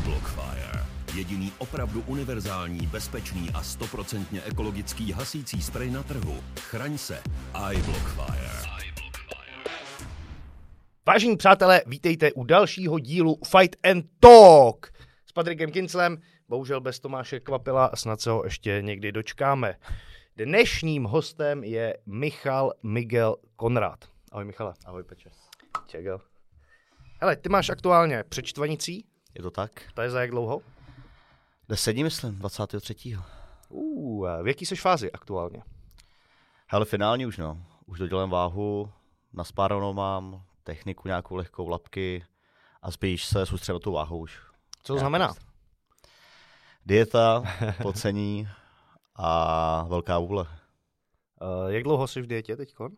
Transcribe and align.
iBlockfire. 0.00 0.86
Jediný 1.14 1.52
opravdu 1.58 2.02
univerzální, 2.06 2.86
bezpečný 2.86 3.50
a 3.54 3.62
stoprocentně 3.62 4.42
ekologický 4.42 5.12
hasící 5.12 5.62
sprej 5.62 5.90
na 5.90 6.02
trhu. 6.02 6.40
Chraň 6.60 6.98
se. 6.98 7.22
iBlockfire. 7.72 8.50
Vážení 11.06 11.36
přátelé, 11.36 11.82
vítejte 11.86 12.32
u 12.32 12.44
dalšího 12.44 12.98
dílu 12.98 13.38
Fight 13.44 13.76
and 13.86 14.04
Talk 14.20 14.92
s 15.26 15.32
Patrikem 15.32 15.72
Kinclem. 15.72 16.18
Bohužel 16.48 16.80
bez 16.80 17.00
Tomáše 17.00 17.40
Kvapila 17.40 17.86
a 17.86 17.96
snad 17.96 18.20
se 18.20 18.30
ho 18.30 18.44
ještě 18.44 18.82
někdy 18.82 19.12
dočkáme. 19.12 19.74
Dnešním 20.36 21.04
hostem 21.04 21.64
je 21.64 21.98
Michal 22.06 22.72
Miguel 22.82 23.36
Konrad. 23.56 24.04
Ahoj 24.32 24.44
Michale. 24.44 24.74
Ahoj 24.86 25.02
Peče. 25.02 25.30
Čego? 25.86 26.20
Hele, 27.20 27.36
ty 27.36 27.48
máš 27.48 27.70
aktuálně 27.70 28.24
přečtvanicí, 28.28 29.04
Je 29.34 29.42
to 29.42 29.50
tak? 29.50 29.70
to 29.94 30.02
je 30.02 30.10
za 30.10 30.20
jak 30.20 30.30
dlouho? 30.30 30.62
Deset 31.68 31.92
dní, 31.92 32.04
myslím, 32.04 32.38
23. 32.38 33.16
Uh, 33.68 34.28
v 34.42 34.48
jaký 34.48 34.66
seš 34.66 34.80
fázi 34.80 35.12
aktuálně? 35.12 35.62
Hele, 36.66 36.84
finální 36.84 37.26
už 37.26 37.38
no. 37.38 37.66
Už 37.86 37.98
dodělám 37.98 38.30
váhu, 38.30 38.92
naspáranou 39.32 39.92
mám, 39.92 40.42
techniku 40.64 41.08
nějakou 41.08 41.36
lehkou, 41.36 41.68
lapky 41.68 42.24
a 42.82 42.90
spíš 42.90 43.24
se 43.24 43.46
soustředím 43.46 43.74
na 43.74 43.80
tu 43.80 43.92
váhu 43.92 44.18
už. 44.18 44.40
Co 44.82 44.92
to 44.92 44.98
znamená? 44.98 45.34
Dieta, 46.86 47.42
pocení 47.82 48.48
a 49.16 49.84
velká 49.88 50.18
vůle. 50.18 50.42
Uh, 50.42 51.72
jak 51.72 51.82
dlouho 51.82 52.06
jsi 52.06 52.22
v 52.22 52.26
dietě 52.26 52.56
teďkon? 52.56 52.92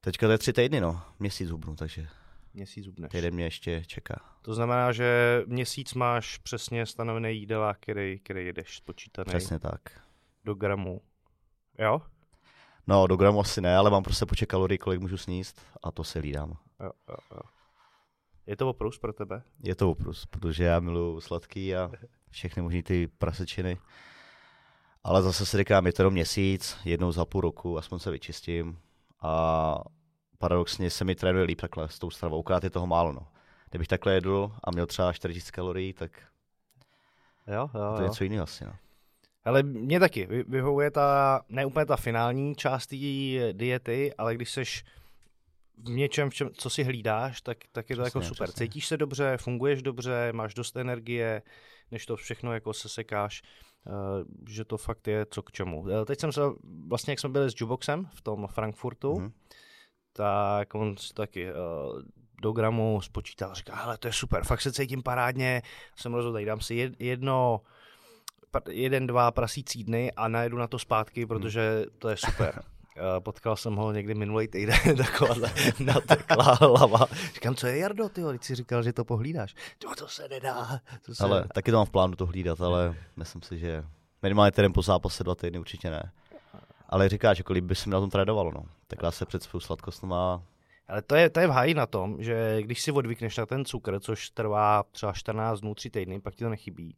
Teďka 0.00 0.26
to 0.26 0.32
je 0.32 0.38
tři 0.38 0.52
týdny, 0.52 0.80
no. 0.80 1.02
Měsíc 1.18 1.50
hubnu, 1.50 1.76
takže 1.76 2.08
Měsíc 2.56 2.84
zubneš. 2.84 3.12
týden 3.12 3.34
mě 3.34 3.44
ještě 3.44 3.82
čeká. 3.86 4.20
To 4.42 4.54
znamená, 4.54 4.92
že 4.92 5.42
měsíc 5.46 5.94
máš 5.94 6.38
přesně 6.38 6.86
stanovený 6.86 7.38
jídla, 7.38 7.74
který, 7.74 8.18
který 8.18 8.46
jedeš 8.46 8.76
spočítaný 8.76 9.26
Přesně 9.28 9.58
tak. 9.58 9.80
do 10.44 10.54
gramů. 10.54 11.00
Jo? 11.78 12.02
No, 12.86 13.06
do 13.06 13.16
gramu 13.16 13.40
asi 13.40 13.60
ne, 13.60 13.76
ale 13.76 13.90
mám 13.90 14.02
prostě 14.02 14.26
počet 14.26 14.46
kalorií, 14.46 14.78
kolik 14.78 15.00
můžu 15.00 15.16
sníst 15.16 15.60
a 15.82 15.90
to 15.90 16.04
se 16.04 16.18
hlídám. 16.18 16.50
Jo, 16.80 16.90
jo, 17.08 17.16
jo. 17.32 17.40
Je 18.46 18.56
to 18.56 18.68
oprus 18.70 18.98
pro 18.98 19.12
tebe? 19.12 19.42
Je 19.62 19.74
to 19.74 19.90
oprus, 19.90 20.26
protože 20.26 20.64
já 20.64 20.80
miluju 20.80 21.20
sladký 21.20 21.76
a 21.76 21.90
všechny 22.30 22.62
možný 22.62 22.82
ty 22.82 23.06
prasečiny. 23.06 23.78
Ale 25.04 25.22
zase 25.22 25.46
si 25.46 25.56
říkám, 25.58 25.86
je 25.86 25.92
to 25.92 26.02
jenom 26.02 26.12
měsíc, 26.14 26.76
jednou 26.84 27.12
za 27.12 27.24
půl 27.24 27.40
roku, 27.40 27.78
aspoň 27.78 27.98
se 27.98 28.10
vyčistím. 28.10 28.78
A 29.22 29.78
paradoxně 30.38 30.90
se 30.90 31.04
mi 31.04 31.14
trénuje 31.14 31.44
líp 31.44 31.60
takhle 31.60 31.88
s 31.88 31.98
tou 31.98 32.10
stravou, 32.10 32.40
akorát 32.40 32.64
je 32.64 32.70
toho 32.70 32.86
málo. 32.86 33.12
No. 33.12 33.26
Kdybych 33.70 33.88
takhle 33.88 34.14
jedl 34.14 34.52
a 34.64 34.70
měl 34.70 34.86
třeba 34.86 35.12
4000 35.12 35.50
kalorií, 35.50 35.92
tak 35.92 36.10
Jo, 37.46 37.70
jo, 37.74 37.92
to 37.96 38.02
je 38.02 38.08
něco 38.08 38.24
jiného 38.24 38.42
asi. 38.44 38.64
No. 38.64 38.72
Ale 39.44 39.62
mě 39.62 40.00
taky 40.00 40.26
vy- 40.26 40.44
vyhovuje 40.48 40.90
ta, 40.90 41.40
ne 41.48 41.66
úplně 41.66 41.86
ta 41.86 41.96
finální 41.96 42.54
část 42.54 42.86
té 42.86 42.96
diety, 43.52 44.14
ale 44.18 44.34
když 44.34 44.50
seš 44.50 44.84
v 45.78 45.88
něčem, 45.90 46.30
v 46.30 46.34
čem, 46.34 46.50
co 46.54 46.70
si 46.70 46.84
hlídáš, 46.84 47.40
tak, 47.40 47.58
tak 47.72 47.90
je 47.90 47.96
to 47.96 48.02
Přesně, 48.02 48.18
jako 48.18 48.28
super. 48.28 48.48
přesně. 48.48 48.66
Cítíš 48.66 48.86
se 48.86 48.96
dobře, 48.96 49.36
funguješ 49.40 49.82
dobře, 49.82 50.32
máš 50.32 50.54
dost 50.54 50.76
energie, 50.76 51.42
než 51.90 52.06
to 52.06 52.16
všechno 52.16 52.52
jako 52.52 52.72
se 52.72 52.88
sekáš, 52.88 53.42
uh, 53.86 53.92
že 54.48 54.64
to 54.64 54.76
fakt 54.78 55.06
je 55.08 55.26
co 55.30 55.42
k 55.42 55.52
čemu. 55.52 55.80
Uh, 55.80 56.04
teď 56.04 56.20
jsem 56.20 56.32
se, 56.32 56.40
vlastně 56.88 57.12
jak 57.12 57.20
jsme 57.20 57.28
byli 57.30 57.50
s 57.50 57.54
Juboxem 57.60 58.08
v 58.14 58.20
tom 58.20 58.46
Frankfurtu, 58.46 59.18
Mhm. 59.20 59.32
Tak 60.16 60.74
on 60.74 60.96
si 60.96 61.14
taky 61.14 61.52
uh, 61.52 62.02
do 62.42 62.52
gramu 62.52 63.00
spočítal, 63.00 63.54
říká, 63.54 63.74
hele, 63.74 63.98
to 63.98 64.08
je 64.08 64.12
super, 64.12 64.44
fakt 64.44 64.60
se 64.60 64.72
cítím 64.72 65.02
parádně, 65.02 65.62
jsem 65.96 66.14
rozhodl, 66.14 66.44
dám 66.44 66.60
si 66.60 66.74
jed- 66.74 66.96
jedno, 66.98 67.60
jeden, 68.68 69.06
dva 69.06 69.30
prasící 69.30 69.84
dny 69.84 70.12
a 70.12 70.28
najedu 70.28 70.56
na 70.58 70.66
to 70.66 70.78
zpátky, 70.78 71.26
protože 71.26 71.84
to 71.98 72.08
je 72.08 72.16
super. 72.16 72.62
Eh, 72.98 73.20
Potkal 73.20 73.56
jsem 73.56 73.76
ho 73.76 73.92
někdy 73.92 74.14
minulý 74.14 74.48
týden, 74.48 74.76
taková 74.96 75.34
nateklá 75.80 76.54
hlava. 76.60 77.06
Říkám, 77.34 77.54
co 77.54 77.66
je 77.66 77.78
Jardo, 77.78 78.08
ty 78.08 78.22
si 78.40 78.54
říkal, 78.54 78.82
že 78.82 78.92
to 78.92 79.04
pohlídáš. 79.04 79.54
To, 79.78 79.94
to 79.94 80.08
se 80.08 80.28
nedá. 80.28 80.80
To 81.06 81.14
se 81.14 81.24
Ale 81.24 81.44
taky 81.54 81.70
to 81.70 81.76
mám 81.76 81.86
v 81.86 81.90
plánu 81.90 82.16
to 82.16 82.26
hlídat, 82.26 82.60
ale 82.60 82.94
myslím 83.16 83.42
si, 83.42 83.58
že 83.58 83.84
minimálně 84.22 84.52
týden 84.52 84.72
po 84.72 84.82
zápase 84.82 85.24
dva 85.24 85.34
týdny 85.34 85.58
určitě 85.58 85.90
ne. 85.90 86.12
Ale 86.88 87.08
říkáš, 87.08 87.38
jako 87.38 87.52
líp 87.52 87.64
by 87.64 87.74
se 87.74 87.88
mi 87.88 87.92
na 87.92 88.00
tom 88.00 88.10
trénovalo, 88.10 88.50
no. 88.54 88.64
Takhle 88.86 89.12
se 89.12 89.26
před 89.26 89.42
svou 89.42 89.60
sladkostnou 89.60 90.08
má 90.08 90.42
Ale 90.88 91.02
to 91.02 91.14
je, 91.14 91.30
to 91.30 91.40
je 91.40 91.46
v 91.46 91.50
háji 91.50 91.74
na 91.74 91.86
tom, 91.86 92.22
že 92.22 92.62
když 92.62 92.82
si 92.82 92.92
odvykneš 92.92 93.36
na 93.36 93.46
ten 93.46 93.64
cukr, 93.64 94.00
což 94.00 94.30
trvá 94.30 94.82
třeba 94.82 95.12
14 95.12 95.60
dnů, 95.60 95.74
3 95.74 95.90
týdny, 95.90 96.20
pak 96.20 96.34
ti 96.34 96.44
to 96.44 96.50
nechybí. 96.50 96.96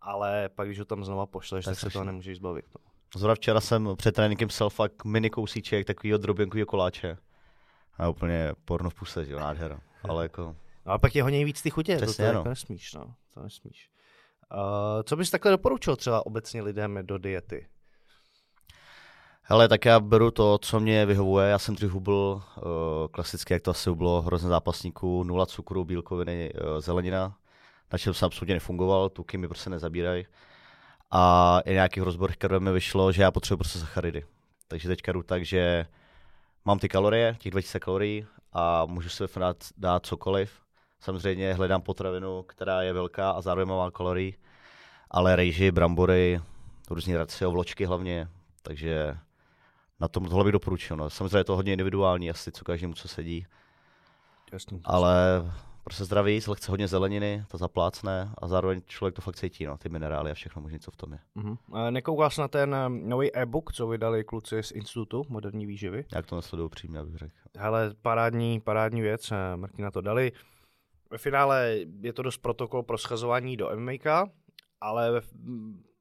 Ale 0.00 0.48
pak, 0.48 0.68
když 0.68 0.78
ho 0.78 0.84
tam 0.84 1.04
znova 1.04 1.26
pošleš, 1.26 1.66
je 1.66 1.70
tak 1.70 1.78
se 1.78 1.90
toho 1.90 2.04
nemůžeš 2.04 2.36
zbavit. 2.36 2.64
No. 2.74 2.80
Zrovna 3.16 3.34
včera 3.34 3.60
jsem 3.60 3.88
před 3.96 4.14
tréninkem 4.14 4.48
psal 4.48 4.70
fakt 4.70 5.04
mini 5.04 5.30
kousíček 5.30 5.86
takového 5.86 6.18
droběnkového 6.18 6.66
koláče. 6.66 7.18
A 7.98 8.08
úplně 8.08 8.52
porno 8.64 8.90
v 8.90 8.94
puse, 8.94 9.24
že 9.24 9.32
jo, 9.32 9.38
nádhera. 9.38 9.80
Ale 10.08 10.24
jako, 10.24 10.56
No, 10.86 10.90
ale 10.90 10.98
pak 10.98 11.14
je 11.14 11.22
hodně 11.22 11.44
víc 11.44 11.62
ty 11.62 11.70
chutě, 11.70 11.94
to, 11.94 12.00
to 12.00 12.06
Přesně, 12.06 12.24
jako 12.24 12.38
no. 12.38 12.44
nesmíš, 12.44 12.94
no. 12.94 13.14
To 13.34 13.42
nesmíš. 13.42 13.90
Uh, 14.54 15.02
co 15.02 15.16
bys 15.16 15.30
takhle 15.30 15.50
doporučil 15.50 15.96
třeba 15.96 16.26
obecně 16.26 16.62
lidem 16.62 16.98
do 17.02 17.18
diety? 17.18 17.66
Hele, 19.42 19.68
tak 19.68 19.84
já 19.84 20.00
beru 20.00 20.30
to, 20.30 20.58
co 20.58 20.80
mě 20.80 21.06
vyhovuje. 21.06 21.48
Já 21.48 21.58
jsem 21.58 21.74
dřív 21.74 21.90
hubl 21.90 22.42
uh, 22.56 22.62
klasicky, 23.10 23.52
jak 23.52 23.62
to 23.62 23.70
asi 23.70 23.94
bylo, 23.94 24.22
hrozně 24.22 24.48
zápasníků, 24.48 25.24
nula 25.24 25.46
cukru, 25.46 25.84
bílkoviny, 25.84 26.52
uh, 26.54 26.80
zelenina. 26.80 27.36
Na 27.92 27.98
čem 27.98 28.14
jsem 28.14 28.26
absolutně 28.26 28.54
nefungoval, 28.54 29.08
tuky 29.08 29.38
mi 29.38 29.48
prostě 29.48 29.70
nezabírají. 29.70 30.26
A 31.10 31.60
i 31.64 31.72
nějakých 31.72 32.02
rozborech, 32.02 32.36
které 32.36 32.60
mi 32.60 32.72
vyšlo, 32.72 33.12
že 33.12 33.22
já 33.22 33.30
potřebuji 33.30 33.56
prostě 33.56 33.78
sacharidy. 33.78 34.24
Takže 34.68 34.88
teďka 34.88 35.12
jdu 35.12 35.22
tak, 35.22 35.44
že 35.44 35.86
mám 36.64 36.78
ty 36.78 36.88
kalorie, 36.88 37.36
těch 37.38 37.52
2000 37.52 37.80
kalorií 37.80 38.26
a 38.52 38.86
můžu 38.86 39.08
si 39.08 39.24
dát, 39.38 39.56
dát 39.76 40.06
cokoliv. 40.06 40.52
Samozřejmě 41.00 41.54
hledám 41.54 41.82
potravinu, 41.82 42.42
která 42.42 42.82
je 42.82 42.92
velká 42.92 43.30
a 43.30 43.40
zároveň 43.40 43.68
má 43.68 43.76
málo 43.76 43.90
kalorií, 43.90 44.36
ale 45.10 45.36
rejži, 45.36 45.70
brambory, 45.70 46.40
různý 46.90 47.16
racio, 47.16 47.50
vločky 47.50 47.84
hlavně, 47.84 48.28
takže 48.62 49.16
na 50.02 50.08
tom 50.08 50.24
tohle 50.24 50.44
bych 50.44 50.52
doporučil. 50.52 50.96
No. 50.96 51.10
Samozřejmě 51.10 51.38
je 51.38 51.44
to 51.44 51.56
hodně 51.56 51.72
individuální, 51.72 52.30
asi 52.30 52.52
co 52.52 52.64
každému 52.64 52.94
co 52.94 53.08
sedí, 53.08 53.46
Jasný. 54.52 54.80
ale 54.84 55.16
prostě 55.84 56.04
zdraví, 56.04 56.40
lehce 56.48 56.70
hodně 56.72 56.88
zeleniny, 56.88 57.44
to 57.48 57.58
zaplácne 57.58 58.30
a 58.38 58.48
zároveň 58.48 58.80
člověk 58.86 59.14
to 59.14 59.22
fakt 59.22 59.36
cítí, 59.36 59.64
no, 59.66 59.78
ty 59.78 59.88
minerály 59.88 60.30
a 60.30 60.34
všechno 60.34 60.62
možné, 60.62 60.78
co 60.78 60.90
v 60.90 60.96
tom 60.96 61.12
je. 61.12 61.18
Uh-huh. 61.36 61.58
Uh, 61.68 61.90
nekoukal 61.90 62.30
jsi 62.30 62.40
na 62.40 62.48
ten 62.48 62.76
um, 62.86 63.08
nový 63.08 63.36
e-book, 63.36 63.72
co 63.72 63.86
vydali 63.86 64.24
kluci 64.24 64.62
z 64.62 64.70
Institutu 64.70 65.24
moderní 65.28 65.66
výživy? 65.66 66.04
Jak 66.14 66.26
to 66.26 66.36
nesleduju 66.36 66.68
přímě, 66.68 66.98
abych 66.98 67.16
řekl. 67.16 67.34
Hele, 67.56 67.94
parádní, 68.02 68.60
parádní 68.60 69.00
věc, 69.00 69.32
eh, 69.32 69.56
Martina 69.56 69.90
to 69.90 70.00
dali. 70.00 70.32
Ve 71.10 71.18
finále 71.18 71.76
je 72.00 72.12
to 72.12 72.22
dost 72.22 72.38
protokol 72.38 72.82
pro 72.82 72.98
schazování 72.98 73.56
do 73.56 73.70
MMA, 73.76 74.26
ale 74.80 75.22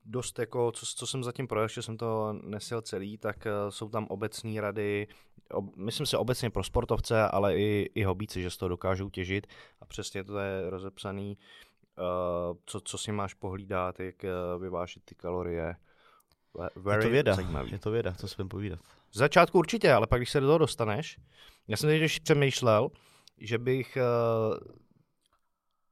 dost 0.06 0.40
jako, 0.40 0.72
co, 0.72 0.86
co 0.86 1.08
jsem 1.08 1.24
zatím 1.24 1.48
projel, 1.48 1.66
ještě 1.66 1.82
jsem 1.82 1.98
to 1.98 2.34
nesil 2.34 2.82
celý, 2.82 3.18
tak 3.18 3.48
eh, 3.48 3.52
jsou 3.70 3.90
tam 3.90 4.08
obecné 4.08 4.62
rady, 4.62 5.08
ob, 5.52 5.76
myslím 5.76 6.06
si 6.06 6.18
obecně 6.18 6.50
pro 6.50 6.64
sportovce, 6.64 7.22
ale 7.28 7.58
i, 7.58 7.90
i 7.96 8.04
hobíci, 8.04 8.42
že 8.42 8.50
z 8.50 8.58
toho 8.58 8.70
dokážou 8.70 9.10
těžit 9.10 9.48
a 9.82 9.86
přesně 9.86 10.24
to 10.24 10.38
je 10.40 10.70
rozepsaný, 10.70 11.38
uh, 11.98 12.58
co, 12.66 12.82
co 12.82 12.98
si 12.98 13.12
máš 13.12 13.34
pohlídat, 13.34 14.00
jak 14.00 14.16
uh, 14.56 14.62
vyvážit 14.62 15.04
ty 15.06 15.16
kalorie. 15.16 15.76
Ve- 16.54 16.70
Je 16.76 16.82
Very 16.82 17.04
to 17.04 17.10
věda, 17.10 17.34
zajímavý. 17.36 17.72
je 17.72 17.80
to 17.80 17.92
věda, 17.92 18.14
co 18.14 18.28
si 18.28 18.36
budem 18.36 18.50
povídat. 18.50 18.80
Z 19.12 19.18
začátku 19.18 19.58
určitě, 19.60 19.94
ale 19.94 20.08
pak, 20.08 20.20
když 20.20 20.30
se 20.30 20.40
do 20.40 20.46
toho 20.48 20.58
dostaneš, 20.58 21.18
já 21.68 21.78
jsem 21.78 21.90
teď 21.90 22.02
ještě 22.02 22.20
přemýšlel, 22.24 22.90
že 23.38 23.58
bych 23.58 23.98
uh, 24.52 24.58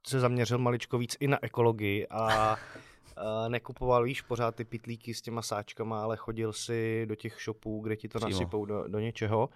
se 0.06 0.20
zaměřil 0.20 0.58
maličko 0.58 0.98
víc 0.98 1.16
i 1.20 1.28
na 1.28 1.38
ekologii 1.42 2.06
a 2.08 2.56
uh, 3.20 3.48
nekupoval, 3.48 4.04
víš, 4.04 4.20
pořád 4.22 4.54
ty 4.54 4.64
pitlíky 4.64 5.14
s 5.14 5.20
těma 5.20 5.42
sáčkama, 5.42 6.02
ale 6.02 6.16
chodil 6.16 6.52
si 6.52 7.06
do 7.08 7.14
těch 7.14 7.38
shopů, 7.44 7.80
kde 7.80 7.96
ti 7.96 8.08
to 8.08 8.18
Přímo. 8.18 8.30
nasypou 8.30 8.64
do, 8.64 8.88
do 8.88 8.98
něčeho, 8.98 9.48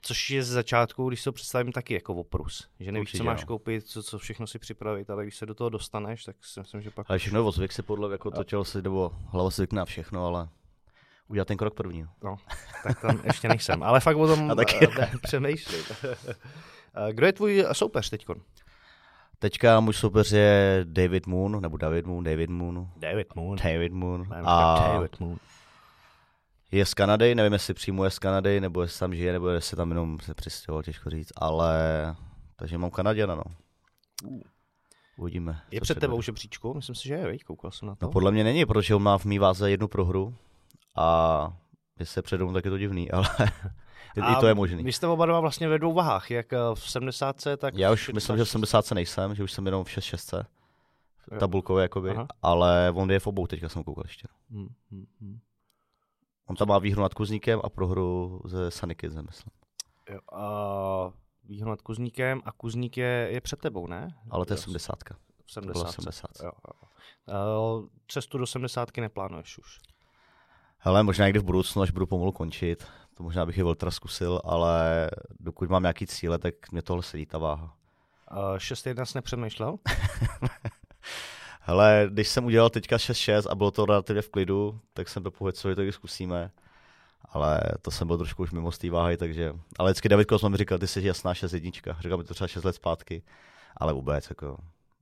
což 0.00 0.30
je 0.30 0.42
z 0.42 0.48
začátku, 0.48 1.08
když 1.08 1.20
si 1.20 1.24
to 1.24 1.32
představím, 1.32 1.72
taky 1.72 1.94
jako 1.94 2.14
oprus. 2.14 2.68
Že 2.80 2.92
nevíš, 2.92 3.08
Určitě, 3.08 3.18
co 3.18 3.24
máš 3.24 3.40
no. 3.40 3.46
koupit, 3.46 3.86
co, 3.86 4.02
co 4.02 4.18
všechno 4.18 4.46
si 4.46 4.58
připravit, 4.58 5.10
ale 5.10 5.22
když 5.22 5.36
se 5.36 5.46
do 5.46 5.54
toho 5.54 5.70
dostaneš, 5.70 6.24
tak 6.24 6.36
si 6.44 6.60
myslím, 6.60 6.82
že 6.82 6.90
pak... 6.90 7.06
Ale 7.08 7.18
všechno 7.18 7.40
je 7.40 7.46
o 7.46 7.52
zvyk 7.52 7.72
si 7.72 7.82
podle, 7.82 8.12
jako 8.12 8.30
to 8.30 8.44
tělo 8.44 8.64
si, 8.64 8.82
nebo 8.82 9.12
hlava 9.26 9.50
si 9.50 9.56
zvykne 9.56 9.78
na 9.78 9.84
všechno, 9.84 10.26
ale 10.26 10.48
udělat 11.28 11.48
ten 11.48 11.56
krok 11.56 11.74
první. 11.74 12.06
No, 12.24 12.36
tak 12.82 13.00
tam 13.00 13.20
ještě 13.24 13.48
nejsem, 13.48 13.82
ale 13.82 14.00
fakt 14.00 14.16
o 14.16 14.26
tom 14.26 14.50
A 14.50 14.54
taky 14.54 14.88
eh, 15.00 15.10
přemýšlím. 15.22 15.84
Eh, 16.04 17.12
Kdo 17.12 17.26
je 17.26 17.32
tvůj 17.32 17.64
soupeř 17.72 18.10
teďkon? 18.10 18.40
Teďka 19.42 19.80
můj 19.80 19.94
soupeř 19.94 20.32
je 20.32 20.80
David 20.84 21.26
Moon, 21.26 21.60
nebo 21.60 21.76
David 21.76 22.06
Moon, 22.06 22.24
David 22.24 22.50
Moon, 22.50 22.88
David 22.96 23.34
Moon. 23.34 23.58
David 23.64 23.92
Moon. 23.92 24.26
A 24.44 24.78
David 24.92 25.20
Moon. 25.20 25.38
je 26.72 26.86
z 26.86 26.94
Kanady, 26.94 27.34
nevím, 27.34 27.52
jestli 27.52 27.74
přímo 27.74 28.04
je 28.04 28.10
z 28.10 28.18
Kanady, 28.18 28.60
nebo 28.60 28.82
jestli 28.82 28.98
tam 29.00 29.14
žije, 29.14 29.32
nebo 29.32 29.48
jestli 29.48 29.76
tam 29.76 29.90
jenom 29.90 30.20
se 30.20 30.34
přistěhoval, 30.34 30.82
těžko 30.82 31.10
říct, 31.10 31.32
ale 31.36 31.76
takže 32.56 32.78
mám 32.78 32.90
Kanaděna, 32.90 33.34
no. 33.34 33.42
Uvidíme. 35.16 35.60
Je 35.70 35.80
před 35.80 36.00
tebou 36.00 36.22
žebříčku? 36.22 36.74
Myslím 36.74 36.94
si, 36.94 37.08
že 37.08 37.14
je, 37.14 37.26
veď, 37.26 37.44
koukal 37.44 37.70
jsem 37.70 37.88
na 37.88 37.94
to. 37.94 38.06
No 38.06 38.12
podle 38.12 38.32
mě 38.32 38.44
není, 38.44 38.66
protože 38.66 38.94
on 38.94 39.02
má 39.02 39.18
v 39.18 39.24
mý 39.24 39.38
váze 39.38 39.70
jednu 39.70 39.88
prohru 39.88 40.34
a 40.96 41.56
jestli 41.98 42.18
je 42.18 42.22
předou, 42.22 42.52
tak 42.52 42.64
je 42.64 42.70
to 42.70 42.78
divný, 42.78 43.10
ale 43.12 43.26
i 44.16 44.40
to 44.40 44.46
je 44.46 44.54
možný. 44.54 44.84
Vy 44.84 44.92
jste 44.92 45.06
oba 45.06 45.26
dva 45.26 45.40
vlastně 45.40 45.68
ve 45.68 45.78
dvou 45.78 45.92
vahách, 45.92 46.30
jak 46.30 46.52
eh, 46.52 46.58
v 46.74 46.90
70, 46.90 47.44
tak 47.56 47.74
Já 47.74 47.92
už 47.92 48.08
myslím, 48.08 48.36
že 48.36 48.44
v 48.44 48.48
66. 48.48 48.52
70 48.52 48.94
nejsem, 48.94 49.34
že 49.34 49.44
už 49.44 49.52
jsem 49.52 49.66
jenom 49.66 49.84
v 49.84 49.90
6 49.90 50.34
Jo. 51.32 51.38
tabulkově 51.38 51.82
jakoby, 51.82 52.10
Aha. 52.10 52.26
ale 52.42 52.92
on 52.94 53.10
je 53.10 53.20
v 53.20 53.26
obou, 53.26 53.46
teďka 53.46 53.68
jsem 53.68 53.84
koukal 53.84 54.04
ještě. 54.06 54.28
Hmm, 54.50 54.68
hmm, 54.90 55.06
hmm. 55.20 55.38
On 56.46 56.56
tam 56.56 56.68
má 56.68 56.78
výhru 56.78 57.02
nad 57.02 57.14
Kuzníkem 57.14 57.60
a 57.64 57.70
prohru 57.70 58.40
ze 58.44 58.70
Sunny 58.70 58.94
Kidsem, 58.94 59.26
myslím. 59.26 59.50
Jo, 60.10 60.18
a 60.32 61.12
výhru 61.44 61.70
nad 61.70 61.82
Kuzníkem 61.82 62.42
a 62.44 62.52
Kuzník 62.52 62.96
je, 62.96 63.28
je 63.30 63.40
před 63.40 63.60
tebou, 63.60 63.86
ne? 63.86 64.08
Ale 64.30 64.46
to 64.46 64.52
je 64.52 64.56
Jo, 64.56 64.62
70. 64.62 64.96
V 65.02 65.60
bylo 65.60 65.74
70. 65.74 65.92
70. 65.92 66.26
Jo, 66.42 66.50
jo. 66.68 66.88
Uh, 67.78 67.88
cestu 68.08 68.38
do 68.38 68.46
70 68.46 68.96
neplánuješ 68.96 69.58
už. 69.58 69.80
Hele, 70.78 71.02
možná 71.02 71.26
někdy 71.26 71.38
v 71.38 71.44
budoucnu, 71.44 71.82
až 71.82 71.90
budu 71.90 72.06
pomalu 72.06 72.32
končit, 72.32 72.86
to 73.16 73.22
možná 73.22 73.46
bych 73.46 73.58
i 73.58 73.62
Voltra 73.62 73.90
zkusil, 73.90 74.40
ale 74.44 75.10
dokud 75.40 75.70
mám 75.70 75.82
nějaký 75.82 76.06
cíle, 76.06 76.38
tak 76.38 76.54
mě 76.72 76.82
tohle 76.82 77.02
sedí 77.02 77.26
ta 77.26 77.38
váha. 77.38 77.74
Uh, 78.32 78.38
6-1 78.56 79.04
jsi 79.04 79.18
nepřemýšlel? 79.18 79.76
Hele, 81.60 82.06
když 82.10 82.28
jsem 82.28 82.44
udělal 82.44 82.70
teďka 82.70 82.96
6-6 82.96 83.50
a 83.50 83.54
bylo 83.54 83.70
to 83.70 83.86
relativně 83.86 84.22
v 84.22 84.28
klidu, 84.28 84.80
tak 84.92 85.08
jsem 85.08 85.22
byl 85.22 85.32
co 85.52 85.74
to 85.74 85.92
zkusíme. 85.92 86.50
Ale 87.28 87.60
to 87.82 87.90
jsem 87.90 88.06
byl 88.06 88.18
trošku 88.18 88.42
už 88.42 88.50
mimo 88.50 88.72
z 88.72 88.78
té 88.78 88.90
váhy, 88.90 89.16
takže... 89.16 89.52
Ale 89.78 89.90
vždycky 89.90 90.08
David 90.08 90.28
Kosma 90.28 90.48
mi 90.48 90.56
říkal, 90.56 90.78
ty 90.78 90.86
jsi 90.86 91.06
jasná 91.06 91.34
6 91.34 91.52
jednička. 91.52 91.96
Říkal 92.00 92.18
mi 92.18 92.24
to 92.24 92.34
třeba 92.34 92.48
6 92.48 92.64
let 92.64 92.72
zpátky. 92.72 93.22
Ale 93.76 93.92
vůbec, 93.92 94.30
jako... 94.30 94.56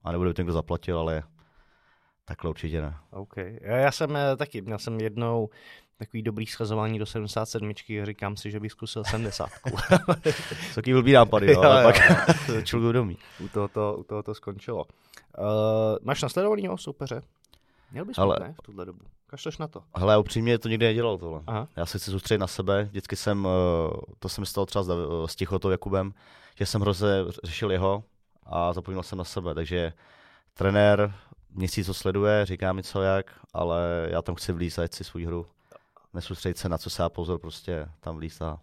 A 0.05 0.13
nebudu 0.13 0.33
ten, 0.33 0.47
kdo 0.47 0.53
zaplatil, 0.53 0.99
ale 0.99 1.23
takhle 2.25 2.51
určitě 2.51 2.81
ne. 2.81 2.97
OK. 3.11 3.37
Já, 3.61 3.93
jsem 3.93 4.17
eh, 4.17 4.37
taky, 4.37 4.63
měl 4.63 4.79
jsem 4.79 5.01
jednou 5.01 5.49
takový 6.01 6.23
dobrý 6.23 6.47
schazování 6.47 6.99
do 6.99 7.07
77. 7.07 7.73
a 8.03 8.05
říkám 8.07 8.37
si, 8.37 8.51
že 8.51 8.61
bych 8.61 8.73
zkusil 8.73 9.05
70. 9.05 9.49
Jsou 10.69 10.75
taky 10.75 10.93
blbý 10.95 11.13
nápady, 11.13 11.55
no, 11.55 11.63
ale 11.65 11.83
Jo, 11.83 11.89
pak 11.93 11.97
člověk 12.65 12.75
uvědomí. 12.75 13.17
u, 13.41 13.49
toho 13.49 13.69
to, 13.69 13.97
u 13.99 14.03
toho 14.03 14.23
to 14.23 14.35
skončilo. 14.35 14.85
Uh, 15.39 15.45
máš 16.03 16.23
nasledovanýho 16.23 16.79
soupeře? 16.79 17.23
Měl 17.93 18.05
bys 18.05 18.19
Ale- 18.19 18.37
ne, 18.41 18.55
v 18.59 18.63
tuhle 18.63 18.85
dobu. 18.85 19.01
Kašleš 19.27 19.59
na 19.59 19.69
to. 19.69 19.83
Hele, 19.97 20.19
upřímně 20.19 20.59
to 20.59 20.69
nikdy 20.69 20.87
nedělal 20.87 21.19
tohle. 21.19 21.43
Aha. 21.47 21.69
Já 21.77 21.87
se 21.87 21.99
chci 21.99 22.11
soustředit 22.11 22.39
na 22.39 22.47
sebe. 22.47 22.85
Vždycky 22.85 23.17
jsem, 23.17 23.49
eh, 23.49 23.97
to 24.19 24.29
jsem 24.29 24.47
stalo 24.47 24.67
třeba 24.67 24.83
s, 24.83 24.89
Dav- 24.89 25.27
s 25.27 25.37
Tichotou 25.37 25.71
Jakubem, 25.71 26.13
že 26.59 26.67
jsem 26.67 26.81
hrozně 26.81 27.09
řešil 27.45 27.73
jeho 27.73 28.05
a 28.47 28.73
zapomněl 28.73 29.03
jsem 29.03 29.19
na 29.19 29.25
sebe. 29.25 29.55
Takže 29.55 29.93
trenér 30.55 31.15
měsíc 31.51 31.87
to 31.87 31.95
sleduje, 31.95 32.47
říká 32.47 32.73
mi 32.73 32.83
co 32.83 33.03
jak, 33.03 33.27
ale 33.55 34.09
já 34.11 34.23
tam 34.23 34.35
chci 34.35 34.53
a 34.79 34.83
jet 34.83 34.95
si 34.95 35.05
svou 35.05 35.27
hru. 35.27 35.47
Nesoustředit 36.15 36.59
se 36.59 36.69
na 36.69 36.79
co 36.79 36.91
se 36.91 37.03
dá 37.03 37.09
pozor, 37.09 37.39
prostě 37.39 37.89
tam 38.01 38.21
a 38.41 38.59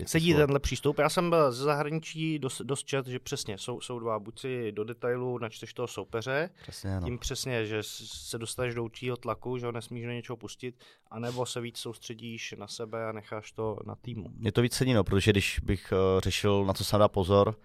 si 0.00 0.06
Sedí 0.06 0.30
svou. 0.30 0.38
tenhle 0.40 0.60
přístup. 0.60 0.98
Já 0.98 1.08
jsem 1.08 1.30
byl 1.30 1.52
ze 1.52 1.64
zahraničí 1.64 2.38
dost, 2.38 2.60
dost 2.62 2.84
čet, 2.84 3.06
že 3.06 3.18
přesně 3.18 3.58
jsou, 3.58 3.80
jsou 3.80 3.98
dva. 3.98 4.18
Buď 4.18 4.40
si 4.40 4.72
do 4.72 4.84
detailu 4.84 5.38
načteš 5.38 5.74
toho 5.74 5.88
soupeře, 5.88 6.50
Přesně, 6.62 7.00
no. 7.00 7.06
tím 7.06 7.18
přesně, 7.18 7.66
že 7.66 7.82
se 7.82 8.38
dostaneš 8.38 8.74
do 8.74 8.84
určitého 8.84 9.16
tlaku, 9.16 9.58
že 9.58 9.66
ho 9.66 9.72
nesmíš 9.72 10.04
do 10.04 10.10
něčeho 10.12 10.36
pustit, 10.36 10.84
anebo 11.10 11.46
se 11.46 11.60
víc 11.60 11.78
soustředíš 11.78 12.54
na 12.58 12.66
sebe 12.68 13.08
a 13.08 13.12
necháš 13.12 13.52
to 13.52 13.76
na 13.86 13.94
týmu. 13.94 14.28
Mě 14.36 14.52
to 14.52 14.62
víc 14.62 14.74
sedí, 14.74 14.92
no, 14.92 15.04
protože 15.04 15.30
když 15.30 15.60
bych 15.60 15.92
uh, 15.92 16.20
řešil, 16.20 16.64
na 16.64 16.72
co 16.72 16.84
se 16.84 16.98
dá 16.98 17.08
pozor, 17.08 17.56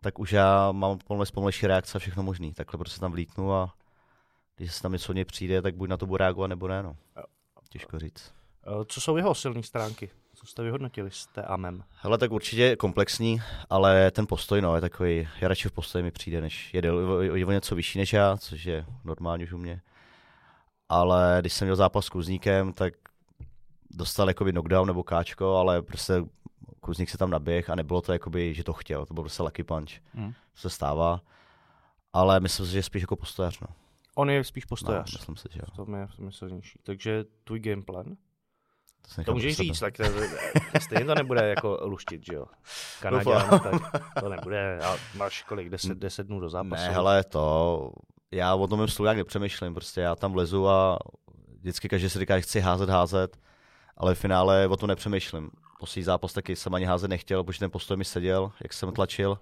tak 0.00 0.18
už 0.18 0.32
já 0.32 0.72
mám 0.72 0.98
pomalej 0.98 1.26
pomalejší 1.34 1.66
reakce 1.66 1.98
a 1.98 1.98
všechno 1.98 2.22
možný. 2.22 2.54
Takhle 2.54 2.78
prostě 2.78 3.00
tam 3.00 3.12
vlítnu 3.12 3.54
a 3.54 3.74
když 4.56 4.74
se 4.74 4.82
tam 4.82 4.92
něco 4.92 5.12
od 5.12 5.14
něj 5.14 5.24
přijde, 5.24 5.62
tak 5.62 5.74
buď 5.76 5.88
na 5.88 5.96
to 5.96 6.06
budu 6.06 6.16
reagovat, 6.16 6.46
nebo 6.46 6.68
ne, 6.68 6.82
no. 6.82 6.96
Těžko 7.68 7.98
říct. 7.98 8.37
Eh, 8.68 8.84
Co 8.86 9.00
jsou 9.00 9.16
jeho 9.16 9.34
silné 9.34 9.62
stránky? 9.62 10.10
Co 10.34 10.46
jste 10.46 10.62
vyhodnotili 10.62 11.10
s 11.10 11.26
TAMem? 11.26 11.84
Hele, 11.94 12.18
tak 12.18 12.30
určitě 12.32 12.76
komplexní, 12.76 13.40
ale 13.70 14.10
ten 14.10 14.26
postoj, 14.26 14.60
no, 14.60 14.74
je 14.74 14.80
takový, 14.80 15.28
já 15.40 15.48
radši 15.48 15.68
v 15.68 15.72
postoji 15.72 16.04
mi 16.04 16.10
přijde, 16.10 16.40
než 16.40 16.74
je, 16.74 16.92
o, 16.92 17.20
je 17.20 17.46
o 17.46 17.52
něco 17.52 17.74
vyšší 17.74 17.98
než 17.98 18.12
já, 18.12 18.36
což 18.36 18.64
je 18.64 18.86
normálně 19.04 19.44
už 19.44 19.52
u 19.52 19.58
mě. 19.58 19.80
Ale 20.88 21.36
když 21.40 21.52
jsem 21.52 21.66
měl 21.66 21.76
zápas 21.76 22.06
s 22.06 22.08
Kuzníkem, 22.08 22.72
tak 22.72 22.94
dostal 23.90 24.28
jakoby 24.28 24.52
knockdown 24.52 24.86
nebo 24.86 25.02
káčko, 25.02 25.56
ale 25.56 25.82
prostě 25.82 26.14
Kuzník 26.80 27.10
se 27.10 27.18
tam 27.18 27.30
naběh 27.30 27.70
a 27.70 27.74
nebylo 27.74 28.00
to 28.02 28.12
jakoby, 28.12 28.54
že 28.54 28.64
to 28.64 28.72
chtěl, 28.72 29.06
to 29.06 29.14
byl 29.14 29.22
prostě 29.22 29.42
lucky 29.42 29.64
punch. 29.64 29.90
Hmm. 30.14 30.32
To 30.32 30.60
se 30.60 30.70
stává. 30.70 31.20
Ale 32.12 32.40
myslím 32.40 32.66
si, 32.66 32.72
že 32.72 32.78
je 32.78 32.82
spíš 32.82 33.02
jako 33.02 33.16
postojař, 33.16 33.60
no. 33.60 33.66
On 34.14 34.30
je 34.30 34.44
spíš 34.44 34.64
no 34.64 34.68
postojař. 34.68 35.12
myslím 35.12 35.36
si, 35.36 35.48
že 35.52 35.60
jo. 35.60 35.66
v 35.72 35.76
tom 35.76 35.94
je, 35.94 36.08
silnější. 36.30 36.78
Takže 36.82 37.24
tvůj 37.44 37.60
gameplan? 37.60 38.16
To, 39.16 39.24
To 39.24 39.32
můžeš 39.32 39.56
říct, 39.56 39.78
tak 39.78 39.96
to, 39.96 40.04
stejně 40.80 41.04
to 41.04 41.14
nebude 41.14 41.48
jako 41.48 41.78
luštit, 41.82 42.26
že 42.26 42.34
jo? 42.34 42.46
Kanaďan, 43.00 43.60
tak 43.60 43.74
to 44.20 44.28
nebude. 44.28 44.80
A 44.84 44.96
máš 45.16 45.42
kolik? 45.42 45.68
10, 45.68 45.98
10 45.98 46.26
dnů 46.26 46.40
do 46.40 46.48
zápasu? 46.48 46.82
Ne, 46.82 46.90
hele, 46.90 47.24
to, 47.24 47.90
já 48.30 48.54
o 48.54 48.66
tom 48.66 48.78
mém 48.78 48.88
stolu 48.88 49.04
nějak 49.04 49.16
nepřemýšlím, 49.16 49.74
prostě 49.74 50.00
já 50.00 50.16
tam 50.16 50.32
vlezu 50.32 50.68
a 50.68 50.98
vždycky 51.60 51.88
každý 51.88 52.10
si 52.10 52.18
říká, 52.18 52.36
že 52.38 52.42
chci 52.42 52.60
házet, 52.60 52.88
házet, 52.88 53.36
ale 53.96 54.14
v 54.14 54.18
finále 54.18 54.68
o 54.68 54.76
tom 54.76 54.88
nepřemýšlím. 54.88 55.50
Poslední 55.80 56.04
zápas 56.04 56.32
taky 56.32 56.56
jsem 56.56 56.74
ani 56.74 56.84
házet 56.84 57.08
nechtěl, 57.08 57.44
protože 57.44 57.58
ten 57.58 57.70
postoj 57.70 57.96
mi 57.96 58.04
seděl, 58.04 58.52
jak 58.62 58.72
jsem 58.72 58.92
tlačil 58.92 59.38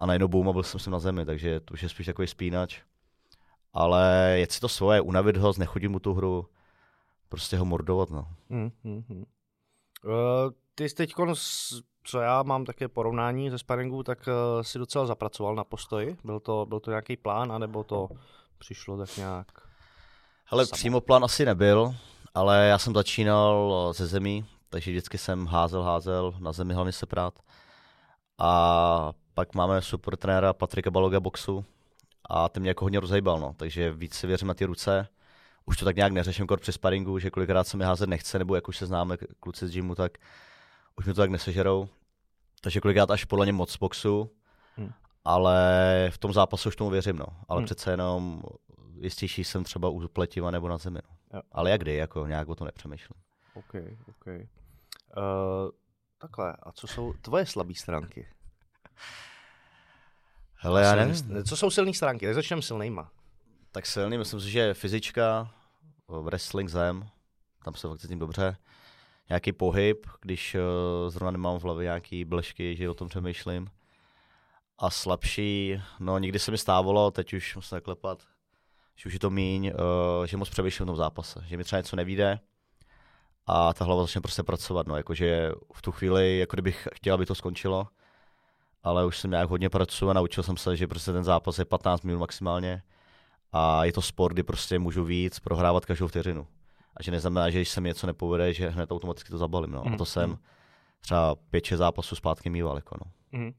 a 0.00 0.06
najednou 0.06 0.28
boom 0.28 0.48
a 0.48 0.52
byl 0.52 0.62
jsem 0.62 0.80
si 0.80 0.90
na 0.90 0.98
zemi, 0.98 1.24
takže 1.24 1.60
to 1.60 1.74
už 1.74 1.82
je 1.82 1.88
spíš 1.88 2.06
takový 2.06 2.28
spínač. 2.28 2.80
Ale 3.72 4.34
jet 4.38 4.52
si 4.52 4.60
to 4.60 4.68
svoje, 4.68 5.00
unavit 5.00 5.36
ho, 5.36 5.52
znechodit 5.52 5.90
mu 5.90 5.98
tu 5.98 6.14
hru, 6.14 6.46
prostě 7.28 7.56
ho 7.56 7.64
mordovat, 7.64 8.10
no. 8.10 8.28
Hmm, 8.50 8.70
hmm, 8.84 9.04
hmm. 9.08 9.24
Uh, 10.04 10.12
ty 10.74 10.88
jsi 10.88 10.94
teď, 10.94 11.14
co 12.04 12.20
já 12.20 12.42
mám 12.42 12.64
také 12.64 12.88
porovnání 12.88 13.50
ze 13.50 13.58
sparingu, 13.58 14.02
tak 14.02 14.18
uh, 14.28 14.62
si 14.62 14.78
docela 14.78 15.06
zapracoval 15.06 15.54
na 15.54 15.64
postoji. 15.64 16.16
Byl 16.24 16.40
to, 16.40 16.66
byl 16.68 16.80
to 16.80 16.90
nějaký 16.90 17.16
plán, 17.16 17.52
anebo 17.52 17.84
to 17.84 18.08
přišlo 18.58 18.98
tak 18.98 19.16
nějak? 19.16 19.46
Samo. 20.48 20.66
přímo 20.72 21.00
plán 21.00 21.24
asi 21.24 21.44
nebyl, 21.44 21.94
ale 22.34 22.66
já 22.66 22.78
jsem 22.78 22.94
začínal 22.94 23.92
ze 23.96 24.06
zemí, 24.06 24.44
takže 24.68 24.90
vždycky 24.90 25.18
jsem 25.18 25.46
házel, 25.46 25.82
házel, 25.82 26.34
na 26.38 26.52
zemi 26.52 26.74
hlavně 26.74 26.92
se 26.92 27.06
prát. 27.06 27.38
A 28.38 29.12
pak 29.34 29.54
máme 29.54 29.82
super 29.82 30.16
trenéra 30.16 30.52
Patrika 30.52 30.90
Baloga 30.90 31.20
boxu 31.20 31.64
a 32.30 32.48
ten 32.48 32.60
mě 32.60 32.70
jako 32.70 32.84
hodně 32.84 33.00
rozhejbal, 33.00 33.40
no. 33.40 33.54
takže 33.56 33.90
víc 33.90 34.14
si 34.14 34.26
věřím 34.26 34.48
na 34.48 34.54
ty 34.54 34.64
ruce. 34.64 35.08
Už 35.66 35.76
to 35.76 35.84
tak 35.84 35.96
nějak 35.96 36.12
neřeším 36.12 36.46
kor 36.46 36.60
při 36.60 36.72
sparingu, 36.72 37.18
že 37.18 37.30
kolikrát 37.30 37.64
se 37.64 37.76
mi 37.76 37.84
házet 37.84 38.08
nechce, 38.08 38.38
nebo 38.38 38.54
jak 38.54 38.68
už 38.68 38.76
se 38.78 38.86
známe 38.86 39.16
kluci 39.40 39.68
z 39.68 39.70
gymu, 39.70 39.94
tak 39.94 40.12
už 40.96 41.06
mi 41.06 41.14
to 41.14 41.20
tak 41.20 41.30
nesežerou. 41.30 41.88
Takže 42.60 42.80
kolikrát 42.80 43.10
až 43.10 43.24
podle 43.24 43.46
ně 43.46 43.52
moc 43.52 43.76
boxu, 43.76 44.30
Hmm. 44.76 44.92
ale 45.24 45.56
v 46.10 46.18
tom 46.18 46.32
zápasu 46.32 46.68
už 46.68 46.76
tomu 46.76 46.90
věřím, 46.90 47.16
no. 47.16 47.26
Ale 47.48 47.58
Hmm. 47.58 47.64
přece 47.66 47.90
jenom 47.90 48.42
jistější 49.00 49.44
jsem 49.44 49.64
třeba 49.64 49.88
u 49.88 50.08
pletiva 50.08 50.50
nebo 50.50 50.68
na 50.68 50.78
zemi. 50.78 50.98
No. 51.04 51.38
Jo. 51.38 51.42
Ale 51.52 51.70
jak 51.70 51.80
kdy, 51.80 51.94
jako 51.96 52.26
nějak 52.26 52.48
o 52.48 52.54
to 52.54 52.64
nepřemýšlím. 52.64 53.20
OK, 53.54 53.74
OK. 54.08 54.26
Uh, 54.26 55.70
takhle, 56.18 56.56
a 56.62 56.72
co 56.72 56.86
jsou 56.86 57.12
tvoje 57.12 57.46
slabé 57.46 57.74
stránky? 57.74 58.28
Hele, 60.56 60.82
já 60.82 60.94
nevím. 60.94 61.44
Co 61.44 61.56
jsou 61.56 61.70
silné 61.70 61.94
stránky? 61.94 62.26
Tak 62.26 62.34
začneme 62.34 62.62
silnejma. 62.62 63.10
Tak 63.74 63.86
silný, 63.86 64.18
myslím 64.18 64.40
si, 64.40 64.50
že 64.50 64.74
fyzička, 64.74 65.50
wrestling, 66.08 66.70
zem, 66.70 67.08
tam 67.64 67.74
se 67.74 67.88
fakt 67.88 67.98
cítím 67.98 68.18
dobře. 68.18 68.56
Nějaký 69.28 69.52
pohyb, 69.52 70.06
když 70.20 70.54
uh, 70.54 71.10
zrovna 71.10 71.30
nemám 71.30 71.58
v 71.58 71.62
hlavě 71.62 71.84
nějaký 71.84 72.24
blešky, 72.24 72.76
že 72.76 72.90
o 72.90 72.94
tom 72.94 73.08
přemýšlím. 73.08 73.70
A 74.78 74.90
slabší, 74.90 75.82
no 76.00 76.18
někdy 76.18 76.38
se 76.38 76.50
mi 76.50 76.58
stávalo, 76.58 77.10
teď 77.10 77.32
už 77.32 77.56
musím 77.56 77.76
zaklepat, 77.76 78.22
že 78.96 79.06
už 79.06 79.12
je 79.12 79.18
to 79.18 79.30
míň, 79.30 79.72
uh, 80.18 80.26
že 80.26 80.36
moc 80.36 80.50
přemýšlím 80.50 80.86
v 80.86 80.88
tom 80.88 80.96
zápase, 80.96 81.44
že 81.46 81.56
mi 81.56 81.64
třeba 81.64 81.80
něco 81.80 81.96
nevíde 81.96 82.40
a 83.46 83.74
ta 83.74 83.84
hlava 83.84 84.02
začne 84.02 84.20
prostě 84.20 84.42
pracovat, 84.42 84.86
no, 84.86 84.96
jakože 84.96 85.52
v 85.74 85.82
tu 85.82 85.92
chvíli, 85.92 86.38
jako 86.38 86.56
kdybych 86.56 86.88
chtěl, 86.94 87.14
aby 87.14 87.26
to 87.26 87.34
skončilo, 87.34 87.88
ale 88.82 89.06
už 89.06 89.18
jsem 89.18 89.30
nějak 89.30 89.48
hodně 89.48 89.70
pracuji 89.70 90.10
a 90.10 90.12
naučil 90.12 90.42
jsem 90.42 90.56
se, 90.56 90.76
že 90.76 90.86
prostě 90.86 91.12
ten 91.12 91.24
zápas 91.24 91.58
je 91.58 91.64
15 91.64 92.02
minut 92.02 92.18
maximálně 92.18 92.82
a 93.56 93.84
je 93.84 93.92
to 93.92 94.02
sport, 94.02 94.32
kdy 94.32 94.42
prostě 94.42 94.78
můžu 94.78 95.04
víc 95.04 95.38
prohrávat 95.40 95.84
každou 95.86 96.06
vteřinu. 96.08 96.46
A 96.96 97.02
že 97.02 97.10
neznamená, 97.10 97.50
že 97.50 97.58
když 97.58 97.68
se 97.68 97.80
mi 97.80 97.88
něco 97.88 98.06
nepovede, 98.06 98.52
že 98.52 98.68
hned 98.68 98.90
automaticky 98.92 99.30
to 99.30 99.38
zabalím. 99.38 99.70
No. 99.72 99.82
Mhm. 99.84 99.94
A 99.94 99.96
to 99.96 100.04
jsem 100.04 100.38
třeba 101.00 101.34
5-6 101.52 101.76
zápasů 101.76 102.16
zpátky 102.16 102.50
mýval. 102.50 102.76
Jako, 102.76 102.96
no. 103.04 103.12
Mhm. 103.38 103.52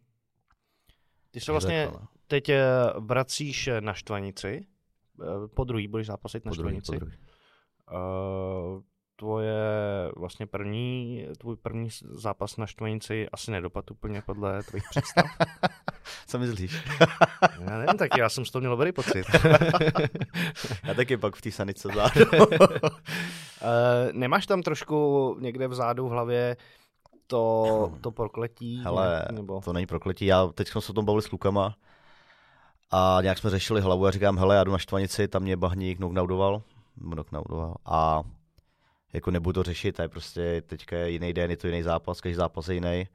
Ty 1.31 1.39
se 1.39 1.51
vlastně 1.51 1.89
no. 1.93 2.07
teď 2.27 2.49
eh, 2.49 2.63
vracíš 2.99 3.67
eh, 3.67 3.81
na 3.81 3.93
Štvanici. 3.93 4.67
Eh, 5.23 5.47
Po 5.47 5.63
druhý 5.63 5.87
budeš 5.87 6.07
zápasit 6.07 6.45
na 6.45 6.49
Po 6.49 6.55
druhý, 6.55 6.75
po 6.75 6.81
Štvanici. 6.81 7.05
druhý. 7.05 7.17
Uh, 7.91 8.81
tvoje 9.15 9.55
vlastně 10.15 10.45
první, 10.45 11.25
tvůj 11.37 11.55
první 11.55 11.89
zápas 12.01 12.57
na 12.57 12.67
Štvanici 12.67 13.27
asi 13.31 13.51
nedopad 13.51 13.91
úplně 13.91 14.21
podle 14.21 14.63
tvých 14.63 14.83
představ. 14.89 15.25
Co 16.27 16.39
myslíš? 16.39 16.83
já 17.59 17.77
nevím, 17.77 17.97
tak 17.97 18.17
já 18.17 18.29
jsem 18.29 18.45
z 18.45 18.51
toho 18.51 18.59
měl 18.59 18.71
dobrý 18.71 18.91
pocit. 18.91 19.25
já 20.83 20.93
taky 20.93 21.17
pak 21.17 21.35
v 21.35 21.41
té 21.41 21.51
sanice 21.51 21.87
zádu. 21.95 22.25
Uh, 22.31 22.77
nemáš 24.13 24.45
tam 24.45 24.61
trošku 24.61 25.37
někde 25.39 25.67
vzadu 25.67 26.07
v 26.07 26.11
hlavě 26.11 26.57
to, 27.27 27.93
to 28.01 28.11
prokletí? 28.11 28.81
Hele, 28.83 29.25
nebo... 29.31 29.61
to 29.61 29.73
není 29.73 29.85
prokletí. 29.85 30.25
Já 30.25 30.47
teď 30.47 30.67
jsme 30.67 30.81
se 30.81 30.91
o 30.91 30.95
tom 30.95 31.05
bavili 31.05 31.21
s 31.21 31.27
klukama 31.27 31.75
a 32.91 33.17
nějak 33.21 33.37
jsme 33.37 33.49
řešili 33.49 33.81
hlavu 33.81 34.05
a 34.05 34.11
říkám, 34.11 34.37
hele, 34.37 34.55
já 34.55 34.63
jdu 34.63 34.71
na 34.71 34.77
Štvanici, 34.77 35.27
tam 35.27 35.41
mě 35.41 35.57
bahník 35.57 35.97
knocknoutoval, 35.97 36.61
knocknoutoval 37.11 37.75
a 37.85 38.23
jako 39.15 39.31
nebudu 39.31 39.53
to 39.53 39.63
řešit, 39.63 39.95
to 39.95 40.01
je 40.01 40.09
prostě 40.09 40.61
teďka 40.65 40.97
je 40.97 41.09
jiný 41.09 41.33
den, 41.33 41.51
je 41.51 41.57
to 41.57 41.67
jiný 41.67 41.83
zápas, 41.83 42.21
každý 42.21 42.35
zápas 42.35 42.67
je 42.67 42.73
jiný. 42.73 43.07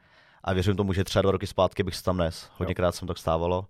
A 0.45 0.53
věřím 0.53 0.77
tomu, 0.77 0.93
že 0.93 1.05
třeba 1.05 1.23
dva 1.23 1.33
roky 1.33 1.47
zpátky 1.47 1.83
bych 1.83 1.97
se 1.97 2.03
tam 2.03 2.17
nes. 2.17 2.51
Hodněkrát 2.57 2.95
jsem 2.95 3.09
tak 3.09 3.19
stávalo. 3.19 3.67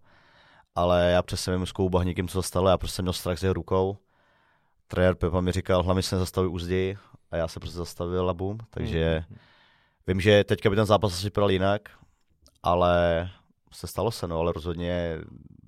Ale 0.74 1.10
já 1.10 1.22
přesně 1.22 1.56
vím 1.56 1.66
s 1.66 1.72
bahníkem, 1.88 2.28
co 2.28 2.42
stalo, 2.42 2.68
já 2.68 2.78
prostě 2.78 3.02
měl 3.02 3.12
strach 3.12 3.38
z 3.38 3.42
jeho 3.42 3.54
rukou 3.54 3.98
trenér 4.90 5.14
Pepa 5.14 5.40
mi 5.40 5.52
říkal, 5.52 5.82
hlavně 5.82 6.02
se 6.02 6.16
nezastaví 6.16 6.48
u 6.48 6.58
zdi 6.58 6.98
a 7.30 7.36
já 7.36 7.48
se 7.48 7.60
prostě 7.60 7.78
zastavil 7.78 8.30
a 8.30 8.34
bum, 8.34 8.58
takže 8.70 9.24
mm. 9.30 9.36
vím, 10.06 10.20
že 10.20 10.44
teďka 10.44 10.70
by 10.70 10.76
ten 10.76 10.86
zápas 10.86 11.12
asi 11.12 11.26
vypadal 11.26 11.50
jinak, 11.50 11.88
ale 12.62 13.30
se 13.72 13.86
stalo 13.86 14.10
se, 14.10 14.28
no, 14.28 14.38
ale 14.38 14.52
rozhodně 14.52 15.18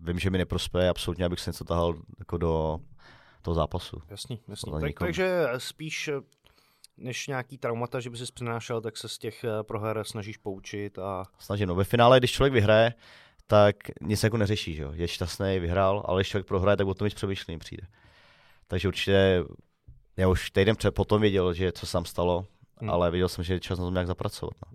vím, 0.00 0.18
že 0.18 0.30
mi 0.30 0.38
neprospěje 0.38 0.88
absolutně, 0.88 1.24
abych 1.24 1.40
se 1.40 1.50
něco 1.50 1.64
tahal 1.64 1.94
jako 2.18 2.38
do 2.38 2.80
toho 3.42 3.54
zápasu. 3.54 4.02
Jasný, 4.10 4.40
jasný. 4.48 4.72
Tak, 4.80 4.92
takže 4.98 5.48
spíš 5.58 6.10
než 6.96 7.26
nějaký 7.26 7.58
traumata, 7.58 8.00
že 8.00 8.10
by 8.10 8.16
si 8.16 8.32
přinášel, 8.34 8.80
tak 8.80 8.96
se 8.96 9.08
z 9.08 9.18
těch 9.18 9.44
eh, 9.44 9.62
proher 9.62 10.04
snažíš 10.04 10.36
poučit 10.36 10.98
a... 10.98 11.24
Snažím, 11.38 11.68
no 11.68 11.74
ve 11.74 11.84
finále, 11.84 12.18
když 12.18 12.32
člověk 12.32 12.52
vyhraje, 12.52 12.94
tak 13.46 13.76
nic 14.00 14.22
jako 14.22 14.36
neřeší, 14.36 14.74
že 14.74 14.82
jo. 14.82 14.92
Je 14.94 15.08
šťastný, 15.08 15.58
vyhrál, 15.58 16.02
ale 16.04 16.20
když 16.20 16.28
člověk 16.28 16.46
prohraje, 16.46 16.76
tak 16.76 16.86
o 16.86 16.94
tom 16.94 17.04
nic 17.06 17.14
přemýšlení 17.14 17.58
přijde. 17.58 17.86
Takže 18.66 18.88
určitě, 18.88 19.44
já 20.16 20.28
už 20.28 20.50
týden 20.50 20.76
před 20.76 20.90
potom 20.90 21.20
věděl, 21.20 21.52
že 21.52 21.72
co 21.72 21.86
se 21.86 21.98
stalo, 22.04 22.46
hmm. 22.76 22.90
ale 22.90 23.10
věděl 23.10 23.28
jsem, 23.28 23.44
že 23.44 23.54
je 23.54 23.60
čas 23.60 23.78
na 23.78 23.84
tom 23.84 23.94
nějak 23.94 24.06
zapracovat. 24.06 24.54
No. 24.66 24.72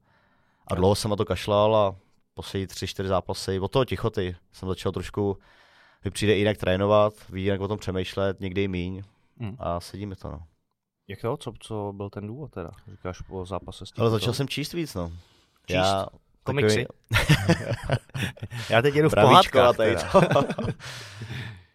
A 0.67 0.75
dlouho 0.75 0.95
jsem 0.95 1.09
na 1.09 1.15
to 1.15 1.25
kašlal 1.25 1.75
a 1.75 1.95
poslední 2.33 2.67
tři, 2.67 2.88
čtyři 2.88 3.09
zápasy, 3.09 3.59
od 3.59 3.71
toho 3.71 3.86
tichoty 3.86 4.36
jsem 4.51 4.69
začal 4.69 4.91
trošku, 4.91 5.38
mi 6.05 6.12
přijde 6.12 6.36
jinak 6.36 6.57
trénovat, 6.57 7.13
jak 7.33 7.62
o 7.62 7.67
tom 7.67 7.77
přemýšlet, 7.79 8.39
někdy 8.39 8.63
i 8.63 8.67
míň 8.67 9.03
hmm. 9.39 9.55
a 9.59 9.79
sedíme 9.79 10.15
to. 10.15 10.31
No. 10.31 10.43
Jak 11.07 11.21
to? 11.21 11.37
Co, 11.37 11.53
co 11.59 11.93
byl 11.95 12.09
ten 12.09 12.27
důvod 12.27 12.51
teda? 12.51 12.71
Říkáš 12.91 13.21
po 13.21 13.45
zápase 13.45 13.85
s 13.85 13.91
tím? 13.91 14.01
Ale 14.01 14.11
začal 14.11 14.33
jsem 14.33 14.47
číst 14.47 14.73
víc, 14.73 14.95
no. 14.95 15.11
Číst? 15.65 15.75
Já, 15.75 16.05
Komiksy? 16.43 16.87
Takový... 17.09 17.75
Já 18.69 18.81
teď 18.81 18.95
jedu 18.95 19.09
v 19.09 19.13
pohádkách. 19.21 19.75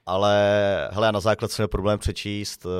Ale 0.07 0.89
hele, 0.93 1.13
na 1.13 1.21
základ 1.21 1.51
jsem 1.51 1.63
měl 1.63 1.69
problém 1.69 1.99
přečíst 1.99 2.67
uh, 2.67 2.73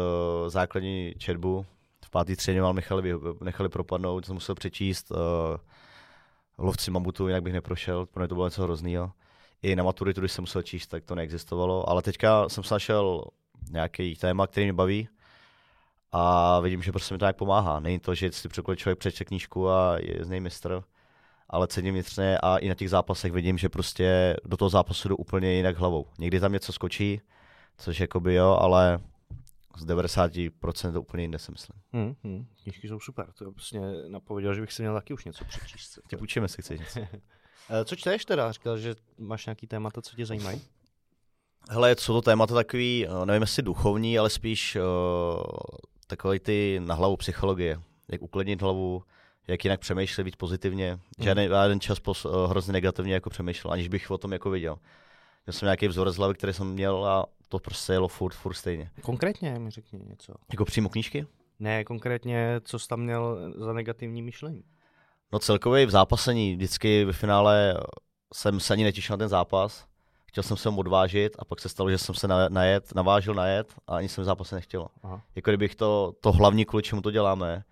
základní 0.49 1.15
četbu. 1.19 1.67
V 2.05 2.11
pátý 2.11 2.37
třídě 2.37 2.63
mal 2.63 2.75
nechali, 2.75 3.15
nechali 3.41 3.69
propadnout, 3.69 4.27
jsem 4.27 4.35
musel 4.35 4.55
přečíst 4.55 5.11
uh, 5.11 5.17
lovci 6.59 6.91
mamutu, 6.91 7.29
jinak 7.29 7.43
bych 7.43 7.53
neprošel, 7.53 8.07
pro 8.07 8.21
mě 8.21 8.29
to 8.29 8.35
bylo 8.35 8.47
něco 8.47 8.63
hroznýho. 8.63 9.13
I 9.63 9.77
na 9.77 9.85
maturitu, 9.85 10.21
když 10.21 10.33
jsem 10.33 10.43
musel 10.43 10.63
číst, 10.63 10.87
tak 10.87 11.05
to 11.05 11.15
neexistovalo. 11.15 11.89
Ale 11.89 12.03
teďka 12.03 12.49
jsem 12.49 12.65
se 12.65 12.75
našel 12.75 13.25
nějaký 13.71 14.17
téma, 14.17 14.47
který 14.47 14.67
mě 14.67 14.73
baví 14.73 15.09
a 16.13 16.61
vidím, 16.61 16.83
že 16.83 16.93
prostě 16.93 17.15
mi 17.15 17.19
to 17.19 17.25
nějak 17.25 17.37
pomáhá. 17.37 17.81
Není 17.81 17.99
to, 17.99 18.15
že 18.15 18.33
si 18.33 18.49
člověk 18.77 18.99
přečte 18.99 19.25
knížku 19.25 19.69
a 19.69 19.97
je 19.99 20.25
z 20.25 20.29
něj 20.29 20.41
mistr, 20.41 20.83
ale 21.51 21.67
cením 21.67 21.95
vnitřně 21.95 22.39
a 22.39 22.57
i 22.57 22.69
na 22.69 22.75
těch 22.75 22.91
zápasech 22.91 23.33
vidím, 23.33 23.59
že 23.59 23.69
prostě 23.69 24.37
do 24.45 24.57
toho 24.57 24.69
zápasu 24.69 25.09
jdu 25.09 25.17
úplně 25.17 25.53
jinak 25.53 25.77
hlavou. 25.77 26.07
Někdy 26.19 26.41
tam 26.41 26.53
něco 26.53 26.73
skočí, 26.73 27.21
což 27.79 28.01
jakoby 28.01 28.35
jo, 28.35 28.59
ale 28.61 28.99
z 29.77 29.87
90% 29.87 30.93
to 30.93 31.01
úplně 31.01 31.23
jinde 31.23 31.39
si 31.39 31.53
myslím. 31.53 31.81
Hmm, 31.93 32.15
hmm. 32.25 32.47
Knižky 32.63 32.89
jsou 32.89 33.01
super, 33.01 33.27
to 33.33 33.53
prostě 33.53 33.81
napověděl, 34.09 34.55
že 34.55 34.61
bych 34.61 34.73
si 34.73 34.83
měl 34.83 34.95
taky 34.95 35.15
už 35.15 35.25
něco 35.25 35.45
přečíst. 35.45 35.99
Tě 36.09 36.17
půjčíme, 36.17 36.49
si 36.49 36.63
chceš 36.63 36.81
něco. 36.81 37.01
Eh, 37.71 37.85
co 37.85 37.97
čteš 37.97 38.25
teda? 38.25 38.53
Říkal, 38.53 38.79
že 38.79 38.95
máš 39.19 39.47
nějaký 39.47 39.67
témata, 39.67 40.03
co 40.03 40.17
tě 40.17 40.27
zajímají? 40.27 40.61
Hele, 41.71 41.97
co 41.97 42.13
to 42.13 42.23
témata 42.23 42.55
takový, 42.55 43.07
eh, 43.07 43.27
nevím 43.27 43.43
jestli 43.43 43.63
duchovní, 43.63 44.19
ale 44.19 44.31
spíš 44.31 44.77
uh, 44.77 44.83
takový 46.17 46.39
ty 46.39 46.81
na 46.85 46.95
hlavu 46.95 47.17
psychologie. 47.17 47.81
Jak 48.13 48.23
uklidnit 48.23 48.63
hlavu, 48.63 49.03
jak 49.49 49.65
jinak 49.65 49.81
přemýšlet, 49.81 50.25
být 50.25 50.37
pozitivně. 50.37 50.95
Mm. 50.95 51.25
Žádný 51.25 51.43
jeden 51.43 51.81
čas 51.81 52.01
pos, 52.01 52.25
uh, 52.25 52.51
hrozně 52.51 52.73
negativně 52.73 53.15
jako 53.15 53.31
přemýšlel, 53.31 53.73
aniž 53.73 53.89
bych 53.89 54.11
o 54.11 54.19
tom 54.19 54.33
jako 54.33 54.51
viděl. 54.51 54.77
Měl 55.47 55.53
jsem 55.53 55.67
nějaký 55.67 55.89
vzor 55.89 56.11
z 56.11 56.17
hlavy, 56.17 56.35
který 56.35 56.53
jsem 56.53 56.73
měl 56.73 57.07
a 57.07 57.27
to 57.49 57.59
prostě 57.59 57.93
jelo 57.93 58.09
furt, 58.09 58.35
furt 58.35 58.55
stejně. 58.55 58.91
Konkrétně 59.03 59.59
mi 59.59 59.71
řekni 59.71 60.01
něco. 60.09 60.35
Jako 60.53 60.65
přímo 60.65 60.89
knížky? 60.89 61.27
Ne, 61.59 61.85
konkrétně, 61.85 62.61
co 62.65 62.79
jsi 62.79 62.89
tam 62.89 63.01
měl 63.01 63.53
za 63.57 63.73
negativní 63.73 64.23
myšlení? 64.23 64.65
No 65.33 65.39
celkově 65.39 65.87
v 65.87 65.91
zápasení, 65.91 66.57
vždycky 66.57 67.05
ve 67.05 67.13
finále 67.13 67.77
jsem 68.35 68.61
se 68.61 68.75
ani 68.75 68.85
netěšil 68.85 69.15
na 69.15 69.19
ten 69.19 69.29
zápas. 69.29 69.87
Chtěl 70.33 70.43
jsem 70.43 70.57
se 70.57 70.71
mu 70.71 70.81
odvážit 70.81 71.37
a 71.39 71.45
pak 71.45 71.61
se 71.61 71.69
stalo, 71.69 71.91
že 71.91 71.99
jsem 71.99 72.15
se 72.15 72.29
najet, 72.49 72.95
navážil 72.95 73.35
najet 73.35 73.75
a 73.87 73.97
ani 73.97 74.09
jsem 74.09 74.23
v 74.23 74.25
zápase 74.25 74.55
nechtěl. 74.55 74.87
Aha. 75.03 75.23
Jako 75.35 75.51
kdybych 75.51 75.75
to, 75.75 76.13
to 76.21 76.33
hlavní, 76.33 76.65
kvůli 76.65 76.83
čemu 76.83 77.03
to 77.03 77.11
děláme, 77.11 77.65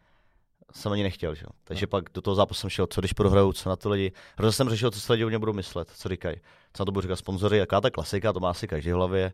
jsem 0.72 0.92
ani 0.92 1.02
nechtěl, 1.02 1.34
že? 1.34 1.46
Takže 1.64 1.86
no. 1.86 1.90
pak 1.90 2.04
do 2.14 2.20
toho 2.20 2.34
zápasu 2.34 2.60
jsem 2.60 2.70
šel, 2.70 2.86
co 2.86 3.00
když 3.00 3.12
prohraju, 3.12 3.52
co 3.52 3.68
na 3.68 3.76
to 3.76 3.88
lidi. 3.88 4.12
Hrozně 4.36 4.52
jsem 4.52 4.68
řešil, 4.68 4.90
co 4.90 5.00
se 5.00 5.12
lidi 5.12 5.24
o 5.24 5.28
mě 5.28 5.38
budou 5.38 5.52
myslet, 5.52 5.90
co 5.96 6.08
říkají. 6.08 6.36
Co 6.72 6.82
na 6.82 6.84
to 6.84 6.92
budu 6.92 7.02
říkat 7.02 7.16
sponzory, 7.16 7.58
jaká 7.58 7.80
ta 7.80 7.90
klasika, 7.90 8.32
to 8.32 8.40
má 8.40 8.50
asi 8.50 8.68
každý 8.68 8.90
v 8.90 8.94
hlavě. 8.94 9.32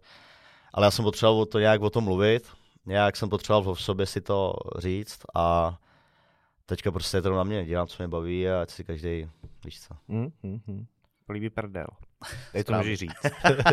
Ale 0.75 0.87
já 0.87 0.91
jsem 0.91 1.05
potřeboval 1.05 1.47
to 1.47 1.59
nějak 1.59 1.83
o 1.83 1.91
tom 1.91 2.05
mluvit, 2.05 2.49
nějak 2.87 3.17
jsem 3.17 3.29
potřeboval 3.29 3.75
v 3.75 3.83
sobě 3.83 4.07
si 4.07 4.21
to 4.21 4.55
říct 4.79 5.21
a 5.35 5.79
teďka 6.67 6.91
prostě 6.91 7.17
je 7.17 7.23
to 7.23 7.37
na 7.37 7.45
mě, 7.45 7.65
dělám, 7.65 7.87
co 7.87 8.03
mě 8.03 8.09
baví 8.09 8.49
a 8.49 8.63
ať 8.63 8.71
si 8.71 8.85
každý, 8.85 9.29
víš 9.65 9.81
co. 9.81 9.95
Mm, 10.09 10.33
mm, 10.43 10.61
mm. 10.67 10.87
Líbí 11.29 11.51
prdel. 11.51 11.87
Tady 12.53 12.65
to 12.65 12.73
můžeš 12.73 12.99
říct. 12.99 13.13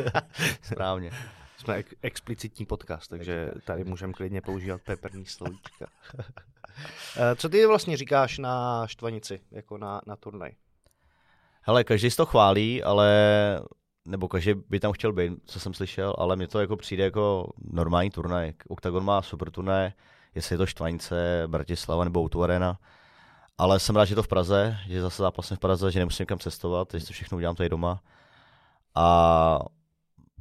Správně. 0.62 1.12
Jsme 1.58 1.76
ek- 1.76 1.94
explicitní 2.02 2.66
podcast, 2.66 3.10
takže 3.10 3.52
tady 3.66 3.84
můžeme 3.84 4.14
klidně 4.14 4.42
používat 4.42 4.82
peperní 4.82 5.26
slovíčka. 5.26 5.86
Eh, 7.18 7.36
co 7.36 7.50
ty 7.50 7.66
vlastně 7.66 7.98
říkáš 7.98 8.38
na 8.38 8.88
Štvanici, 8.88 9.42
jako 9.52 9.78
na, 9.78 10.02
na 10.08 10.16
turnaj? 10.16 10.52
Hele, 11.62 11.84
každý 11.84 12.12
si 12.12 12.18
to 12.18 12.26
chválí, 12.26 12.84
ale 12.84 13.10
nebo 14.06 14.28
každý 14.28 14.54
by 14.70 14.80
tam 14.80 14.92
chtěl 14.92 15.14
být, 15.14 15.34
co 15.46 15.60
jsem 15.60 15.74
slyšel, 15.74 16.16
ale 16.18 16.36
mně 16.36 16.48
to 16.48 16.60
jako 16.60 16.78
přijde 16.78 17.04
jako 17.04 17.54
normální 17.72 18.10
turnaj. 18.10 18.54
Octagon 18.70 19.06
má 19.06 19.22
super 19.22 19.52
turnaj, 19.52 19.92
jestli 20.36 20.54
je 20.54 20.58
to 20.58 20.66
Štvanice, 20.66 21.44
Bratislava 21.48 22.04
nebo 22.04 22.20
Outu 22.20 22.44
Arena. 22.44 22.80
Ale 23.58 23.80
jsem 23.80 23.96
rád, 23.96 24.06
že 24.06 24.16
to 24.16 24.24
v 24.24 24.28
Praze, 24.28 24.78
že 24.88 25.02
zase 25.02 25.24
zápasím 25.24 25.58
v 25.58 25.60
Praze, 25.60 25.92
že 25.92 26.00
nemusím 26.00 26.26
kam 26.26 26.40
cestovat, 26.40 26.88
že 26.94 27.06
to 27.06 27.14
všechno 27.14 27.36
udělám 27.38 27.56
tady 27.56 27.70
doma. 27.70 28.02
A 28.96 29.60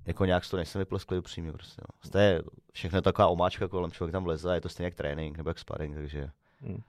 jako 0.07 0.25
nějak 0.25 0.51
to 0.51 0.57
nejsem 0.57 0.79
vyplesklý 0.79 1.19
upřímně 1.19 1.53
prostě. 1.53 1.83
No. 1.89 2.11
To 2.11 2.19
je 2.19 2.43
všechno 2.73 3.03
taková 3.03 3.29
omáčka 3.29 3.69
kolem, 3.69 3.91
člověk 3.91 4.13
tam 4.13 4.25
vleze 4.25 4.51
a 4.51 4.55
je 4.55 4.61
to 4.61 4.69
stejně 4.69 4.87
jak 4.87 4.95
trénink 4.95 5.37
nebo 5.37 5.51
jak 5.51 5.59
sparring, 5.59 5.95
takže... 5.95 6.31
Mm-hmm. 6.65 6.81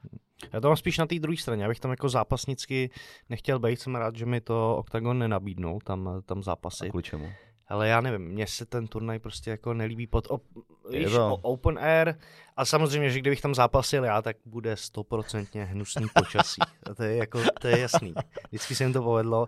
Já 0.54 0.62
to 0.62 0.68
mám 0.68 0.78
spíš 0.78 0.98
na 0.98 1.06
té 1.06 1.20
druhé 1.20 1.38
straně, 1.38 1.66
abych 1.66 1.80
tam 1.80 1.92
jako 1.92 2.10
zápasnicky 2.10 2.90
nechtěl 3.30 3.60
být, 3.60 3.80
jsem 3.80 3.96
rád, 3.96 4.16
že 4.16 4.26
mi 4.26 4.42
to 4.42 4.78
Octagon 4.78 5.20
nenabídnul, 5.20 5.80
tam, 5.84 6.22
tam 6.26 6.44
zápasy. 6.44 6.88
A 6.88 6.90
kvůli 6.90 7.04
čemu? 7.04 7.30
Ale 7.74 7.88
já 7.88 8.02
nevím, 8.02 8.22
mně 8.22 8.48
se 8.48 8.66
ten 8.66 8.88
turnaj 8.88 9.20
prostě 9.20 9.50
jako 9.50 9.74
nelíbí 9.74 10.08
pod 10.08 10.28
op, 10.30 10.44
víš, 10.90 11.14
open 11.42 11.80
air 11.80 12.16
a 12.58 12.66
samozřejmě, 12.66 13.10
že 13.10 13.20
kdybych 13.20 13.42
tam 13.42 13.56
zápasil 13.56 14.04
já, 14.04 14.22
tak 14.22 14.38
bude 14.46 14.78
stoprocentně 14.78 15.66
hnusný 15.66 16.08
počasí. 16.16 16.62
A 16.92 16.96
to 16.96 17.04
je 17.04 17.16
jako, 17.16 17.42
to 17.62 17.68
je 17.68 17.80
jasný. 17.80 18.14
Vždycky 18.48 18.76
se 18.76 18.84
jim 18.84 18.94
to 18.94 19.02
povedlo, 19.02 19.48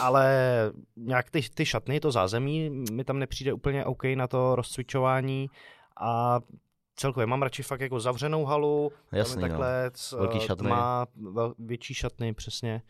ale 0.00 0.32
nějak 0.96 1.30
ty, 1.30 1.42
ty 1.54 1.66
šatny, 1.66 2.00
to 2.00 2.12
zázemí, 2.12 2.70
mi 2.70 3.04
tam 3.04 3.18
nepřijde 3.18 3.52
úplně 3.52 3.84
OK 3.84 4.04
na 4.14 4.26
to 4.26 4.56
rozcvičování 4.56 5.50
a 6.00 6.40
celkově 6.96 7.26
mám 7.26 7.42
radši 7.42 7.62
fakt 7.62 7.80
jako 7.80 8.00
zavřenou 8.00 8.44
halu, 8.44 8.92
Jasný, 9.12 9.40
takhle, 9.40 9.90
no. 10.12 10.18
Velký 10.18 10.40
šatny. 10.40 10.68
má 10.68 11.06
větší 11.58 11.94
šatny, 11.94 12.34
přesně 12.34 12.82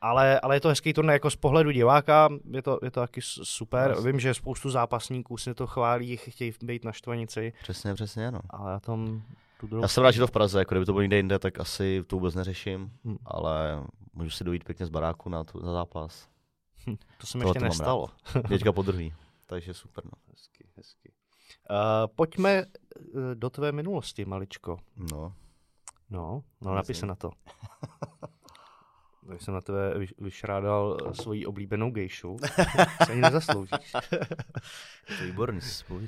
ale, 0.00 0.40
ale 0.40 0.56
je 0.56 0.60
to 0.60 0.68
hezký 0.68 0.92
turnaj 0.92 1.14
jako 1.14 1.30
z 1.30 1.36
pohledu 1.36 1.70
diváka, 1.70 2.28
je 2.50 2.62
to, 2.62 2.78
je 2.82 2.90
to 2.90 3.00
taky 3.00 3.20
super. 3.22 3.90
Yes. 3.90 4.04
Vím, 4.04 4.20
že 4.20 4.34
spoustu 4.34 4.70
zápasníků 4.70 5.36
si 5.36 5.54
to 5.54 5.66
chválí, 5.66 6.16
chtějí 6.16 6.52
být 6.62 6.84
na 6.84 6.92
štvanici. 6.92 7.52
Přesně, 7.62 7.94
přesně, 7.94 8.28
ano. 8.28 8.40
Ale 8.50 8.72
já 8.72 8.80
tam 8.80 9.22
tu 9.60 9.66
druhou... 9.66 9.84
Já 9.84 9.88
jsem 9.88 10.02
rád, 10.02 10.10
že 10.10 10.20
to 10.20 10.26
v 10.26 10.30
Praze, 10.30 10.58
jako 10.58 10.74
kdyby 10.74 10.86
to 10.86 10.92
bylo 10.92 11.02
někde 11.02 11.16
jinde, 11.16 11.38
tak 11.38 11.60
asi 11.60 12.04
to 12.06 12.16
vůbec 12.16 12.34
neřeším, 12.34 12.92
hmm. 13.04 13.18
ale 13.24 13.82
můžu 14.12 14.30
si 14.30 14.44
dojít 14.44 14.64
pěkně 14.64 14.86
z 14.86 14.90
baráku 14.90 15.28
na, 15.28 15.44
tu, 15.44 15.66
na 15.66 15.72
zápas. 15.72 16.28
Hm, 16.86 16.96
to 17.18 17.26
se 17.26 17.38
mi 17.38 17.44
ještě 17.44 17.60
nestalo. 17.60 18.08
Teďka 18.48 18.72
po 18.72 18.82
druhý, 18.82 19.14
takže 19.46 19.74
super. 19.74 20.04
No. 20.04 20.10
Hezky, 20.30 20.68
hezky. 20.76 21.12
Uh, 21.70 21.76
pojďme 22.16 22.50
eh, 22.50 22.64
do 23.34 23.50
tvé 23.50 23.72
minulosti, 23.72 24.24
maličko. 24.24 24.78
No. 25.12 25.34
No, 26.10 26.42
no 26.60 26.74
napiš 26.74 26.96
se 26.96 27.06
na 27.06 27.14
to. 27.14 27.30
Tak 29.30 29.42
jsem 29.42 29.54
na 29.54 29.60
tebe 29.60 29.94
vyš- 29.98 30.14
vyšrádal 30.18 30.96
eh, 31.00 31.14
svoji 31.14 31.46
oblíbenou 31.46 31.90
gejšu. 31.90 32.36
se 33.04 33.12
ani 33.12 33.20
nezasloužíš. 33.20 33.92
To 35.18 35.24
výborný, 35.24 35.60
si. 35.60 35.84
Uh, 35.90 35.98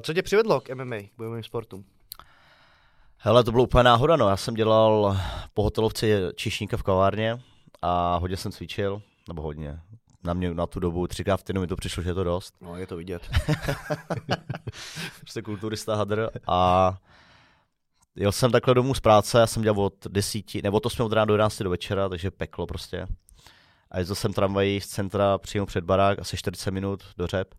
co 0.00 0.14
tě 0.14 0.22
přivedlo 0.22 0.60
k 0.60 0.74
MMA, 0.74 0.96
k 0.96 1.16
bojovým 1.16 1.42
sportům? 1.42 1.84
Hele, 3.18 3.44
to 3.44 3.50
bylo 3.52 3.64
úplně 3.64 3.84
náhoda, 3.84 4.16
no. 4.16 4.28
Já 4.28 4.36
jsem 4.36 4.54
dělal 4.54 5.18
po 5.54 5.62
hotelovce 5.62 6.32
čišníka 6.34 6.76
v 6.76 6.82
kavárně 6.82 7.40
a 7.82 8.16
hodně 8.16 8.36
jsem 8.36 8.52
cvičil, 8.52 9.02
nebo 9.28 9.42
hodně. 9.42 9.80
Na 10.24 10.34
mě 10.34 10.54
na 10.54 10.66
tu 10.66 10.80
dobu 10.80 11.06
třikrát 11.06 11.36
v 11.36 11.44
týdnu 11.44 11.60
mi 11.60 11.66
to 11.66 11.76
přišlo, 11.76 12.02
že 12.02 12.10
je 12.10 12.14
to 12.14 12.24
dost. 12.24 12.54
No, 12.60 12.76
je 12.76 12.86
to 12.86 12.96
vidět. 12.96 13.30
Prostě 15.20 15.42
kulturista 15.42 15.94
hadr 15.94 16.30
a 16.46 16.98
jel 18.18 18.32
jsem 18.32 18.50
takhle 18.50 18.74
domů 18.74 18.94
z 18.94 19.00
práce, 19.00 19.38
já 19.38 19.46
jsem 19.46 19.62
dělal 19.62 19.80
od 19.80 20.06
desíti, 20.08 20.62
nebo 20.62 20.80
to 20.80 20.90
jsme 20.90 21.04
od 21.04 21.12
rána 21.12 21.24
do 21.24 21.34
11 21.34 21.62
do 21.62 21.70
večera, 21.70 22.08
takže 22.08 22.30
peklo 22.30 22.66
prostě. 22.66 23.06
A 23.90 23.98
jezdil 23.98 24.16
jsem 24.16 24.32
tramvají 24.32 24.80
z 24.80 24.86
centra 24.86 25.38
přímo 25.38 25.66
před 25.66 25.84
barák, 25.84 26.18
asi 26.18 26.36
40 26.36 26.70
minut 26.70 27.04
do 27.16 27.26
Řep, 27.26 27.54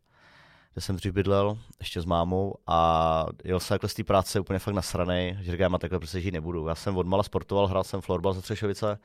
kde 0.73 0.81
jsem 0.81 0.95
dřív 0.95 1.13
bydlel, 1.13 1.57
ještě 1.79 2.01
s 2.01 2.05
mámou 2.05 2.55
a 2.67 3.25
jel 3.43 3.59
jsem 3.59 3.75
takhle 3.75 3.89
z 3.89 3.93
té 3.93 4.03
práce 4.03 4.39
úplně 4.39 4.59
fakt 4.59 4.73
nasranej, 4.73 5.37
že 5.41 5.51
říkám, 5.51 5.73
já 5.73 5.77
takhle 5.77 5.99
prostě 5.99 6.21
žít 6.21 6.31
nebudu. 6.31 6.67
Já 6.67 6.75
jsem 6.75 6.97
odmala 6.97 7.23
sportoval, 7.23 7.67
hrál 7.67 7.83
jsem 7.83 8.01
florbal 8.01 8.33
za 8.33 8.41
Třešovice, 8.41 8.99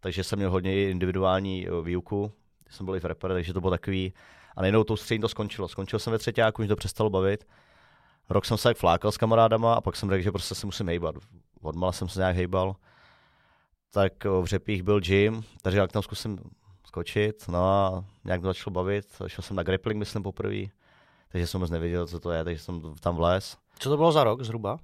takže 0.00 0.24
jsem 0.24 0.38
měl 0.38 0.50
hodně 0.50 0.90
individuální 0.90 1.68
eh, 1.68 1.82
výuku, 1.82 2.32
jsem 2.70 2.86
byl 2.86 2.96
i 2.96 3.00
v 3.00 3.04
repere, 3.04 3.34
takže 3.34 3.52
to 3.52 3.60
bylo 3.60 3.70
takový, 3.70 4.12
a 4.56 4.62
nejenom 4.62 4.84
tou 4.84 4.96
střední 4.96 5.20
to 5.20 5.28
skončilo. 5.28 5.68
Skončil 5.68 5.98
jsem 5.98 6.10
ve 6.10 6.18
třetíku, 6.18 6.62
už 6.62 6.68
to 6.68 6.76
přestalo 6.76 7.10
bavit. 7.10 7.44
Rok 8.30 8.44
jsem 8.44 8.56
se 8.56 8.68
jak 8.68 8.76
flákal 8.76 9.12
s 9.12 9.16
kamarádama 9.16 9.74
a 9.74 9.80
pak 9.80 9.96
jsem 9.96 10.10
řekl, 10.10 10.22
že 10.22 10.32
prostě 10.32 10.54
se 10.54 10.66
musím 10.66 10.86
hejbat. 10.86 11.14
Odmala 11.60 11.92
jsem 11.92 12.08
se 12.08 12.20
nějak 12.20 12.36
hejbal. 12.36 12.76
Tak 13.90 14.24
o, 14.24 14.42
v 14.42 14.46
Řepích 14.46 14.82
byl 14.82 15.00
gym, 15.00 15.44
takže 15.62 15.78
jak 15.78 15.92
tam 15.92 16.02
zkusím 16.02 16.38
skočit, 16.86 17.48
no 17.48 17.64
a 17.64 18.04
nějak 18.24 18.40
to 18.40 18.46
začalo 18.46 18.74
bavit. 18.74 19.22
Šel 19.26 19.42
jsem 19.42 19.56
na 19.56 19.62
grappling, 19.62 19.98
myslím, 19.98 20.22
poprvé, 20.22 20.62
takže 21.28 21.46
jsem 21.46 21.60
moc 21.60 21.70
nevěděl, 21.70 22.06
co 22.06 22.20
to 22.20 22.30
je, 22.30 22.44
takže 22.44 22.62
jsem 22.62 22.94
tam 23.00 23.16
vlez. 23.16 23.56
Co 23.78 23.90
to 23.90 23.96
bylo 23.96 24.12
za 24.12 24.24
rok 24.24 24.42
zhruba? 24.42 24.78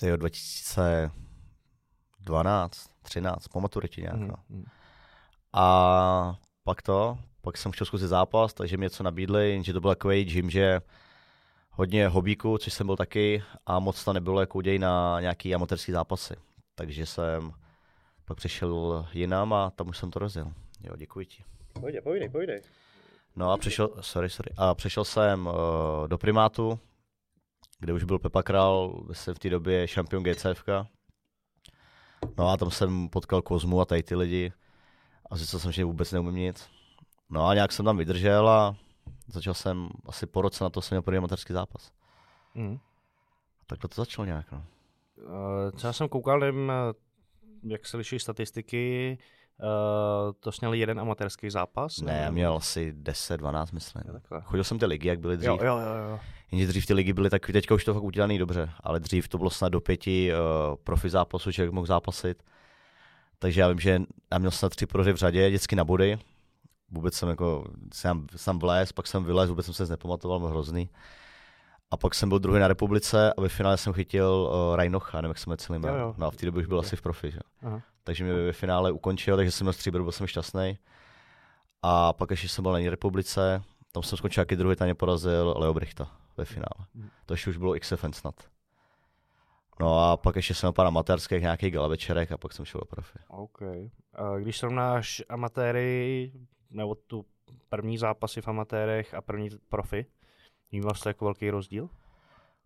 To 0.00 0.06
je 0.06 0.16
2012, 0.16 2.90
13, 3.02 3.48
po 3.48 3.60
maturitě 3.60 4.00
nějak. 4.00 4.16
No. 4.16 4.34
Mhm. 4.48 4.64
A 5.52 6.36
pak 6.64 6.82
to, 6.82 7.18
pak 7.40 7.56
jsem 7.56 7.72
chtěl 7.72 7.86
zkusit 7.86 8.08
zápas, 8.08 8.54
takže 8.54 8.76
mi 8.76 8.86
něco 8.86 9.02
nabídli, 9.02 9.50
jenže 9.50 9.72
to 9.72 9.80
byl 9.80 9.90
takový 9.90 10.24
gym, 10.24 10.50
že 10.50 10.80
hodně 11.74 12.08
hobíků, 12.08 12.58
což 12.58 12.72
jsem 12.72 12.86
byl 12.86 12.96
taky, 12.96 13.42
a 13.66 13.78
moc 13.78 14.04
to 14.04 14.12
nebylo 14.12 14.40
jako 14.40 14.58
uděj 14.58 14.78
na 14.78 15.20
nějaký 15.20 15.54
amatérský 15.54 15.92
zápasy. 15.92 16.34
Takže 16.74 17.06
jsem 17.06 17.52
pak 18.24 18.36
přišel 18.36 19.06
jinam 19.12 19.52
a 19.52 19.70
tam 19.70 19.88
už 19.88 19.98
jsem 19.98 20.10
to 20.10 20.18
rozjel. 20.18 20.52
Jo, 20.80 20.96
děkuji 20.96 21.26
ti. 21.26 21.44
Pojde, 21.80 22.00
pojde, 22.00 22.28
pojde. 22.28 22.60
No 23.36 23.52
a 23.52 23.56
přišel, 23.56 23.90
sorry, 24.00 24.30
sorry, 24.30 24.50
a 24.56 24.74
přišel 24.74 25.04
jsem 25.04 25.46
uh, 25.46 25.52
do 26.08 26.18
primátu, 26.18 26.78
kde 27.80 27.92
už 27.92 28.04
byl 28.04 28.18
Pepa 28.18 28.42
Král, 28.42 29.04
jsem 29.12 29.34
v 29.34 29.38
té 29.38 29.50
době 29.50 29.88
šampion 29.88 30.22
GCFK. 30.22 30.68
No 32.38 32.48
a 32.48 32.56
tam 32.56 32.70
jsem 32.70 33.08
potkal 33.08 33.42
Kozmu 33.42 33.80
a 33.80 33.84
tady 33.84 34.02
ty 34.02 34.14
lidi 34.14 34.52
a 35.30 35.36
zjistil 35.36 35.60
jsem, 35.60 35.72
že 35.72 35.84
vůbec 35.84 36.12
neumím 36.12 36.34
nic. 36.34 36.68
No 37.30 37.46
a 37.46 37.54
nějak 37.54 37.72
jsem 37.72 37.84
tam 37.84 37.96
vydržel 37.96 38.48
a 38.48 38.76
začal 39.28 39.54
jsem, 39.54 39.88
asi 40.06 40.26
po 40.26 40.42
roce 40.42 40.64
na 40.64 40.70
to 40.70 40.82
jsem 40.82 40.96
měl 40.96 41.02
první 41.02 41.18
amatérský 41.18 41.52
zápas. 41.52 41.92
Mm. 42.54 42.78
Takhle 43.66 43.88
to 43.88 43.94
začalo 43.94 44.26
nějak, 44.26 44.52
no. 44.52 44.64
Uh, 45.16 45.70
co 45.76 45.86
já 45.86 45.92
jsem 45.92 46.08
koukal, 46.08 46.40
nevím, 46.40 46.70
eh, 46.70 46.94
jak 47.62 47.86
se 47.86 47.96
liší 47.96 48.18
statistiky, 48.18 49.18
uh, 49.62 50.32
to 50.40 50.52
jsi 50.52 50.58
měl 50.60 50.72
jeden 50.72 51.00
amatérský 51.00 51.50
zápas? 51.50 52.00
Ne, 52.00 52.20
já 52.24 52.30
měl 52.30 52.56
asi 52.56 52.92
10-12, 52.92 53.72
myslím. 53.72 54.02
Takhle. 54.12 54.40
Chodil 54.44 54.64
jsem 54.64 54.78
ty 54.78 54.86
ligy, 54.86 55.08
jak 55.08 55.20
byly 55.20 55.36
dřív. 55.36 55.48
Jo, 55.48 55.58
jo, 55.62 55.78
jo, 55.78 56.10
jo. 56.10 56.20
Jenže 56.50 56.66
dřív 56.66 56.86
ty 56.86 56.94
ligy 56.94 57.12
byly 57.12 57.30
takový, 57.30 57.52
teďka 57.52 57.74
už 57.74 57.84
to 57.84 57.94
fakt 57.94 58.02
udělaný 58.02 58.38
dobře, 58.38 58.70
ale 58.80 59.00
dřív 59.00 59.28
to 59.28 59.38
bylo 59.38 59.50
snad 59.50 59.68
do 59.68 59.80
pěti 59.80 60.32
uh, 60.32 60.76
profi 60.84 61.10
zápasů, 61.10 61.52
člověk 61.52 61.72
mohl 61.72 61.86
zápasit. 61.86 62.42
Takže 63.38 63.60
já 63.60 63.68
vím, 63.68 63.80
že 63.80 64.00
já 64.32 64.38
měl 64.38 64.50
snad 64.50 64.68
tři 64.76 64.86
prohry 64.86 65.12
v 65.12 65.16
řadě, 65.16 65.48
vždycky 65.48 65.76
na 65.76 65.84
body. 65.84 66.18
Vůbec 66.90 67.14
jsem 67.14 67.28
jako, 67.28 67.64
jsem, 67.92 68.26
jsem 68.36 68.58
vlez, 68.58 68.92
pak 68.92 69.06
jsem 69.06 69.24
vylez, 69.24 69.50
vůbec 69.50 69.66
jsem 69.66 69.74
se 69.74 69.86
nepamatoval, 69.86 70.38
byl 70.38 70.48
hrozný. 70.48 70.90
A 71.90 71.96
pak 71.96 72.14
jsem 72.14 72.28
byl 72.28 72.38
druhý 72.38 72.60
na 72.60 72.68
republice 72.68 73.32
a 73.32 73.40
ve 73.40 73.48
finále 73.48 73.76
jsem 73.76 73.92
chytil 73.92 74.50
uh, 74.52 74.76
Rajnocha, 74.76 75.20
nevím, 75.20 75.30
jak 75.30 75.38
jsem 75.38 75.56
celý 75.56 75.80
Jo, 75.86 75.94
jo. 75.94 76.14
No 76.18 76.26
a 76.26 76.30
v 76.30 76.36
té 76.36 76.46
době 76.46 76.60
už 76.60 76.66
byl 76.66 76.78
asi 76.78 76.96
v 76.96 77.02
profi, 77.02 77.30
že? 77.30 77.38
Aha. 77.62 77.82
Takže 78.04 78.24
mě 78.24 78.32
ve 78.32 78.52
finále 78.52 78.92
ukončil, 78.92 79.36
takže 79.36 79.52
jsem 79.52 79.64
měl 79.64 79.72
stříbro, 79.72 80.02
byl 80.02 80.12
jsem 80.12 80.26
šťastný. 80.26 80.78
A 81.82 82.12
pak 82.12 82.30
ještě 82.30 82.48
jsem 82.48 82.62
byl 82.62 82.72
na 82.72 82.90
republice, 82.90 83.62
tam 83.92 84.02
jsem 84.02 84.18
skončil 84.18 84.40
jaký 84.40 84.56
druhý, 84.56 84.76
tam 84.76 84.86
mě 84.86 84.94
porazil 84.94 85.54
Leo 85.56 85.74
Brichta 85.74 86.10
ve 86.36 86.44
finále. 86.44 86.86
Mhm. 86.94 87.08
To 87.26 87.34
ještě 87.34 87.50
už 87.50 87.56
bylo 87.56 87.74
XFN 87.80 88.12
snad. 88.12 88.34
No 89.80 90.00
a 90.00 90.16
pak 90.16 90.36
ještě 90.36 90.54
jsem 90.54 90.72
pár 90.72 90.86
amatérských 90.86 91.42
nějakých 91.42 91.72
gala 91.72 91.88
večerek 91.88 92.32
a 92.32 92.38
pak 92.38 92.52
jsem 92.52 92.64
šel 92.64 92.80
do 92.80 92.84
profi. 92.84 93.18
OK. 93.28 93.60
Uh, 93.60 94.38
když 94.40 94.58
srovnáš 94.58 95.22
amatéry, 95.28 96.32
nebo 96.74 96.94
tu 96.94 97.26
první 97.68 97.98
zápasy 97.98 98.40
v 98.40 98.48
amatérech 98.48 99.14
a 99.14 99.20
první 99.20 99.48
profi, 99.68 100.06
vnímal 100.70 100.94
jsi 100.94 101.02
to 101.02 101.08
jako 101.08 101.24
velký 101.24 101.50
rozdíl? 101.50 101.88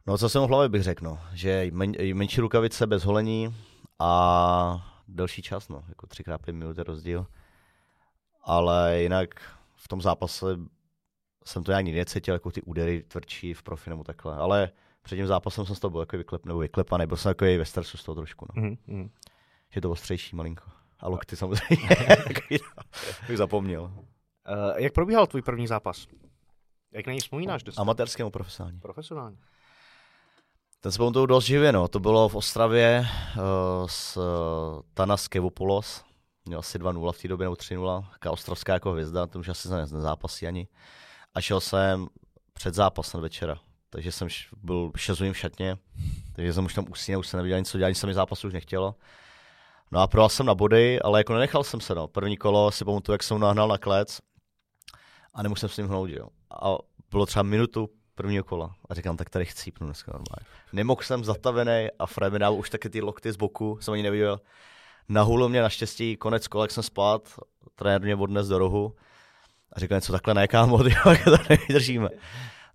No 0.06 0.18
co 0.18 0.28
jsem 0.28 0.42
v 0.42 0.46
hlavě 0.46 0.68
bych 0.68 0.82
řekl, 0.82 1.04
no, 1.04 1.20
že 1.34 1.70
men, 1.72 1.92
menší 2.14 2.40
rukavice 2.40 2.86
bez 2.86 3.04
holení 3.04 3.54
a 3.98 4.92
delší 5.08 5.42
čas, 5.42 5.68
no, 5.68 5.84
jako 5.88 6.06
třikrát 6.06 6.38
pět 6.38 6.52
minut 6.52 6.78
je 6.78 6.84
rozdíl. 6.84 7.26
Ale 8.42 9.02
jinak 9.02 9.40
v 9.76 9.88
tom 9.88 10.00
zápase 10.00 10.46
jsem 11.44 11.64
to 11.64 11.72
nějak 11.72 11.84
nikdy 11.84 11.98
necítil, 11.98 12.34
jako 12.34 12.50
ty 12.50 12.62
údery 12.62 13.02
tvrdší 13.02 13.54
v 13.54 13.62
profi 13.62 13.90
nebo 13.90 14.04
takhle. 14.04 14.36
Ale 14.36 14.70
před 15.02 15.16
tím 15.16 15.26
zápasem 15.26 15.66
jsem 15.66 15.76
z 15.76 15.80
toho 15.80 15.90
byl 15.90 16.00
jako 16.00 16.16
vyklep, 16.16 16.46
nebo 16.46 16.58
vyklepaný, 16.58 17.06
byl 17.06 17.16
jsem 17.16 17.30
takový 17.30 17.56
ve 17.56 17.64
stresu 17.64 17.96
z 17.96 18.04
toho 18.04 18.14
trošku, 18.14 18.46
no. 18.54 18.62
Mm, 18.62 18.76
mm. 18.86 19.10
Že 19.70 19.80
to 19.80 19.90
ostřejší 19.90 20.36
malinko. 20.36 20.77
A 21.00 21.08
lokty 21.08 21.36
samozřejmě. 21.36 21.88
Takový, 22.06 22.60
no. 22.76 22.82
bych 23.28 23.38
zapomněl. 23.38 23.82
Uh, 23.82 24.02
jak 24.76 24.92
probíhal 24.92 25.26
tvůj 25.26 25.42
první 25.42 25.66
zápas? 25.66 26.06
Jak 26.92 27.06
na 27.06 27.12
něj 27.12 27.20
vzpomínáš? 27.20 27.62
Dost? 27.62 27.78
Amatérský 27.78 28.22
nebo 28.22 28.30
profesionální? 28.30 28.80
Profesionálně. 28.80 29.36
Ten 30.80 30.92
se 30.92 30.98
pamatuju 30.98 31.26
dost 31.26 31.44
živě, 31.44 31.72
no. 31.72 31.88
To 31.88 32.00
bylo 32.00 32.28
v 32.28 32.34
Ostravě 32.34 33.06
uh, 33.36 33.86
s 33.86 34.16
uh, 34.16 34.22
Tanas 34.94 35.28
Kevopoulos. 35.28 36.04
Měl 36.44 36.58
asi 36.58 36.78
2-0 36.78 37.12
v 37.12 37.22
té 37.22 37.28
době, 37.28 37.44
nebo 37.44 37.54
3-0. 37.54 38.06
Taká 38.12 38.30
ostravská 38.30 38.72
jako 38.72 38.92
hvězda, 38.92 39.26
to 39.26 39.38
už 39.38 39.48
asi 39.48 39.68
ne, 39.68 39.80
nezápasí 39.80 40.46
ani. 40.46 40.68
A 41.34 41.40
šel 41.40 41.60
jsem 41.60 42.06
před 42.52 42.74
zápasem 42.74 43.20
večera. 43.20 43.60
Takže 43.90 44.12
jsem 44.12 44.28
byl 44.62 44.92
6 44.96 45.18
hodin 45.18 45.32
v 45.32 45.38
šatně, 45.38 45.78
takže 46.32 46.52
jsem 46.52 46.64
už 46.64 46.74
tam 46.74 46.86
usínal, 46.90 47.20
už 47.20 47.28
jsem 47.28 47.38
neviděl 47.38 47.58
nic 47.58 47.70
co 47.70 47.78
dělat, 47.78 47.86
ani 47.86 47.94
se 47.94 48.06
mi 48.06 48.14
zápasu 48.14 48.46
už 48.46 48.52
nechtělo. 48.52 48.94
No 49.92 50.00
a 50.00 50.06
projel 50.06 50.28
jsem 50.28 50.46
na 50.46 50.54
body, 50.54 51.00
ale 51.00 51.20
jako 51.20 51.34
nenechal 51.34 51.64
jsem 51.64 51.80
se, 51.80 51.94
no. 51.94 52.08
První 52.08 52.36
kolo 52.36 52.70
si 52.70 52.84
pamatuju, 52.84 53.14
jak 53.14 53.22
jsem 53.22 53.40
nahnal 53.40 53.68
na 53.68 53.78
klec 53.78 54.20
a 55.34 55.42
nemohl 55.42 55.58
jsem 55.58 55.68
s 55.68 55.76
ním 55.76 55.88
hnout, 55.88 56.10
jo. 56.10 56.28
A 56.62 56.76
bylo 57.10 57.26
třeba 57.26 57.42
minutu 57.42 57.88
prvního 58.14 58.44
kola 58.44 58.74
a 58.88 58.94
říkám, 58.94 59.16
tak 59.16 59.30
tady 59.30 59.44
chcípnu 59.44 59.86
dneska 59.86 60.12
normálně. 60.12 60.46
Nemohl 60.72 61.02
jsem 61.02 61.24
zatavený 61.24 61.88
a 61.98 62.06
Fred 62.06 62.32
mi 62.32 62.38
dal 62.38 62.54
už 62.54 62.70
taky 62.70 62.90
ty 62.90 63.00
lokty 63.00 63.32
z 63.32 63.36
boku, 63.36 63.78
jsem 63.80 63.94
ani 63.94 64.02
neviděl. 64.02 64.40
Nahulil 65.08 65.48
mě 65.48 65.62
naštěstí, 65.62 66.16
konec 66.16 66.48
kola, 66.48 66.64
jak 66.64 66.70
jsem 66.70 66.82
spát, 66.82 67.22
trenér 67.74 68.02
mě 68.02 68.16
odnes 68.16 68.48
do 68.48 68.58
rohu 68.58 68.94
a 69.72 69.80
říkal 69.80 69.96
něco 69.96 70.12
takhle 70.12 70.34
ne, 70.34 70.48
kámo, 70.48 70.84
ty, 70.84 70.90
to 71.24 71.36
nevydržíme. 71.50 72.08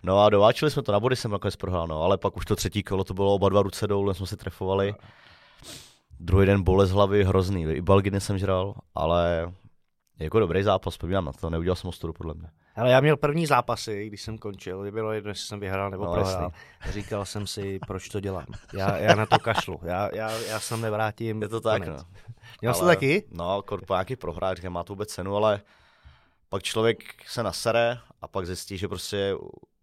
No 0.03 0.19
a 0.19 0.29
dováčili 0.29 0.71
jsme 0.71 0.81
to 0.81 0.91
na 0.91 0.99
body, 0.99 1.15
jsem 1.15 1.31
nakonec 1.31 1.55
prohrál, 1.55 1.87
no, 1.87 2.01
ale 2.01 2.17
pak 2.17 2.37
už 2.37 2.45
to 2.45 2.55
třetí 2.55 2.83
kolo, 2.83 3.03
to 3.03 3.13
bylo 3.13 3.33
oba 3.33 3.49
dva 3.49 3.61
ruce 3.61 3.87
dolů, 3.87 4.13
jsme 4.13 4.27
si 4.27 4.37
trefovali. 4.37 4.95
Druhý 6.19 6.45
den 6.45 6.63
bolest 6.63 6.91
hlavy, 6.91 7.23
hrozný, 7.23 7.63
i 7.63 7.81
balginy 7.81 8.21
jsem 8.21 8.37
žral, 8.37 8.75
ale 8.95 9.53
jako 10.19 10.39
dobrý 10.39 10.63
zápas, 10.63 10.93
vzpomínám 10.93 11.25
na 11.25 11.31
to, 11.31 11.49
neudělal 11.49 11.75
jsem 11.75 11.87
ostudu 11.89 12.13
podle 12.13 12.33
mě. 12.33 12.47
Ale 12.75 12.91
já 12.91 12.99
měl 12.99 13.17
první 13.17 13.45
zápasy, 13.45 14.07
když 14.07 14.21
jsem 14.21 14.37
končil, 14.37 14.91
bylo 14.91 15.11
jedno, 15.11 15.29
jestli 15.29 15.47
jsem 15.47 15.59
vyhrál 15.59 15.89
nebo 15.89 16.05
No, 16.05 16.13
prohrál. 16.13 16.51
Říkal 16.89 17.25
jsem 17.25 17.47
si, 17.47 17.79
proč 17.87 18.09
to 18.09 18.19
dělám. 18.19 18.45
Já, 18.73 18.97
já 18.97 19.15
na 19.15 19.25
to 19.25 19.39
kašlu, 19.39 19.79
já, 19.83 20.09
já, 20.15 20.31
já 20.31 20.59
se 20.59 20.77
nevrátím. 20.77 21.41
Je 21.41 21.47
to 21.47 21.61
tak, 21.61 21.83
konec. 21.83 22.01
no. 22.01 22.07
Měl 22.61 22.73
jsi 22.73 22.79
to 22.79 22.85
taky? 22.85 23.23
No, 23.31 23.61
po 23.87 23.93
nějaký 23.93 24.15
prohrát, 24.15 24.57
říkám, 24.57 24.73
má 24.73 24.83
to 24.83 24.93
vůbec 24.93 25.09
cenu, 25.09 25.35
ale 25.35 25.61
pak 26.49 26.63
člověk 26.63 27.03
se 27.27 27.43
nasere 27.43 27.97
a 28.21 28.27
pak 28.27 28.45
zjistí, 28.45 28.77
že 28.77 28.87
prostě, 28.87 29.35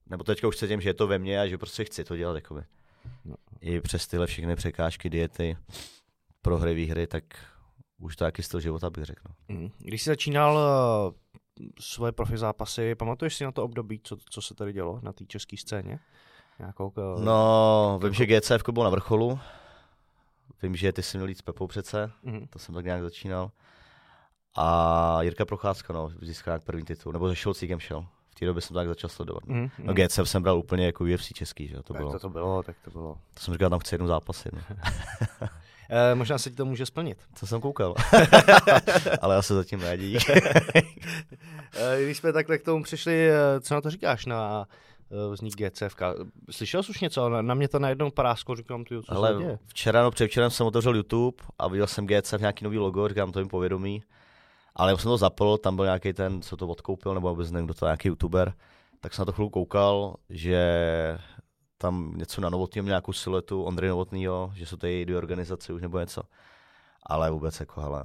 nebo 0.07 0.25
teďka 0.25 0.49
už 0.49 0.57
cítím, 0.57 0.81
že 0.81 0.89
je 0.89 0.95
to 0.95 1.07
ve 1.07 1.19
mně 1.19 1.41
a 1.41 1.47
že 1.47 1.59
prostě 1.59 1.85
chci 1.85 2.05
to 2.05 2.17
dělat, 2.17 2.35
jakoby. 2.35 2.63
No. 3.25 3.35
I 3.61 3.81
přes 3.81 4.07
tyhle 4.07 4.27
všechny 4.27 4.57
překážky, 4.57 5.11
diety, 5.11 5.57
prohry, 6.43 6.75
výhry, 6.75 7.07
tak 7.07 7.25
už 7.99 8.17
to 8.17 8.25
jaký 8.25 8.43
styl 8.43 8.61
života 8.61 8.91
bych 8.91 9.05
řekl. 9.05 9.23
no. 9.49 9.55
Mhm. 9.57 9.71
Když 9.79 10.03
jsi 10.03 10.11
začínal 10.11 10.55
uh, 10.55 11.15
svoje 11.81 12.13
profi 12.13 12.39
zápasy, 12.39 12.95
pamatuješ 12.95 13.35
si 13.37 13.45
na 13.45 13.53
to 13.53 13.65
období, 13.65 14.01
co, 14.03 14.17
co 14.31 14.43
se 14.43 14.55
tady 14.55 14.73
dělo 14.73 15.01
na 15.03 15.13
té 15.13 15.25
české 15.27 15.57
scéně? 15.57 15.99
Nějakou, 16.59 16.89
uh, 16.97 17.25
No, 17.25 17.99
vím, 18.05 18.13
že 18.13 18.27
GCF 18.27 18.63
byl 18.73 18.85
na 18.85 18.91
vrcholu 18.91 19.39
Vím, 20.63 20.77
že 20.77 20.93
ty 20.93 21.03
jsi 21.03 21.17
měl 21.19 21.29
jít 21.29 21.39
s 21.39 21.43
Pepou 21.43 21.67
přece, 21.67 22.11
Mhm. 22.23 22.47
to 22.51 22.59
jsem 22.59 22.75
tak 22.75 22.85
nějak 22.85 23.03
začínal. 23.03 23.51
A 24.57 25.19
Jirka 25.23 25.45
Procházka, 25.45 25.93
no, 25.93 26.13
získal 26.23 26.53
nějak 26.53 26.65
první 26.65 26.85
titul, 26.85 27.13
nebo 27.13 27.29
se 27.29 27.37
Šolcíkem 27.37 27.81
šel. 27.81 28.07
V 28.31 28.35
té 28.35 28.47
době 28.47 28.63
jsem 28.63 28.75
tak 28.75 28.89
začal 28.89 29.11
sledovat. 29.11 29.45
Mhm. 29.47 29.71
No 29.79 29.95
GC 29.95 30.19
jsem 30.27 30.43
bral 30.43 30.59
úplně 30.59 30.87
jako 30.87 31.05
UFC 31.05 31.33
český, 31.35 31.69
že 31.69 31.77
to 31.77 31.83
Tak 31.83 31.97
bylo. 31.97 32.13
to, 32.13 32.19
to 32.19 32.29
bylo, 32.29 32.63
tak 32.63 32.77
to 32.85 32.91
bylo. 32.91 33.19
To 33.35 33.41
jsem 33.41 33.55
říkal, 33.55 33.71
tam 33.71 33.79
chci 33.79 33.95
jednou 33.95 34.07
zápasy. 34.07 34.49
No. 34.53 34.61
E, 35.91 36.15
možná 36.15 36.39
se 36.39 36.51
ti 36.51 36.57
to 36.57 36.65
může 36.65 36.87
splnit. 36.87 37.19
Co 37.35 37.47
jsem 37.47 37.61
koukal. 37.61 37.95
Ale 39.21 39.35
já 39.35 39.43
se 39.43 39.55
zatím 39.55 39.81
nedí. 39.81 40.19
E, 41.77 42.05
když 42.05 42.17
jsme 42.17 42.33
takhle 42.33 42.59
k 42.59 42.65
tomu 42.65 42.83
přišli, 42.85 43.31
eh, 43.31 43.61
co 43.61 43.75
na 43.75 43.81
to 43.81 43.91
říkáš 43.91 44.27
na 44.27 44.67
eh, 45.11 45.33
vznik 45.33 45.55
GCFK? 45.57 46.03
Slyšel 46.51 46.83
jsi 46.83 46.91
už 46.91 47.01
něco? 47.01 47.29
Na, 47.29 47.43
na 47.43 47.55
mě 47.55 47.69
to 47.69 47.79
najednou 47.79 48.11
parásko, 48.11 48.57
říkám, 48.57 48.85
ty, 48.85 48.97
co 48.97 49.03
se 49.03 49.15
Ale 49.15 49.35
děje? 49.39 49.59
včera, 49.67 50.03
no 50.03 50.11
předvčerem 50.11 50.51
jsem 50.51 50.67
otevřel 50.67 50.97
YouTube 50.97 51.37
a 51.59 51.69
viděl 51.69 51.87
jsem 51.87 52.07
GC 52.07 52.33
v 52.33 52.41
nějaký 52.41 52.65
nový 52.65 52.79
logo, 52.79 53.09
říkám, 53.09 53.33
to 53.33 53.39
jim 53.39 53.49
povědomí. 53.49 54.03
Ale 54.77 54.99
jsem 54.99 55.09
to 55.11 55.17
zapl, 55.17 55.59
tam 55.59 55.77
byl 55.77 55.85
nějaký 55.85 56.13
ten, 56.13 56.43
co 56.43 56.57
to 56.57 56.69
odkoupil, 56.69 57.15
nebo 57.15 57.29
vůbec 57.31 57.51
nevím, 57.51 57.67
kdo 57.67 57.75
to 57.75 57.87
nějaký 57.87 58.09
youtuber, 58.09 58.53
tak 59.01 59.15
jsem 59.15 59.23
na 59.23 59.27
to 59.27 59.33
chvíli 59.33 59.51
koukal, 59.51 60.15
že 60.31 60.63
tam 61.81 62.13
něco 62.17 62.41
na 62.41 62.51
Novotný, 62.51 62.83
nějakou 62.83 63.13
siluetu 63.13 63.63
Ondry 63.63 63.89
Novotnýho, 63.89 64.53
že 64.55 64.67
jsou 64.67 64.77
tady 64.77 65.05
dvě 65.05 65.19
organizace 65.19 65.73
už 65.73 65.83
nebo 65.83 66.01
něco. 66.01 66.23
Ale 67.03 67.31
vůbec 67.31 67.61
jako, 67.61 67.81
hele, 67.81 68.05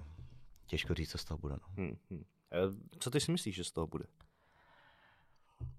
těžko 0.66 0.94
říct, 0.94 1.12
co 1.12 1.18
z 1.18 1.26
toho 1.26 1.38
bude. 1.38 1.54
No. 1.54 1.84
Hm, 1.84 1.98
hm. 2.12 2.24
E, 2.52 2.58
co 3.00 3.10
ty 3.10 3.20
si 3.20 3.32
myslíš, 3.32 3.56
že 3.56 3.64
z 3.64 3.72
toho 3.72 3.88
bude? 3.88 4.06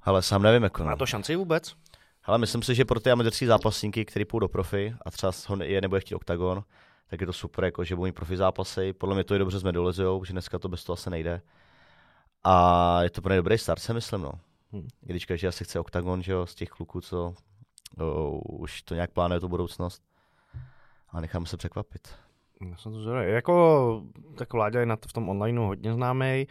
Hele, 0.01 0.23
sám 0.23 0.43
nevím, 0.43 0.63
jako 0.63 0.85
Má 0.85 0.91
no. 0.91 0.97
to 0.97 1.07
šanci 1.07 1.37
vůbec? 1.37 1.75
Hele, 2.23 2.39
myslím 2.39 2.63
si, 2.63 2.75
že 2.75 2.85
pro 2.85 3.01
ty 3.01 3.11
amatérský 3.11 3.47
zápasníky, 3.47 4.05
kteří 4.05 4.25
půjdou 4.25 4.45
do 4.45 4.49
profi 4.49 4.95
a 5.05 5.11
třeba 5.11 5.33
ho 5.47 5.63
je 5.63 5.81
nebude 5.81 6.01
chtít 6.01 6.15
oktagon, 6.15 6.65
tak 7.07 7.21
je 7.21 7.27
to 7.27 7.33
super, 7.33 7.65
jako, 7.65 7.85
že 7.85 7.97
budou 7.97 8.05
mít 8.05 8.15
profi 8.15 8.37
zápasy. 8.37 8.93
Podle 8.93 9.15
mě 9.15 9.25
to 9.25 9.35
je 9.35 9.39
dobře 9.39 9.59
s 9.59 9.63
medolizujou, 9.63 10.25
že 10.25 10.33
dneska 10.33 10.59
to 10.59 10.69
bez 10.69 10.85
toho 10.85 10.95
asi 10.95 11.11
nejde. 11.11 11.43
A 12.45 13.03
je 13.03 13.11
to 13.11 13.23
pro 13.23 13.33
ně 13.33 13.37
dobrý 13.37 13.59
start, 13.59 13.83
si 13.83 13.95
myslím, 13.95 14.23
no. 14.23 14.33
Hmm. 14.73 14.89
I 15.07 15.07
když 15.07 15.27
každý 15.27 15.47
asi 15.47 15.65
chce 15.65 15.81
oktagon, 15.81 16.23
že 16.23 16.33
jo, 16.33 16.47
z 16.47 16.55
těch 16.55 16.69
kluků, 16.69 17.01
co 17.01 17.35
o, 18.01 18.31
už 18.39 18.83
to 18.83 18.95
nějak 18.95 19.11
plánuje 19.11 19.41
tu 19.41 19.49
budoucnost. 19.49 20.03
A 21.09 21.21
necháme 21.21 21.47
se 21.47 21.57
překvapit. 21.57 22.09
Já 22.71 22.77
jsem 22.77 22.93
to 22.93 23.01
zvědavý. 23.01 23.33
Jako, 23.33 24.03
tak 24.37 24.53
Vláďa 24.53 24.81
je 24.81 24.87
na 24.87 24.97
to 24.97 25.09
v 25.09 25.13
tom 25.13 25.29
onlineu 25.29 25.67
hodně 25.67 25.95
známý. 25.95 26.47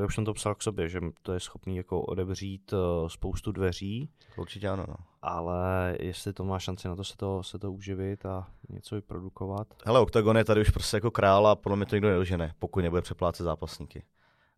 Já 0.00 0.06
už 0.06 0.14
jsem 0.14 0.24
to 0.24 0.34
psal 0.34 0.54
k 0.54 0.62
sobě, 0.62 0.88
že 0.88 1.00
to 1.22 1.32
je 1.32 1.40
schopný 1.40 1.76
jako 1.76 2.00
odevřít 2.02 2.72
eh, 2.72 3.08
spoustu 3.08 3.52
dveří, 3.52 4.10
To 4.34 4.40
určitě 4.40 4.68
ano, 4.68 4.84
no. 4.88 4.94
ale 5.22 5.96
jestli 6.00 6.32
to 6.32 6.44
má 6.44 6.58
šanci 6.58 6.88
na 6.88 6.96
to 6.96 7.04
se 7.04 7.16
to, 7.16 7.42
se 7.42 7.58
to 7.58 7.72
uživit 7.72 8.26
a 8.26 8.46
něco 8.68 8.94
vyprodukovat. 8.94 9.68
Hele, 9.86 10.00
oktagon 10.00 10.36
je 10.36 10.44
tady 10.44 10.60
už 10.60 10.70
prostě 10.70 10.96
jako 10.96 11.10
král 11.10 11.46
a 11.46 11.56
podle 11.56 11.76
mě 11.76 11.86
to 11.86 11.96
nikdo 11.96 12.08
nedožene, 12.08 12.54
pokud 12.58 12.80
nebude 12.80 13.02
přeplácet 13.02 13.44
zápasníky. 13.44 14.04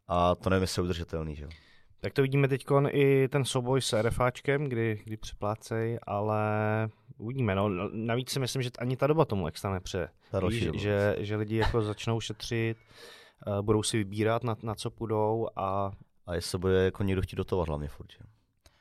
A 0.08 0.34
to 0.34 0.50
nevím, 0.50 0.62
jestli 0.62 0.80
je 0.80 0.84
udržitelný, 0.84 1.36
že 1.36 1.44
jo. 1.44 1.50
Tak 2.00 2.12
to 2.12 2.22
vidíme 2.22 2.48
teď 2.48 2.66
i 2.88 3.28
ten 3.28 3.44
souboj 3.44 3.80
s 3.80 4.02
RFáčkem, 4.02 4.64
kdy, 4.64 5.02
kdy 5.04 5.16
přeplácej, 5.16 5.98
ale 6.06 6.40
uvidíme. 7.18 7.54
No. 7.54 7.68
Navíc 7.92 8.30
si 8.30 8.40
myslím, 8.40 8.62
že 8.62 8.70
ani 8.78 8.96
ta 8.96 9.06
doba 9.06 9.24
tomu 9.24 9.46
extra 9.46 9.72
nepřeje. 9.72 10.08
Víš, 10.48 10.64
doba. 10.64 10.78
že, 10.78 11.16
že 11.18 11.36
lidi 11.36 11.56
jako 11.56 11.82
začnou 11.82 12.20
šetřit, 12.20 12.78
eh, 12.78 13.62
budou 13.62 13.82
si 13.82 13.96
vybírat, 13.96 14.44
na, 14.44 14.56
na 14.62 14.74
co 14.74 14.90
půjdou 14.90 15.48
a 15.56 15.92
A 16.26 16.34
jestli 16.34 16.58
bude 16.58 16.84
jako 16.84 17.02
někdo 17.02 17.22
chtít 17.22 17.36
dotovat 17.36 17.68
hlavně 17.68 17.88
furt, 17.88 18.12
že? 18.12 18.18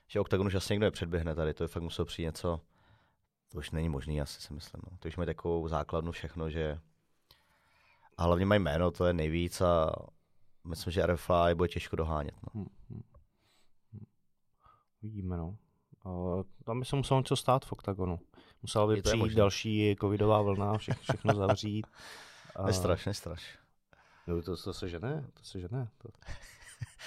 Že 0.08 0.20
Octagon 0.20 0.48
už 0.48 0.56
asi 0.56 0.74
někdo 0.74 0.86
nepředběhne 0.86 1.36
tady, 1.36 1.54
to 1.54 1.64
je 1.64 1.68
fakt 1.68 1.84
muselo 1.84 2.06
přijít 2.06 2.26
něco, 2.26 2.60
to 3.52 3.58
už 3.58 3.72
není 3.72 3.90
možný, 3.90 4.22
asi 4.22 4.42
si 4.42 4.54
myslím. 4.54 4.82
No. 4.92 4.98
To 5.00 5.08
už 5.08 5.18
mají 5.18 5.28
takovou 5.28 5.68
základnu 5.68 6.12
všechno, 6.12 6.50
že 6.50 6.80
a 8.18 8.24
hlavně 8.24 8.46
mají 8.46 8.62
jméno, 8.62 8.92
to 8.92 9.06
je 9.06 9.14
nejvíc 9.14 9.62
a 9.62 9.92
myslím, 10.66 10.92
že 10.94 11.06
RFI 11.06 11.56
bude 11.56 11.70
těžko 11.70 11.96
dohánět. 11.96 12.36
No. 12.44 12.62
Hm, 12.62 12.68
hm, 12.90 13.02
hm. 13.94 14.06
Uvidíme, 15.02 15.38
no. 15.38 15.58
Uh, 16.06 16.44
tam 16.66 16.80
by 16.80 16.86
se 16.86 16.96
muselo 16.96 17.20
něco 17.20 17.36
stát 17.36 17.66
v 17.66 17.72
OKTAGONu. 17.72 18.20
Musela 18.62 18.88
by 18.88 19.02
přijít 19.02 19.20
možné. 19.20 19.38
další 19.38 19.96
covidová 20.02 20.42
vlna, 20.42 20.78
vše, 20.78 20.94
všechno 21.02 21.36
zavřít. 21.36 21.88
A- 22.56 22.64
Nestraš, 22.66 23.06
nestraš. 23.06 23.58
No, 24.28 24.42
to, 24.42 24.58
to 24.58 24.74
se 24.74 24.90
žene, 24.90 25.26
to 25.34 25.44
se 25.44 25.60
žene. 25.60 25.88
To... 25.98 26.10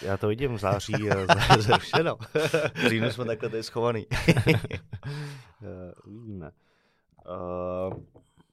Já 0.02 0.16
to 0.16 0.28
vidím 0.28 0.54
v 0.54 0.58
září 0.58 0.94
eh, 1.10 1.26
zrušeno. 1.62 2.16
V 2.74 2.88
říjnu 2.88 3.10
jsme 3.10 3.24
takhle 3.24 3.48
tady 3.48 3.62
schovaný. 3.62 4.06
Eh, 5.62 5.94
Uvidíme. 6.06 6.50
Uh, 7.28 7.94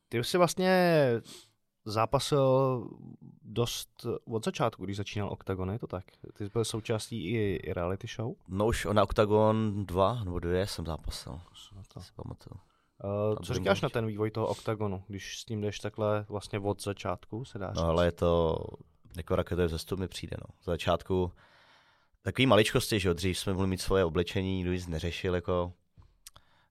ty 0.10 0.20
už 0.20 0.28
jsi 0.28 0.38
vlastně 0.38 1.02
zápasil 1.86 2.84
dost 3.42 4.06
od 4.26 4.46
začátku, 4.46 4.86
když 4.86 4.98
začínal 4.98 5.30
OKTAGON, 5.30 5.72
je 5.72 5.80
to 5.80 5.88
tak? 5.88 6.04
Ty 6.34 6.46
jsi 6.46 6.50
byl 6.54 6.66
součástí 6.66 7.26
i, 7.26 7.56
i 7.64 7.74
reality 7.74 8.08
show? 8.16 8.34
No 8.48 8.68
už 8.68 8.88
na 8.92 9.04
Octagon 9.04 9.86
2 9.86 10.24
nebo 10.24 10.40
2 10.40 10.66
jsem 10.66 10.86
zápasil, 10.86 11.32
Na 11.76 11.82
to. 11.94 12.00
si 12.02 12.12
pamatuju. 12.16 12.60
Uh, 13.04 13.36
co 13.44 13.54
říkáš 13.54 13.82
na 13.82 13.90
ten 13.90 14.06
vývoj 14.06 14.32
toho 14.32 14.48
OKTAGOnu, 14.48 15.04
když 15.08 15.40
s 15.40 15.46
tím 15.46 15.62
jdeš 15.62 15.80
takhle 15.80 16.26
vlastně 16.30 16.60
od 16.60 16.84
začátku, 16.84 17.46
se 17.46 17.60
dá 17.60 17.68
říct? 17.74 17.78
No 17.82 17.90
ale 17.90 18.06
je 18.06 18.12
to, 18.12 18.58
jako 19.18 19.36
raketový 19.36 19.68
vzestup 19.68 20.00
mi 20.00 20.08
přijde, 20.08 20.38
no. 20.42 20.56
Z 20.62 20.66
začátku 20.66 21.32
takový 22.22 22.46
maličkosti, 22.46 23.00
že 23.00 23.08
jo, 23.08 23.14
dřív 23.14 23.38
jsme 23.40 23.54
mohli 23.54 23.68
mít 23.68 23.82
svoje 23.82 24.06
oblečení, 24.06 24.56
nikdo 24.58 24.72
nic 24.74 24.88
neřešil, 24.88 25.36
jako 25.36 25.74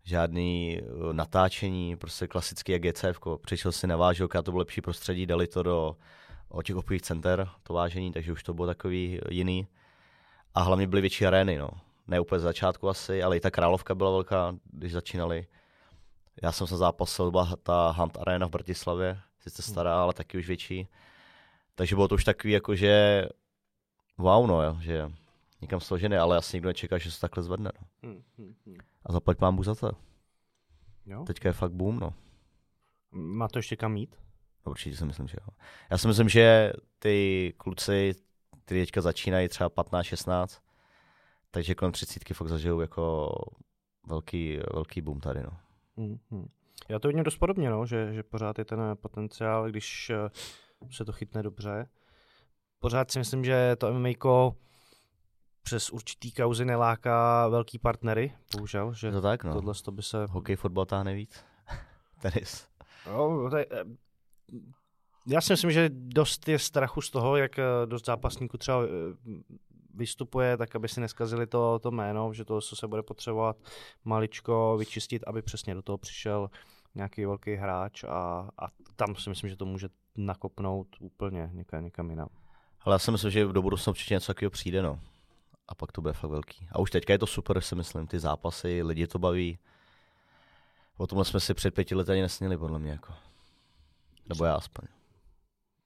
žádný 0.04 0.80
uh, 0.82 1.12
natáčení, 1.12 1.96
prostě 1.96 2.26
klasický 2.26 2.72
jak 2.72 2.82
GCF, 2.82 3.20
přišel 3.40 3.72
si 3.72 3.86
na 3.86 3.96
vážilka, 3.96 4.42
to 4.42 4.50
bylo 4.50 4.58
lepší 4.58 4.80
prostředí, 4.80 5.26
dali 5.26 5.46
to 5.46 5.62
do 5.62 5.96
o 6.48 6.62
těch 6.62 6.76
obchodních 6.76 7.02
center, 7.02 7.48
to 7.62 7.74
vážení, 7.74 8.12
takže 8.12 8.32
už 8.32 8.42
to 8.42 8.54
bylo 8.54 8.66
takový 8.66 9.20
jiný. 9.30 9.66
A 10.54 10.62
hlavně 10.62 10.86
byly 10.86 11.00
větší 11.00 11.26
arény, 11.26 11.58
no. 11.58 11.68
Ne 12.06 12.20
úplně 12.20 12.40
z 12.40 12.42
začátku 12.42 12.88
asi, 12.88 13.22
ale 13.22 13.36
i 13.36 13.40
ta 13.40 13.50
Královka 13.50 13.94
byla 13.94 14.10
velká, 14.10 14.56
když 14.72 14.92
začínali. 14.92 15.46
Já 16.42 16.52
jsem 16.52 16.66
se 16.66 16.76
zápasil, 16.76 17.30
byla 17.30 17.56
ta 17.62 17.90
Hunt 17.90 18.18
Arena 18.20 18.46
v 18.46 18.50
Bratislavě, 18.50 19.20
sice 19.40 19.62
stará, 19.62 20.02
ale 20.02 20.12
taky 20.12 20.38
už 20.38 20.48
větší. 20.48 20.88
Takže 21.74 21.94
bylo 21.94 22.08
to 22.08 22.14
už 22.14 22.24
takový 22.24 22.52
jako, 22.52 22.74
že 22.74 23.24
wow, 24.18 24.46
no, 24.46 24.62
jo, 24.62 24.76
že 24.80 25.12
nikam 25.60 25.80
složené, 25.80 26.18
ale 26.18 26.36
asi 26.36 26.56
nikdo 26.56 26.68
nečeká, 26.68 26.98
že 26.98 27.10
se 27.10 27.20
takhle 27.20 27.42
zvedne. 27.42 27.70
No. 28.02 28.10
Hm, 28.10 28.22
hm, 28.38 28.54
hm. 28.66 28.76
A 29.06 29.12
zaplať 29.12 29.40
mám 29.40 29.64
za 29.64 29.74
to. 29.74 29.90
Jo? 31.06 31.24
Teďka 31.24 31.48
je 31.48 31.52
fakt 31.52 31.72
boom, 31.72 31.98
no. 31.98 32.14
Má 33.10 33.48
to 33.48 33.58
ještě 33.58 33.76
kam 33.76 33.96
jít? 33.96 34.16
No, 34.66 34.70
Určitě 34.70 34.96
si 34.96 35.04
myslím, 35.04 35.28
že 35.28 35.36
jo. 35.40 35.54
Já 35.90 35.98
si 35.98 36.08
myslím, 36.08 36.28
že 36.28 36.72
ty 36.98 37.54
kluci, 37.56 38.14
kteří 38.64 38.80
teďka 38.80 39.00
začínají 39.00 39.48
třeba 39.48 39.70
15-16, 39.70 40.60
takže 41.50 41.74
kolem 41.74 41.92
30 41.92 42.34
fakt 42.34 42.48
zažijou 42.48 42.80
jako 42.80 43.32
velký, 44.06 44.58
velký 44.74 45.00
boom 45.00 45.20
tady, 45.20 45.42
no. 45.42 45.50
Hm, 45.96 46.18
hm. 46.30 46.48
Já 46.88 46.98
to 46.98 47.08
vidím 47.08 47.24
dost 47.24 47.36
podobně, 47.36 47.70
no, 47.70 47.86
že, 47.86 48.12
že 48.12 48.22
pořád 48.22 48.58
je 48.58 48.64
ten 48.64 48.80
potenciál, 48.94 49.70
když 49.70 50.10
eh, 50.10 50.30
se 50.90 51.04
to 51.04 51.12
chytne 51.12 51.42
dobře. 51.42 51.88
Pořád 52.78 53.10
si 53.10 53.18
myslím, 53.18 53.44
že 53.44 53.76
to 53.76 53.92
MMA 53.92 54.08
přes 55.64 55.90
určitý 55.90 56.32
kauzy 56.32 56.64
neláká 56.64 57.48
velký 57.48 57.78
partnery, 57.78 58.32
bohužel, 58.54 58.92
že 58.92 59.12
to 59.12 59.20
tak, 59.20 59.44
no. 59.44 59.52
tohle 59.52 59.74
to 59.74 59.92
by 59.92 60.02
se... 60.02 60.26
Hokej, 60.30 60.56
fotbal 60.56 60.86
táhne 60.86 61.14
víc. 61.14 61.44
Tenis. 62.22 62.68
No, 63.06 63.50
je, 63.56 63.66
eh, 63.70 63.84
já 65.26 65.40
si 65.40 65.52
myslím, 65.52 65.70
že 65.70 65.90
dost 65.92 66.48
je 66.48 66.58
strachu 66.58 67.00
z 67.00 67.10
toho, 67.10 67.36
jak 67.36 67.58
eh, 67.58 67.64
dost 67.86 68.06
zápasníků 68.06 68.58
třeba 68.58 68.82
eh, 68.84 68.88
vystupuje, 69.94 70.56
tak 70.56 70.76
aby 70.76 70.88
si 70.88 71.00
neskazili 71.00 71.46
to, 71.46 71.78
to 71.78 71.90
jméno, 71.90 72.32
že 72.32 72.44
to, 72.44 72.60
co 72.60 72.76
se 72.76 72.88
bude 72.88 73.02
potřebovat 73.02 73.56
maličko 74.04 74.76
vyčistit, 74.78 75.24
aby 75.26 75.42
přesně 75.42 75.74
do 75.74 75.82
toho 75.82 75.98
přišel 75.98 76.50
nějaký 76.94 77.24
velký 77.24 77.54
hráč 77.54 78.04
a, 78.04 78.48
a 78.58 78.66
tam 78.96 79.16
si 79.16 79.30
myslím, 79.30 79.50
že 79.50 79.56
to 79.56 79.66
může 79.66 79.88
nakopnout 80.16 80.88
úplně 81.00 81.50
někam, 81.52 81.84
někam 81.84 82.10
jinam. 82.10 82.28
Ale 82.80 82.94
já 82.94 82.98
si 82.98 83.10
myslím, 83.10 83.30
že 83.30 83.44
do 83.44 83.62
budoucna 83.62 83.90
určitě 83.90 84.14
něco 84.14 84.26
takového 84.26 84.50
přijde, 84.50 84.82
no. 84.82 85.00
A 85.68 85.74
pak 85.74 85.92
to 85.92 86.00
bude 86.00 86.12
fakt 86.12 86.30
velký. 86.30 86.68
A 86.72 86.78
už 86.78 86.90
teďka 86.90 87.12
je 87.12 87.18
to 87.18 87.26
super, 87.26 87.60
si 87.60 87.74
myslím, 87.74 88.06
ty 88.06 88.18
zápasy, 88.18 88.82
lidi 88.82 89.06
to 89.06 89.18
baví. 89.18 89.58
O 90.96 91.06
tomhle 91.06 91.24
jsme 91.24 91.40
si 91.40 91.54
před 91.54 91.74
pěti 91.74 91.94
lety 91.94 92.12
ani 92.12 92.22
nesnili, 92.22 92.56
podle 92.56 92.78
mě, 92.78 92.90
jako. 92.90 93.12
Nebo 94.28 94.44
já 94.44 94.54
aspoň. 94.54 94.88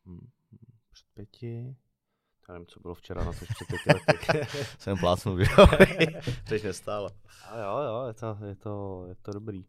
Hmm, 0.07 0.29
Před 0.93 1.07
pěti... 1.15 1.77
Já 2.49 2.53
nevím, 2.55 2.67
co 2.67 2.81
bylo 2.81 2.95
včera 2.95 3.25
na 3.25 3.33
to 3.33 3.39
před 3.45 3.67
pěti 3.69 3.91
lety. 3.93 4.47
Jsem 4.79 4.99
plácnul, 4.99 5.45
že 5.45 5.51
jo. 5.59 5.67
Teď 6.49 6.65
nestálo. 6.65 7.11
A 7.51 7.59
jo, 7.59 7.79
jo, 7.79 8.07
je 8.07 8.15
to, 8.15 8.37
je 8.45 8.55
to, 8.57 9.05
je 9.09 9.15
to 9.15 9.33
dobrý. 9.33 9.65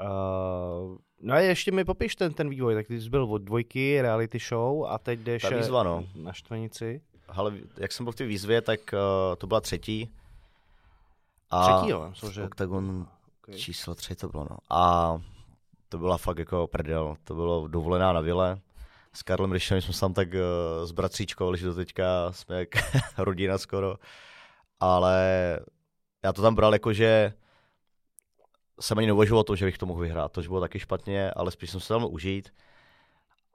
Uh, 0.00 0.96
no 1.20 1.34
a 1.34 1.38
ještě 1.38 1.72
mi 1.72 1.84
popiš 1.84 2.16
ten, 2.16 2.32
ten 2.34 2.48
vývoj, 2.50 2.74
tak 2.74 2.86
ty 2.86 3.00
jsi 3.00 3.08
byl 3.08 3.24
od 3.24 3.38
dvojky, 3.38 4.02
reality 4.02 4.38
show 4.38 4.86
a 4.86 4.98
teď 4.98 5.20
jdeš 5.20 5.42
Ta 5.42 5.56
výzva, 5.56 5.82
no. 5.82 6.04
na 6.14 6.32
štvanici. 6.32 7.02
Ale 7.32 7.52
jak 7.76 7.92
jsem 7.92 8.04
byl 8.04 8.12
v 8.12 8.16
té 8.16 8.24
výzvě, 8.24 8.62
tak 8.62 8.80
uh, 8.92 9.36
to 9.38 9.46
byla 9.46 9.60
třetí. 9.60 10.10
Třetí, 11.62 11.90
jo, 11.90 12.12
že... 12.30 12.44
Octagon 12.44 13.06
Okay. 13.50 13.60
číslo 13.60 13.94
tři 13.94 14.14
to 14.14 14.28
bylo, 14.28 14.46
no. 14.50 14.56
A 14.70 15.18
to 15.88 15.98
byla 15.98 16.18
fakt 16.18 16.38
jako 16.38 16.66
prdel. 16.66 17.16
To 17.24 17.34
bylo 17.34 17.68
dovolená 17.68 18.12
na 18.12 18.20
vile. 18.20 18.60
S 19.12 19.22
Karlem 19.22 19.52
Ryšem 19.52 19.80
jsme 19.80 19.94
se 19.94 20.00
tam 20.00 20.14
tak 20.14 20.28
uh, 20.28 20.86
zbratříčkovali, 20.86 21.58
že 21.58 21.66
do 21.66 21.74
teďka 21.74 22.32
jsme 22.32 22.58
jak 22.58 22.68
rodina 23.18 23.58
skoro. 23.58 23.96
Ale 24.80 25.60
já 26.22 26.32
to 26.32 26.42
tam 26.42 26.54
bral 26.54 26.72
jako, 26.72 26.92
že 26.92 27.32
jsem 28.80 28.98
ani 28.98 29.06
neuvažoval 29.06 29.44
to, 29.44 29.56
že 29.56 29.64
bych 29.64 29.78
to 29.78 29.86
mohl 29.86 30.00
vyhrát. 30.00 30.32
To, 30.32 30.42
bylo 30.42 30.60
taky 30.60 30.78
špatně, 30.78 31.30
ale 31.30 31.50
spíš 31.50 31.70
jsem 31.70 31.80
se 31.80 31.88
tam 31.88 32.04
užít. 32.10 32.52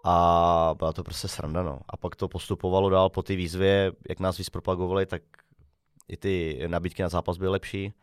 A 0.08 0.76
byla 0.78 0.94
to 0.94 1.04
prostě 1.04 1.28
sranda, 1.28 1.64
no. 1.64 1.80
A 1.90 1.98
pak 1.98 2.16
to 2.16 2.28
postupovalo 2.28 2.90
dál 2.90 3.10
po 3.10 3.24
té 3.24 3.36
výzvě, 3.36 3.92
jak 4.10 4.20
nás 4.20 4.38
víc 4.38 4.50
propagovali, 4.50 5.06
tak 5.06 5.22
i 6.08 6.18
ty 6.18 6.64
nabídky 6.68 7.02
na 7.02 7.10
zápas 7.10 7.38
byly 7.38 7.50
lepší. 7.50 7.94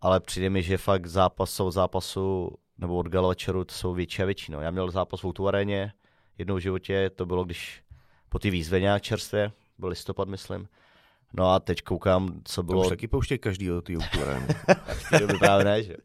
Ale 0.00 0.20
přijde 0.20 0.50
mi, 0.50 0.62
že 0.62 0.78
fakt 0.78 1.06
zápas 1.06 1.60
od 1.60 1.70
zápasu 1.70 2.50
nebo 2.78 2.96
od 2.96 3.08
gala 3.08 3.28
večeru 3.28 3.64
to 3.64 3.74
jsou 3.74 3.94
větší 3.94 4.22
a 4.22 4.26
větší. 4.26 4.52
No. 4.52 4.60
Já 4.60 4.70
měl 4.70 4.90
zápas 4.90 5.22
v 5.22 5.26
Outu 5.26 5.48
jednou 6.38 6.54
v 6.54 6.60
životě, 6.60 7.10
to 7.10 7.26
bylo, 7.26 7.44
když 7.44 7.82
po 8.28 8.38
té 8.38 8.50
výzvě 8.50 8.80
nějak 8.80 9.02
čerstvě, 9.02 9.52
byl 9.78 9.88
listopad, 9.88 10.28
myslím. 10.28 10.68
No 11.36 11.50
a 11.50 11.60
teď 11.60 11.82
koukám, 11.82 12.40
co 12.44 12.62
bylo... 12.62 12.82
To 12.82 12.86
už 12.86 12.88
taky 12.88 13.08
pouštěj 13.08 13.38
každý 13.38 13.66
do 13.66 13.82
té 13.82 13.92
Outu 13.96 14.22
arény. 14.22 14.46
doby 15.20 15.38
právě 15.38 15.64
ne, 15.64 15.82
že? 15.82 15.96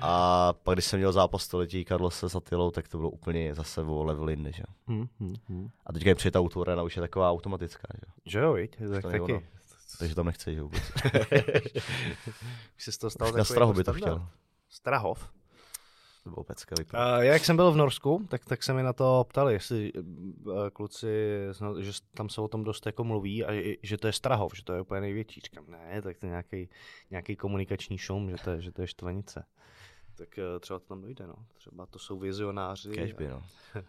A 0.00 0.52
pak, 0.52 0.74
když 0.74 0.84
jsem 0.84 0.98
měl 0.98 1.12
zápas 1.12 1.42
století 1.42 1.84
Carlose 1.84 2.28
s 2.28 2.34
Attilou, 2.34 2.70
tak 2.70 2.88
to 2.88 2.98
bylo 2.98 3.10
úplně 3.10 3.54
zase 3.54 3.80
o 3.80 4.04
level 4.04 4.28
jinde, 4.30 4.52
že? 4.52 4.62
Hmm, 4.86 5.06
hmm, 5.20 5.34
hmm. 5.48 5.68
A 5.86 5.92
teďka 5.92 6.08
je 6.08 6.14
přijeta 6.14 6.40
Outu 6.40 6.62
arena, 6.62 6.82
už 6.82 6.96
je 6.96 7.02
taková 7.02 7.30
automatická, 7.30 7.88
že? 7.94 8.12
Že 8.26 8.38
jo, 8.38 8.52
viď? 8.52 8.76
Tak 8.92 9.02
To 9.02 9.08
taky. 9.10 9.20
ono. 9.20 9.40
Takže 9.98 10.14
tam 10.14 10.26
nechci, 10.26 10.54
že 10.54 10.62
vůbec. 10.62 10.82
Už 12.76 12.84
se 12.84 12.92
z 12.92 12.98
toho 12.98 13.10
stal 13.10 13.26
Na 13.26 13.32
takový 13.32 13.44
Strahu 13.44 13.70
jako 13.70 13.76
by 13.78 13.84
to 13.84 13.92
chtěl. 13.92 14.26
Strahov. 14.68 15.30
To 16.24 16.30
bylo 16.30 16.44
pecka 16.44 16.74
vypadá. 16.78 17.16
Uh, 17.18 17.24
jak 17.24 17.44
jsem 17.44 17.56
byl 17.56 17.72
v 17.72 17.76
Norsku, 17.76 18.26
tak, 18.28 18.44
tak 18.44 18.62
se 18.62 18.72
mi 18.72 18.82
na 18.82 18.92
to 18.92 19.26
ptali, 19.28 19.52
jestli 19.52 19.92
uh, 19.92 20.68
kluci, 20.72 21.06
že 21.80 21.92
tam 22.14 22.28
se 22.28 22.40
o 22.40 22.48
tom 22.48 22.64
dost 22.64 22.86
jako 22.86 23.04
mluví 23.04 23.44
a 23.44 23.52
že- 23.52 23.74
že 23.82 23.98
to 23.98 24.06
je 24.06 24.12
Strahov, 24.12 24.52
že 24.56 24.64
to 24.64 24.72
je 24.74 24.80
úplně 24.80 25.00
největší. 25.00 25.40
Říkám, 25.40 25.64
ne, 25.70 26.02
tak 26.02 26.18
to 26.18 26.26
je 26.26 26.30
nějaký, 26.30 26.68
nějaký 27.10 27.36
komunikační 27.36 27.98
šum, 27.98 28.30
že 28.30 28.36
to 28.44 28.50
je, 28.50 28.60
že 28.60 28.72
to 28.72 28.80
je 28.82 28.86
štvanice. 28.88 29.44
Tak 30.18 30.28
uh, 30.38 30.60
třeba 30.60 30.78
to 30.78 30.86
tam 30.86 31.02
dojde, 31.02 31.26
no. 31.26 31.34
Třeba 31.54 31.86
to 31.86 31.98
jsou 31.98 32.18
vizionáři. 32.18 32.90
Kež 32.90 33.12
by, 33.12 33.28
no. 33.28 33.42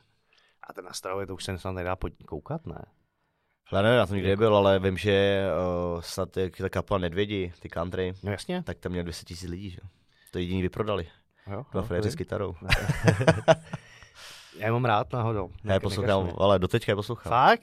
A 0.69 0.73
ten 0.73 0.85
na 0.85 0.93
Strahově 0.93 1.27
to 1.27 1.33
už 1.33 1.43
se 1.43 1.57
snad 1.57 1.71
nedá 1.71 1.95
pod- 1.95 2.23
koukat, 2.25 2.65
ne? 2.65 2.85
Hele, 3.71 3.83
nevím, 3.83 3.97
já 3.97 4.05
jsem 4.07 4.15
nikdy 4.15 4.29
nebyl, 4.29 4.55
ale 4.57 4.79
vím, 4.79 4.97
že 4.97 5.43
uh, 5.95 6.01
snad 6.01 6.37
jak 6.37 6.57
ta 6.57 6.69
kapela 6.69 6.97
Nedvědi, 6.97 7.53
ty 7.59 7.69
country, 7.69 8.13
No 8.23 8.31
jasně. 8.31 8.63
tak 8.63 8.79
tam 8.79 8.91
měl 8.91 9.03
200 9.03 9.25
tisíc 9.25 9.49
lidí, 9.49 9.69
že? 9.69 9.79
To 10.31 10.39
jediný 10.39 10.61
vyprodali. 10.61 11.07
Jo, 11.51 11.65
Dva 11.71 11.81
no, 11.81 11.87
fréři 11.87 12.11
s 12.11 12.15
kytarou. 12.15 12.55
Já 14.57 14.65
je 14.65 14.71
mám 14.71 14.85
rád 14.85 15.13
náhodou. 15.13 15.49
Já 15.63 15.73
je 15.73 15.79
poslouchám, 15.79 16.31
ale 16.37 16.59
doteďka 16.59 16.91
je 16.91 16.95
poslouchám. 16.95 17.29
Fakt? 17.31 17.61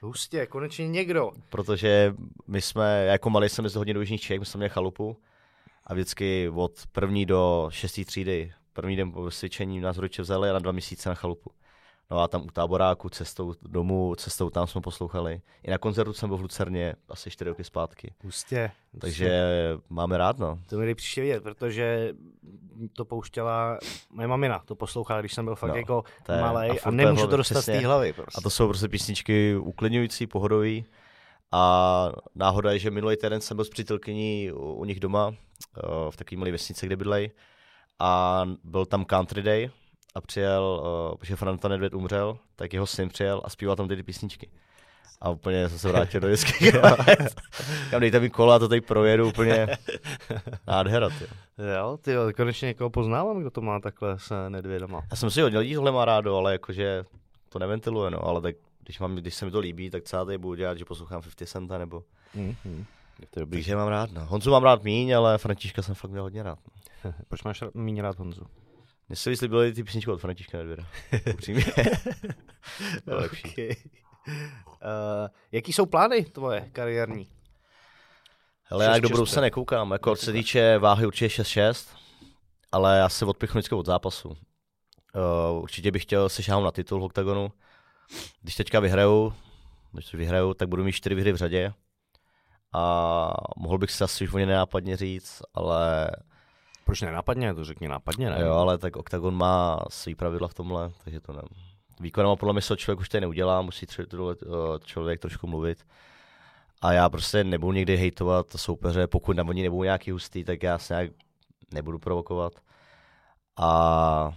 Hustě, 0.00 0.46
konečně 0.46 0.88
někdo. 0.88 1.32
Protože 1.48 2.14
my 2.46 2.62
jsme, 2.62 3.04
jako 3.04 3.30
malý 3.30 3.48
jsem 3.48 3.64
jezdil 3.64 3.80
hodně 3.80 3.94
do 3.94 4.00
Jižních 4.00 4.20
Čech, 4.20 4.40
my 4.40 4.46
jsme 4.46 4.58
měli 4.58 4.70
chalupu 4.70 5.16
a 5.86 5.94
vždycky 5.94 6.48
od 6.54 6.72
první 6.92 7.26
do 7.26 7.66
šestý 7.72 8.04
třídy, 8.04 8.52
první 8.72 8.96
den 8.96 9.12
po 9.12 9.30
cvičení 9.30 9.80
nás 9.80 9.96
rodiče 9.98 10.22
vzali 10.22 10.50
a 10.50 10.52
na 10.52 10.58
dva 10.58 10.72
měsíce 10.72 11.08
na 11.08 11.14
chalupu. 11.14 11.50
No 12.10 12.20
a 12.20 12.28
tam 12.28 12.42
u 12.42 12.46
táboráku, 12.46 13.08
cestou 13.08 13.54
domů, 13.62 14.14
cestou 14.14 14.50
tam 14.50 14.66
jsme 14.66 14.80
poslouchali. 14.80 15.40
I 15.62 15.70
na 15.70 15.78
koncertu 15.78 16.12
jsem 16.12 16.28
byl 16.28 16.38
v 16.38 16.40
Lucerně 16.40 16.94
asi 17.08 17.30
čtyři 17.30 17.48
roky 17.50 17.64
zpátky. 17.64 18.14
Hustě. 18.24 18.70
Takže 19.00 19.30
máme 19.88 20.18
rád, 20.18 20.38
no. 20.38 20.58
To 20.68 20.76
mi 20.78 20.94
příště 20.94 21.20
vidět, 21.20 21.42
protože 21.42 22.12
to 22.92 23.04
pouštěla 23.04 23.78
moje 24.10 24.28
mamina, 24.28 24.62
to 24.64 24.74
poslouchala, 24.74 25.20
když 25.20 25.34
jsem 25.34 25.44
byl 25.44 25.56
fakt 25.56 25.70
No, 25.70 25.76
jako 25.76 26.04
a 26.28 26.40
malý 26.40 26.70
a 26.70 26.74
je 26.90 26.92
nemůžu 26.96 27.26
to 27.26 27.36
dostat 27.36 27.54
z 27.54 27.62
přesně. 27.62 27.80
té 27.80 27.86
hlavy. 27.86 28.12
Prostě. 28.12 28.38
A 28.38 28.40
to 28.40 28.50
jsou 28.50 28.68
prostě 28.68 28.88
písničky 28.88 29.56
uklidňující, 29.56 30.26
pohodový. 30.26 30.84
A 31.52 32.12
náhoda 32.34 32.72
je, 32.72 32.78
že 32.78 32.90
minulý 32.90 33.16
týden 33.16 33.40
jsem 33.40 33.56
byl 33.56 33.64
s 33.64 33.68
přítelkyní 33.70 34.52
u, 34.52 34.72
u 34.72 34.84
nich 34.84 35.00
doma, 35.00 35.34
eh, 35.76 35.80
v 36.10 36.16
takové 36.16 36.38
malé 36.38 36.50
vesnici, 36.52 36.86
kde 36.86 36.96
bydlej. 36.96 37.30
A 37.98 38.42
byl 38.64 38.86
tam 38.86 39.04
Country 39.04 39.42
Day 39.42 39.70
a 40.14 40.20
přijel, 40.20 40.82
eh, 41.12 41.16
protože 41.16 41.36
Franta 41.36 41.68
Nedvěd 41.68 41.94
umřel, 41.94 42.38
tak 42.56 42.72
jeho 42.72 42.86
syn 42.86 43.08
přijel 43.08 43.40
a 43.44 43.50
zpíval 43.50 43.76
tam 43.76 43.88
ty, 43.88 43.96
ty 43.96 44.02
písničky. 44.02 44.50
A 45.20 45.30
úplně 45.30 45.68
jsem 45.68 45.78
se 45.78 45.88
vrátil 45.88 46.20
do 46.20 46.28
dětských 46.30 46.74
let. 46.74 47.34
Kam 47.90 48.00
dejte 48.00 48.20
mi 48.20 48.30
kola, 48.30 48.58
to 48.58 48.68
tady 48.68 48.80
projedu 48.80 49.28
úplně 49.28 49.66
nádhera. 50.66 51.08
Tyjo. 51.08 51.28
Jo, 51.78 51.98
ty 52.02 52.12
jo, 52.12 52.22
konečně 52.36 52.66
někoho 52.66 52.90
poznávám, 52.90 53.40
kdo 53.40 53.50
to 53.50 53.60
má 53.60 53.80
takhle 53.80 54.18
s 54.18 54.48
nedvědama. 54.48 55.02
Já 55.10 55.16
jsem 55.16 55.30
si 55.30 55.40
hodně 55.40 55.58
lidí 55.58 55.74
tohle 55.74 55.92
má 55.92 56.04
rádo, 56.04 56.36
ale 56.36 56.52
jakože 56.52 57.04
to 57.48 57.58
neventiluje, 57.58 58.10
no, 58.10 58.24
ale 58.24 58.40
tak 58.40 58.56
když, 58.84 58.98
mám, 59.00 59.14
když 59.14 59.34
se 59.34 59.44
mi 59.44 59.50
to 59.50 59.58
líbí, 59.58 59.90
tak 59.90 60.04
celá 60.04 60.24
tady 60.24 60.38
budu 60.38 60.54
dělat, 60.54 60.78
že 60.78 60.84
poslouchám 60.84 61.22
50 61.22 61.48
Centa 61.48 61.78
nebo 61.78 62.02
Mm-hmm. 62.36 62.84
Je 63.20 63.26
to 63.30 63.40
dobrý. 63.40 63.58
Takže 63.58 63.76
mám 63.76 63.88
rád, 63.88 64.12
no. 64.12 64.26
Honzu 64.26 64.50
mám 64.50 64.62
rád 64.62 64.82
míň, 64.84 65.16
ale 65.16 65.38
Františka 65.38 65.82
jsem 65.82 65.94
fakt 65.94 66.10
měl 66.10 66.22
hodně 66.22 66.42
rád. 66.42 66.58
No. 67.04 67.12
Proč 67.28 67.42
máš 67.42 67.62
rád- 67.62 67.74
méně 67.74 68.02
rád 68.02 68.18
Honzu? 68.18 68.42
Mně 69.08 69.16
se 69.16 69.30
víc 69.30 69.40
líbily 69.40 69.72
ty 69.72 69.84
písničky 69.84 70.10
od 70.10 70.20
Františka 70.20 70.58
Nedvěda. 70.58 70.86
Upřímně. 71.34 71.64
To 73.04 73.10
je 73.10 73.16
lepší. 73.16 73.48
Okay. 73.48 73.76
Uh, 74.28 75.28
jaký 75.52 75.72
jsou 75.72 75.86
plány 75.86 76.24
tvoje 76.24 76.70
kariérní? 76.72 77.28
Hele, 78.62 78.84
já 78.84 78.98
do 78.98 79.08
6-6, 79.08 79.10
budoucna 79.10 79.42
nekoukám. 79.42 79.90
Jako 79.90 80.16
co 80.16 80.24
se 80.24 80.32
týče 80.32 80.78
váhy 80.78 81.06
určitě 81.06 81.42
6-6, 81.42 81.88
ale 82.72 82.98
já 82.98 83.08
se 83.08 83.24
odpichnu 83.24 83.58
vždycky 83.58 83.74
od 83.74 83.86
zápasu. 83.86 84.28
Uh, 84.28 85.62
určitě 85.62 85.90
bych 85.90 86.02
chtěl 86.02 86.28
se 86.28 86.42
šáhnout 86.42 86.64
na 86.64 86.70
titul 86.70 87.00
v 87.00 87.04
OKTAGONu. 87.04 87.52
Když 88.42 88.56
teďka 88.56 88.80
vyhraju, 88.80 89.34
když 89.92 90.14
vyhraju, 90.14 90.54
tak 90.54 90.68
budu 90.68 90.84
mít 90.84 90.92
čtyři 90.92 91.14
výhry 91.14 91.32
v 91.32 91.36
řadě. 91.36 91.72
A 92.72 93.32
mohl 93.56 93.78
bych 93.78 93.90
se 93.90 94.04
asi 94.04 94.24
už 94.24 94.34
o 94.34 94.38
ně 94.38 94.46
nenápadně 94.46 94.96
říct, 94.96 95.42
ale 95.54 96.10
Proč 96.88 97.00
nenápadně? 97.00 97.54
To 97.54 97.64
řekni 97.64 97.88
nápadně, 97.88 98.30
ne? 98.30 98.40
Jo, 98.40 98.52
ale 98.52 98.78
tak 98.78 98.96
OKTAGON 98.96 99.34
má 99.34 99.80
svý 99.90 100.14
pravidla 100.14 100.48
v 100.48 100.54
tomhle, 100.54 100.90
takže 101.04 101.20
to 101.20 101.32
ne. 101.32 101.42
Výkonama 102.00 102.36
podle 102.36 102.52
mě 102.52 102.62
se 102.62 102.76
člověk 102.76 103.00
už 103.00 103.08
tady 103.08 103.20
neudělá, 103.20 103.62
musí 103.62 103.86
člověk 104.84 105.20
trošku 105.20 105.46
mluvit. 105.46 105.86
A 106.82 106.92
já 106.92 107.08
prostě 107.08 107.44
nebudu 107.44 107.72
někdy 107.72 107.96
hejtovat 107.96 108.46
soupeře, 108.56 109.06
pokud 109.06 109.36
na 109.36 109.44
oni 109.44 109.62
nebudou 109.62 109.82
nějaký 109.82 110.10
hustý, 110.10 110.44
tak 110.44 110.62
já 110.62 110.78
se 110.78 110.94
nějak 110.94 111.10
nebudu 111.74 111.98
provokovat. 111.98 112.52
A 113.56 114.32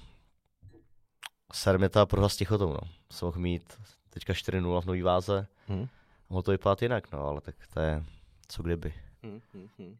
ser 1.54 1.80
mě 1.80 1.90
ta 1.90 2.06
prohra 2.06 2.30
s 2.30 2.38
tichotou, 2.38 2.70
no. 2.74 2.80
Jsem 3.12 3.26
mohl 3.26 3.40
mít 3.40 3.74
teďka 4.10 4.34
4-0 4.34 4.82
v 4.82 4.86
nový 4.86 5.02
váze, 5.02 5.48
Hm? 5.70 5.88
mohlo 6.30 6.42
to 6.44 6.52
vypadat 6.52 6.82
jinak, 6.82 7.12
no, 7.12 7.28
ale 7.28 7.42
tak 7.42 7.56
to 7.74 7.80
je 7.80 8.04
co 8.48 8.64
kdyby. 8.64 8.94
Hm, 9.24 9.42
hm, 9.54 9.68
hm. 9.80 9.98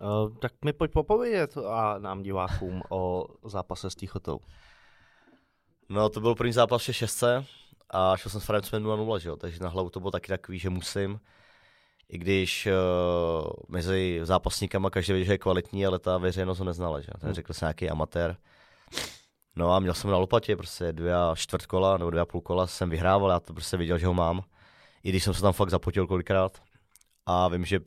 Uh, 0.00 0.36
tak 0.38 0.52
mi 0.64 0.72
pojď 0.72 0.92
popovědět 0.92 1.56
a 1.56 1.98
nám 1.98 2.22
divákům 2.22 2.82
o 2.90 3.26
zápase 3.44 3.90
s 3.90 3.94
Tichotou. 3.94 4.40
No, 5.88 6.08
to 6.08 6.20
byl 6.20 6.34
první 6.34 6.52
zápas 6.52 6.88
v 6.88 6.92
6 6.92 7.24
a 7.90 8.16
šel 8.16 8.30
jsem 8.30 8.40
s 8.40 8.44
Francem 8.44 8.84
0-0, 8.84 9.18
že 9.18 9.28
jo, 9.28 9.36
takže 9.36 9.62
na 9.62 9.68
hlavu 9.68 9.90
to 9.90 10.00
bylo 10.00 10.10
taky 10.10 10.28
takový, 10.28 10.58
že 10.58 10.70
musím. 10.70 11.20
I 12.08 12.18
když 12.18 12.66
uh, 12.66 13.50
mezi 13.68 14.20
zápasníkama 14.22 14.90
každý 14.90 15.12
věděl, 15.12 15.26
že 15.26 15.32
je 15.32 15.38
kvalitní, 15.38 15.86
ale 15.86 15.98
ta 15.98 16.18
veřejnost 16.18 16.58
ho 16.58 16.64
neznala, 16.64 17.00
že. 17.00 17.06
Ten 17.06 17.20
Hmm. 17.22 17.34
řekl 17.34 17.52
jsem 17.52 17.66
nějaký 17.66 17.90
amatér. 17.90 18.36
No 19.56 19.72
a 19.72 19.78
měl 19.78 19.94
jsem 19.94 20.10
na 20.10 20.16
lopatě 20.16 20.56
prostě 20.56 20.92
dvě 20.92 21.14
a 21.14 21.34
čtvrt 21.36 21.66
kola 21.66 21.98
nebo 21.98 22.10
dvě 22.10 22.20
a 22.20 22.24
půl 22.24 22.40
kola 22.40 22.66
jsem 22.66 22.90
vyhrával, 22.90 23.30
já 23.30 23.40
to 23.40 23.52
prostě 23.52 23.76
viděl, 23.76 23.98
že 23.98 24.06
ho 24.06 24.14
mám. 24.14 24.42
I 25.04 25.08
když 25.08 25.24
jsem 25.24 25.34
se 25.34 25.42
tam 25.42 25.52
fakt 25.52 25.70
zapotil 25.70 26.06
kolikrát. 26.06 26.62
A 27.26 27.48
vím, 27.48 27.64
že 27.64 27.80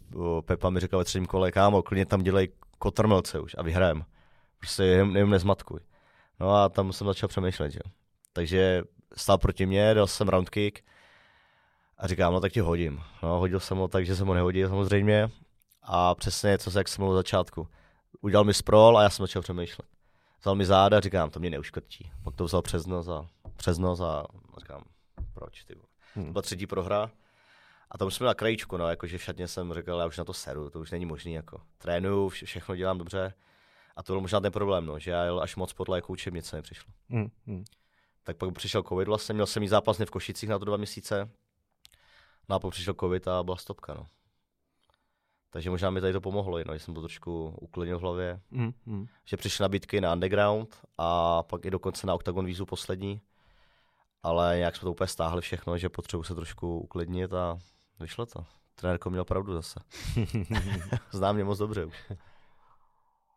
Pepa 0.46 0.70
mi 0.70 0.80
řekl 0.80 0.98
ve 0.98 1.04
třetím 1.04 1.26
kole, 1.26 1.52
kámo, 1.52 1.82
klidně 1.82 2.06
tam 2.06 2.22
dělej 2.22 2.50
kotrmelce 2.80 3.40
už 3.40 3.56
a 3.58 3.64
vyhrajem. 3.64 4.06
Prostě 4.60 4.84
jenom, 4.84 5.16
jenom 5.16 5.32
nezmatkuj. 5.32 5.80
No 6.40 6.56
a 6.56 6.70
tam 6.70 6.94
jsem 6.94 7.08
začal 7.08 7.30
přemýšlet, 7.30 7.72
že 7.72 7.80
jo. 7.86 7.92
Takže 8.34 8.84
stál 9.16 9.38
proti 9.38 9.66
mně, 9.66 9.94
dal 9.94 10.08
jsem 10.08 10.30
round 10.30 10.50
kick 10.50 10.80
a 11.98 12.08
říkám, 12.08 12.34
no 12.34 12.40
tak 12.40 12.52
ti 12.52 12.60
hodím. 12.60 13.04
No, 13.24 13.40
hodil 13.40 13.60
jsem 13.60 13.78
ho 13.78 13.88
tak, 13.88 14.06
že 14.06 14.16
jsem 14.16 14.28
ho 14.28 14.34
nehodil 14.34 14.70
samozřejmě. 14.70 15.30
A 15.84 16.16
přesně 16.16 16.58
co 16.58 16.72
se 16.72 16.80
jak 16.80 16.88
jsem 16.88 17.02
mluvil 17.02 17.18
začátku. 17.18 17.68
Udělal 18.22 18.44
mi 18.44 18.54
sprawl 18.54 18.98
a 18.98 19.04
já 19.04 19.10
jsem 19.10 19.24
začal 19.24 19.42
přemýšlet. 19.42 19.88
Vzal 20.42 20.56
mi 20.56 20.66
záda 20.66 20.98
a 20.98 21.00
říkám, 21.00 21.30
to 21.30 21.40
mě 21.40 21.50
neuškrtí. 21.50 22.12
Pak 22.24 22.36
to 22.36 22.44
vzal 22.44 22.62
přes 22.62 22.86
nos 22.86 23.08
a, 23.08 23.26
přes 23.56 23.78
nos 23.78 24.00
a 24.00 24.24
říkám, 24.60 24.84
proč 25.34 25.64
ty. 25.64 25.76
Hmm. 26.16 26.26
To 26.26 26.32
byla 26.32 26.42
třetí 26.42 26.68
prohra. 26.68 27.12
A 27.92 27.98
tam 27.98 28.12
jsme 28.12 28.26
na 28.26 28.34
krajíčku, 28.34 28.78
no, 28.78 28.90
jakože 28.90 29.18
v 29.18 29.24
šatně 29.24 29.48
jsem 29.48 29.74
říkal, 29.74 30.00
já 30.00 30.06
už 30.06 30.18
na 30.18 30.24
to 30.24 30.34
seru, 30.34 30.70
to 30.70 30.80
už 30.80 30.92
není 30.92 31.06
možný, 31.06 31.34
jako. 31.34 31.62
Trénuju, 31.78 32.30
vše, 32.30 32.46
všechno 32.46 32.76
dělám 32.76 32.98
dobře. 32.98 33.34
A 33.96 34.04
to 34.04 34.14
byl 34.14 34.22
možná 34.22 34.40
ten 34.40 34.52
problém, 34.52 34.86
no, 34.86 35.00
že 35.00 35.12
já 35.12 35.24
jel 35.24 35.40
až 35.40 35.56
moc 35.56 35.74
podle 35.74 35.98
jako 35.98 36.14
učebnice 36.14 36.56
mi 36.56 36.62
přišlo. 36.62 36.94
Hm, 37.10 37.30
hm. 37.48 37.64
Tak 38.24 38.38
pak 38.38 38.54
přišel 38.54 38.84
covid 38.84 39.08
vlastně, 39.08 39.34
měl 39.34 39.46
jsem 39.46 39.62
mít 39.62 39.68
zápas 39.68 40.00
v 40.00 40.10
Košicích 40.10 40.50
na 40.50 40.60
to 40.60 40.66
dva 40.66 40.78
měsíce. 40.78 41.30
No 42.50 42.56
a 42.56 42.60
pak 42.60 42.72
přišel 42.72 42.94
covid 43.00 43.28
a 43.28 43.44
byla 43.44 43.58
stopka, 43.58 43.94
no. 43.94 44.08
Takže 45.50 45.70
možná 45.70 45.90
mi 45.90 46.02
tady 46.02 46.14
to 46.14 46.22
pomohlo, 46.22 46.60
no, 46.68 46.74
že 46.74 46.80
jsem 46.80 46.94
to 46.94 47.02
trošku 47.02 47.56
uklidnil 47.62 48.00
v 48.00 48.02
hlavě. 48.02 48.42
Mm, 48.52 48.72
mm. 48.86 49.08
Že 49.26 49.38
přišly 49.38 49.64
nabídky 49.64 50.02
na 50.02 50.14
Underground 50.14 50.78
a 50.98 51.44
pak 51.44 51.66
i 51.66 51.72
dokonce 51.72 52.08
na 52.08 52.14
Octagon 52.14 52.46
vízu 52.46 52.66
poslední. 52.66 53.22
Ale 54.24 54.58
nějak 54.58 54.76
jsme 54.76 54.86
to 54.86 54.92
úplně 54.92 55.08
stáhli 55.08 55.42
všechno, 55.42 55.78
že 55.78 55.90
potřebuji 55.90 56.24
se 56.24 56.36
trošku 56.36 56.80
uklidnit 56.80 57.34
a 57.34 57.60
vyšlo 58.00 58.26
to. 58.26 58.46
Trenérko 58.76 59.10
měl 59.10 59.26
pravdu 59.26 59.54
zase. 59.54 59.80
Znám 61.12 61.36
mě 61.36 61.44
moc 61.44 61.58
dobře 61.60 61.86
už. 61.86 62.12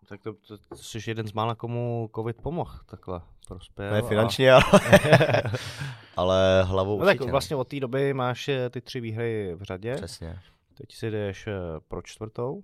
Tak 0.09 0.23
to, 0.23 0.33
to, 0.33 0.59
to 0.59 0.77
jsi 0.77 0.99
jeden 1.07 1.29
z 1.29 1.33
mála, 1.33 1.55
komu 1.55 2.11
covid 2.15 2.37
pomohl 2.43 2.79
takhle 2.87 3.21
prospěl. 3.49 3.91
Ne 3.93 4.03
finančně, 4.03 4.53
ale, 4.53 4.63
ale 6.17 6.63
hlavou 6.63 6.99
No 6.99 7.05
tak 7.05 7.15
určitě, 7.15 7.27
no. 7.27 7.31
vlastně 7.31 7.57
od 7.57 7.69
té 7.69 7.81
doby 7.81 8.15
máš 8.15 8.49
eh, 8.49 8.71
ty 8.71 8.81
tři 8.81 9.01
výhry 9.01 9.55
v 9.55 9.63
řadě. 9.63 9.95
Přesně, 9.95 10.41
Teď 10.75 10.95
si 10.95 11.11
jdeš 11.11 11.47
eh, 11.47 11.53
pro 11.89 12.03
čtvrtou. 12.03 12.63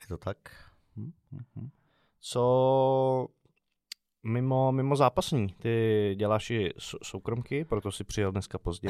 je 0.00 0.06
to 0.08 0.16
tak. 0.16 0.36
Co 2.20 3.28
mimo, 4.26 4.72
mimo 4.72 4.96
zápasní? 4.96 5.48
Ty 5.58 6.14
děláš 6.18 6.50
i 6.50 6.70
sou- 6.78 6.98
soukromky, 7.02 7.64
proto 7.64 7.92
si 7.92 8.04
přijel 8.04 8.32
dneska 8.32 8.58
pozdě. 8.58 8.88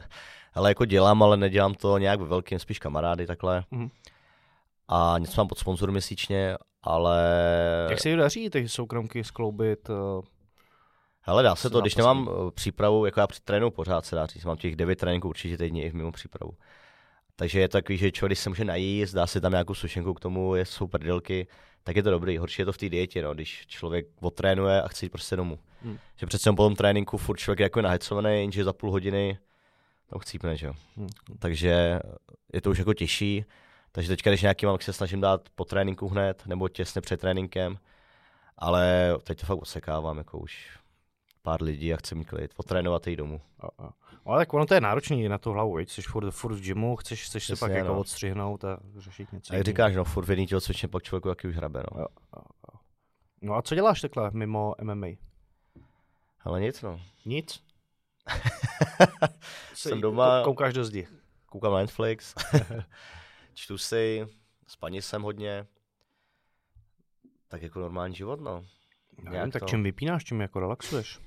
Ale 0.54 0.70
jako 0.70 0.84
dělám, 0.84 1.22
ale 1.22 1.36
nedělám 1.36 1.74
to 1.74 1.98
nějak 1.98 2.20
ve 2.20 2.26
velkým, 2.26 2.58
spíš 2.58 2.78
kamarády 2.78 3.26
takhle. 3.26 3.64
Mhm. 3.70 3.88
A 4.88 5.14
něco 5.18 5.40
mám 5.40 5.48
pod 5.48 5.58
sponzor 5.58 5.90
měsíčně, 5.90 6.56
ale... 6.82 7.20
Jak 7.90 8.00
se 8.00 8.10
jí 8.10 8.16
daří 8.16 8.50
ty 8.50 8.68
soukromky 8.68 9.24
skloubit? 9.24 9.90
eh, 9.90 10.22
Hele, 11.20 11.42
dá 11.42 11.54
se 11.56 11.70
to, 11.70 11.80
když 11.80 11.96
nemám 11.96 12.30
eh, 12.30 12.50
přípravu, 12.50 13.06
jako 13.06 13.20
já 13.20 13.26
při 13.26 13.40
trénu 13.40 13.70
pořád 13.70 14.06
se 14.06 14.16
dá 14.16 14.26
říct, 14.26 14.44
mám 14.44 14.56
těch 14.56 14.76
devět 14.76 14.96
tréninků 14.98 15.28
určitě 15.28 15.58
týdně 15.58 15.84
i 15.84 15.92
mimo 15.92 16.12
přípravu. 16.12 16.52
Takže 17.36 17.60
je 17.60 17.68
to 17.68 17.72
takový, 17.78 17.98
že 17.98 18.10
člověk, 18.12 18.28
když 18.28 18.38
se 18.38 18.48
může 18.48 18.64
najíst, 18.64 19.14
dá 19.14 19.26
si 19.26 19.40
tam 19.40 19.52
nějakou 19.52 19.74
sušenku 19.74 20.14
k 20.14 20.20
tomu, 20.20 20.54
je 20.54 20.64
jsou 20.64 20.86
prdelky, 20.86 21.46
tak 21.84 21.96
je 21.96 22.02
to 22.02 22.10
dobrý. 22.10 22.38
Horší 22.38 22.62
je 22.62 22.66
to 22.66 22.72
v 22.72 22.78
té 22.78 22.88
dietě, 22.88 23.22
no, 23.22 23.34
když 23.34 23.66
člověk 23.66 24.06
odtrénuje 24.20 24.82
a 24.82 24.88
chce 24.88 25.04
jít 25.04 25.10
prostě 25.10 25.36
domů. 25.36 25.58
Hmm. 25.82 25.98
Že 26.16 26.26
přece 26.26 26.48
jenom 26.48 26.56
po 26.56 26.62
tom 26.62 26.76
tréninku 26.76 27.16
furt 27.18 27.36
člověk 27.36 27.58
je 27.58 27.64
jako 27.64 27.82
nahecovaný, 27.82 28.40
jenže 28.40 28.64
za 28.64 28.72
půl 28.72 28.90
hodiny 28.90 29.38
tam 30.10 30.18
chcípne, 30.18 30.56
že 30.56 30.66
jo. 30.66 30.72
hm, 30.96 31.08
Takže 31.38 32.00
je 32.52 32.60
to 32.60 32.70
už 32.70 32.78
jako 32.78 32.94
těžší. 32.94 33.44
Takže 33.92 34.08
teďka, 34.08 34.30
když 34.30 34.42
nějaký 34.42 34.66
mám, 34.66 34.78
se 34.80 34.92
snažím 34.92 35.20
dát 35.20 35.48
po 35.54 35.64
tréninku 35.64 36.08
hned, 36.08 36.42
nebo 36.46 36.68
těsně 36.68 37.00
před 37.00 37.20
tréninkem. 37.20 37.78
Ale 38.58 39.14
teď 39.24 39.40
to 39.40 39.46
fakt 39.46 39.62
osekávám, 39.62 40.18
jako 40.18 40.38
už 40.38 40.78
pár 41.42 41.62
lidí 41.62 41.94
a 41.94 41.96
chci 41.96 42.14
mít 42.14 42.24
klid, 42.28 42.54
potrénovat 42.54 43.06
a 43.06 43.10
jít 43.10 43.16
domů. 43.16 43.40
a, 43.60 43.84
a. 43.84 43.92
Ale 44.24 44.38
tak 44.40 44.54
ono 44.54 44.66
to 44.66 44.74
je 44.74 44.80
náročný 44.80 45.28
na 45.28 45.38
tu 45.38 45.50
hlavu, 45.52 45.74
viď? 45.76 45.90
Jsi 45.90 46.02
furt, 46.02 46.30
furt 46.30 46.54
v 46.54 46.60
gymu, 46.60 46.96
chceš, 46.96 47.24
chceš 47.26 47.44
se 47.46 47.52
Přesně, 47.52 47.66
pak 47.68 47.76
jako 47.76 47.88
no. 47.88 48.00
odstřihnout 48.00 48.64
a 48.64 48.78
řešit 48.98 49.32
něco 49.32 49.52
A 49.52 49.56
jak 49.56 49.66
říkáš, 49.66 49.94
no, 49.96 50.04
furt 50.04 50.24
v 50.26 50.30
jedný 50.30 50.46
tělocvičně 50.46 50.88
pak 50.88 51.02
člověku 51.02 51.28
taky 51.28 51.48
už 51.48 51.56
hrabe, 51.56 51.82
no. 51.94 52.00
Jo, 52.00 52.06
jo, 52.36 52.42
jo. 52.72 52.78
No 53.42 53.54
a 53.54 53.62
co 53.62 53.74
děláš 53.74 54.00
takhle 54.00 54.30
mimo 54.34 54.74
MMA? 54.82 55.06
Ale 56.44 56.60
nic, 56.60 56.82
no. 56.82 57.00
Nic? 57.26 57.62
Jsem 59.74 60.00
doma, 60.00 60.40
Kou- 60.40 60.44
Koukáš 60.44 60.74
do 60.74 60.84
zdi. 60.84 61.08
koukám 61.46 61.72
na 61.72 61.78
Netflix, 61.78 62.34
čtu 63.54 63.78
si, 63.78 64.26
spaní 64.66 65.02
jsem 65.02 65.22
hodně. 65.22 65.66
Tak 67.48 67.62
jako 67.62 67.80
normální 67.80 68.14
život, 68.14 68.40
no. 68.40 68.64
Nevím, 69.16 69.32
Nějak 69.32 69.52
tak 69.52 69.62
to. 69.62 69.68
čím 69.68 69.82
vypínáš, 69.82 70.24
čím 70.24 70.40
jako 70.40 70.60
relaxuješ? 70.60 71.20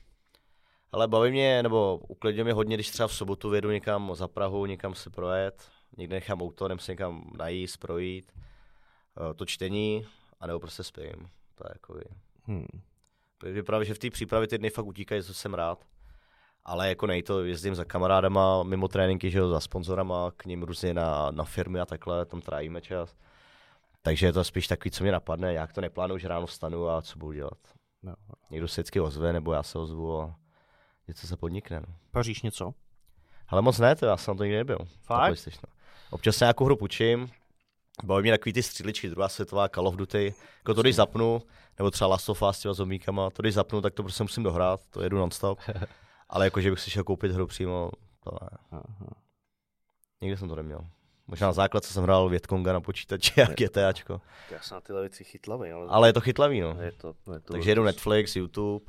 Ale 0.95 1.07
baví 1.07 1.31
mě, 1.31 1.63
nebo 1.63 1.97
uklidňuje 2.07 2.43
mě 2.43 2.53
hodně, 2.53 2.77
když 2.77 2.89
třeba 2.89 3.07
v 3.07 3.13
sobotu 3.13 3.49
vědu 3.49 3.71
někam 3.71 4.15
za 4.15 4.27
Prahu, 4.27 4.65
někam 4.65 4.95
si 4.95 5.09
projet, 5.09 5.69
někde 5.97 6.15
nechám 6.15 6.41
auto, 6.41 6.65
jdem 6.65 6.79
si 6.79 6.91
někam 6.91 7.31
najíst, 7.37 7.77
projít, 7.77 8.31
Eh, 9.17 9.33
to 9.33 9.45
čtení, 9.45 10.05
a 10.39 10.47
nebo 10.47 10.59
prostě 10.59 10.83
spím. 10.83 11.29
To 11.55 11.63
je 11.67 11.71
jako 11.73 11.99
Hmm. 12.45 12.65
Vypadá, 13.43 13.83
že 13.83 13.93
v 13.93 13.99
té 13.99 14.09
přípravě 14.09 14.47
ty 14.47 14.57
dny 14.57 14.69
fakt 14.69 14.85
utíkají, 14.85 15.23
co 15.23 15.33
jsem 15.33 15.53
rád. 15.53 15.85
Ale 16.65 16.89
jako 16.89 17.07
nej 17.07 17.23
to, 17.23 17.43
jezdím 17.43 17.75
za 17.75 17.85
kamarádama 17.85 18.63
mimo 18.63 18.87
tréninky, 18.87 19.31
že 19.31 19.39
jo, 19.39 19.49
za 19.49 19.59
sponzorama, 19.59 20.31
k 20.37 20.45
ním 20.45 20.63
různě 20.63 20.93
na, 20.93 21.31
na 21.31 21.43
firmy 21.43 21.79
a 21.79 21.85
takhle, 21.85 22.25
tam 22.25 22.41
trávíme 22.41 22.81
čas. 22.81 23.15
Takže 24.01 24.25
je 24.25 24.33
to 24.33 24.43
spíš 24.43 24.67
takový, 24.67 24.91
co 24.91 25.03
mě 25.03 25.11
napadne, 25.11 25.53
jak 25.53 25.73
to 25.73 25.81
neplánuju, 25.81 26.17
že 26.17 26.27
ráno 26.27 26.45
vstanu 26.45 26.89
a 26.89 27.01
co 27.01 27.19
budu 27.19 27.31
dělat. 27.31 27.57
No. 28.03 28.13
Někdo 28.51 28.67
se 28.67 28.81
vždycky 28.81 28.99
ozve, 28.99 29.33
nebo 29.33 29.53
já 29.53 29.63
se 29.63 29.79
ozvu 29.79 30.21
a 30.21 30.35
něco 31.07 31.27
se 31.27 31.37
podnikne. 31.37 31.79
No. 31.79 31.95
Paříš 32.11 32.41
něco? 32.41 32.73
Ale 33.47 33.61
moc 33.61 33.79
ne, 33.79 33.95
to 33.95 34.05
já 34.05 34.17
jsem 34.17 34.33
na 34.33 34.37
to 34.37 34.43
nikdy 34.43 34.57
nebyl. 34.57 34.77
Fakt? 35.01 35.19
PlayStationu. 35.19 35.73
Občas 36.09 36.35
se 36.35 36.45
nějakou 36.45 36.65
hru 36.65 36.75
půjčím, 36.75 37.31
baví 38.03 38.21
mě 38.21 38.31
takový 38.31 38.53
ty 38.53 38.63
stříličky, 38.63 39.09
druhá 39.09 39.29
světová 39.29 39.69
Call 39.69 39.87
of 39.87 39.95
Duty, 39.95 40.33
jako 40.57 40.73
to 40.73 40.81
když 40.81 40.95
zapnu, 40.95 41.41
nebo 41.77 41.91
třeba 41.91 42.07
Last 42.07 42.29
of 42.29 42.41
Us 42.41 42.57
s 42.57 42.59
těma 42.59 42.73
zombíkama, 42.73 43.29
to 43.29 43.41
když 43.41 43.53
zapnu, 43.53 43.81
tak 43.81 43.93
to 43.93 44.03
prostě 44.03 44.23
musím 44.23 44.43
dohrát, 44.43 44.81
to 44.89 45.03
jedu 45.03 45.17
nonstop. 45.17 45.59
Ale 46.29 46.45
jako, 46.45 46.61
že 46.61 46.69
bych 46.69 46.79
si 46.79 46.91
šel 46.91 47.03
koupit 47.03 47.31
hru 47.31 47.47
přímo, 47.47 47.91
to 48.23 48.31
ne. 48.41 48.57
Aha. 48.71 48.83
Nikdy 50.21 50.37
jsem 50.37 50.49
to 50.49 50.55
neměl. 50.55 50.79
Možná 51.27 51.47
na 51.47 51.53
základce 51.53 51.93
jsem 51.93 52.03
hrál 52.03 52.29
Větkonga 52.29 52.73
na 52.73 52.81
počítači 52.81 53.43
a 53.43 53.47
GTAčko. 53.53 54.21
Já 54.51 54.59
jsem 54.59 54.75
na 54.75 54.81
tyhle 54.81 55.01
věci 55.01 55.23
chytlavý, 55.23 55.71
ale, 55.71 55.87
Ale 55.89 56.09
je 56.09 56.13
to 56.13 56.21
chytlavý, 56.21 56.61
no. 56.61 56.77
je 56.81 56.91
to, 56.91 57.15
je 57.33 57.39
to 57.39 57.53
Takže 57.53 57.71
jedu 57.71 57.83
Netflix, 57.83 58.35
YouTube. 58.35 58.85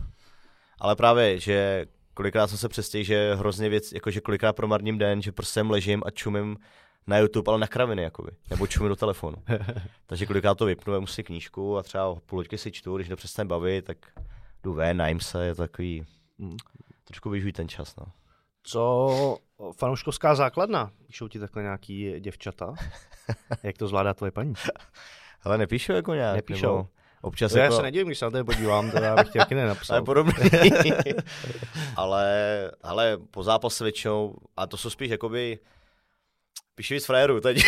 Ale 0.81 0.96
právě, 0.96 1.40
že 1.40 1.87
kolikrát 2.16 2.46
jsem 2.46 2.59
se 2.59 2.68
přestěl, 2.68 3.02
že 3.02 3.35
hrozně 3.35 3.68
věc, 3.68 3.92
jakože 3.92 4.20
kolikrát 4.20 4.52
promarním 4.57 4.98
den, 4.98 5.22
že 5.22 5.33
prostě 5.33 5.62
ležím 5.62 6.02
a 6.07 6.11
čumím 6.11 6.57
na 7.07 7.18
YouTube, 7.18 7.50
ale 7.50 7.59
na 7.59 7.66
kraviny, 7.66 8.02
jakoby. 8.02 8.31
Nebo 8.50 8.66
čumím 8.66 8.88
do 8.88 8.96
telefonu. 8.96 9.37
Takže 10.07 10.26
kolikrát 10.26 10.55
to 10.55 10.64
vypnu, 10.64 10.92
vemu 10.92 11.07
si 11.07 11.22
knížku 11.22 11.79
a 11.79 11.83
třeba 11.83 12.14
půl 12.14 12.38
hoďky 12.38 12.59
si 12.59 12.72
čtu, 12.72 12.96
když 12.96 13.09
to 13.09 13.16
přestane 13.16 13.48
bavit, 13.48 13.85
tak 13.85 13.96
jdu 14.62 14.72
ven, 14.72 14.96
najím 14.96 15.20
se, 15.20 15.46
je 15.46 15.55
to 15.55 15.62
takový, 15.62 16.05
Mm. 16.38 16.57
trošku 17.05 17.31
vyžují 17.31 17.52
ten 17.52 17.68
čas, 17.68 17.96
no. 17.96 18.07
Co 18.62 19.38
fanouškovská 19.76 20.35
základna? 20.35 20.90
Píšou 21.07 21.29
ti 21.29 21.38
takhle 21.38 21.62
nějaký 21.62 22.14
děvčata? 22.20 22.74
Jak 23.62 23.79
to 23.79 23.88
zvládá 23.88 24.14
tvoje 24.14 24.31
paní? 24.33 24.55
Ale 25.42 25.59
nepíšou 25.59 25.92
jako 25.92 26.14
nějak, 26.14 26.37
Nepíšou. 26.37 26.76
nebo 26.76 26.88
občas 27.20 27.52
Já 27.55 27.62
jako... 27.62 27.76
se 27.76 27.83
nedivím, 27.83 28.07
když 28.07 28.18
se 28.18 28.24
na 28.24 28.31
tebe 28.31 28.44
podívám, 28.44 28.90
to 28.90 28.96
já 28.98 29.16
bych 29.16 29.29
ti 29.29 29.38
taky 29.38 29.55
Ale 29.55 29.62
nenapsal. 29.62 30.05
podobný. 30.05 30.35
ale, 31.96 32.31
ale 32.83 33.18
po 33.31 33.42
zápase 33.42 33.85
většinou, 33.85 34.35
a 34.57 34.66
to 34.66 34.76
jsou 34.76 34.90
spíš 34.90 35.11
jakoby, 35.11 35.59
píše 36.74 36.94
víc 36.94 37.07
frajerů, 37.07 37.40
teď. 37.40 37.62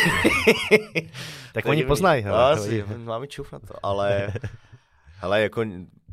Tak 1.53 1.65
To 1.65 1.69
je 1.69 1.71
oni 1.71 1.85
poznají. 1.85 2.25
No, 2.25 2.35
asi, 2.35 2.83
to 2.83 2.99
máme 2.99 3.27
čuf 3.27 3.53
na 3.53 3.59
to, 3.59 3.75
ale, 3.83 4.33
ale 5.21 5.43
jako 5.43 5.65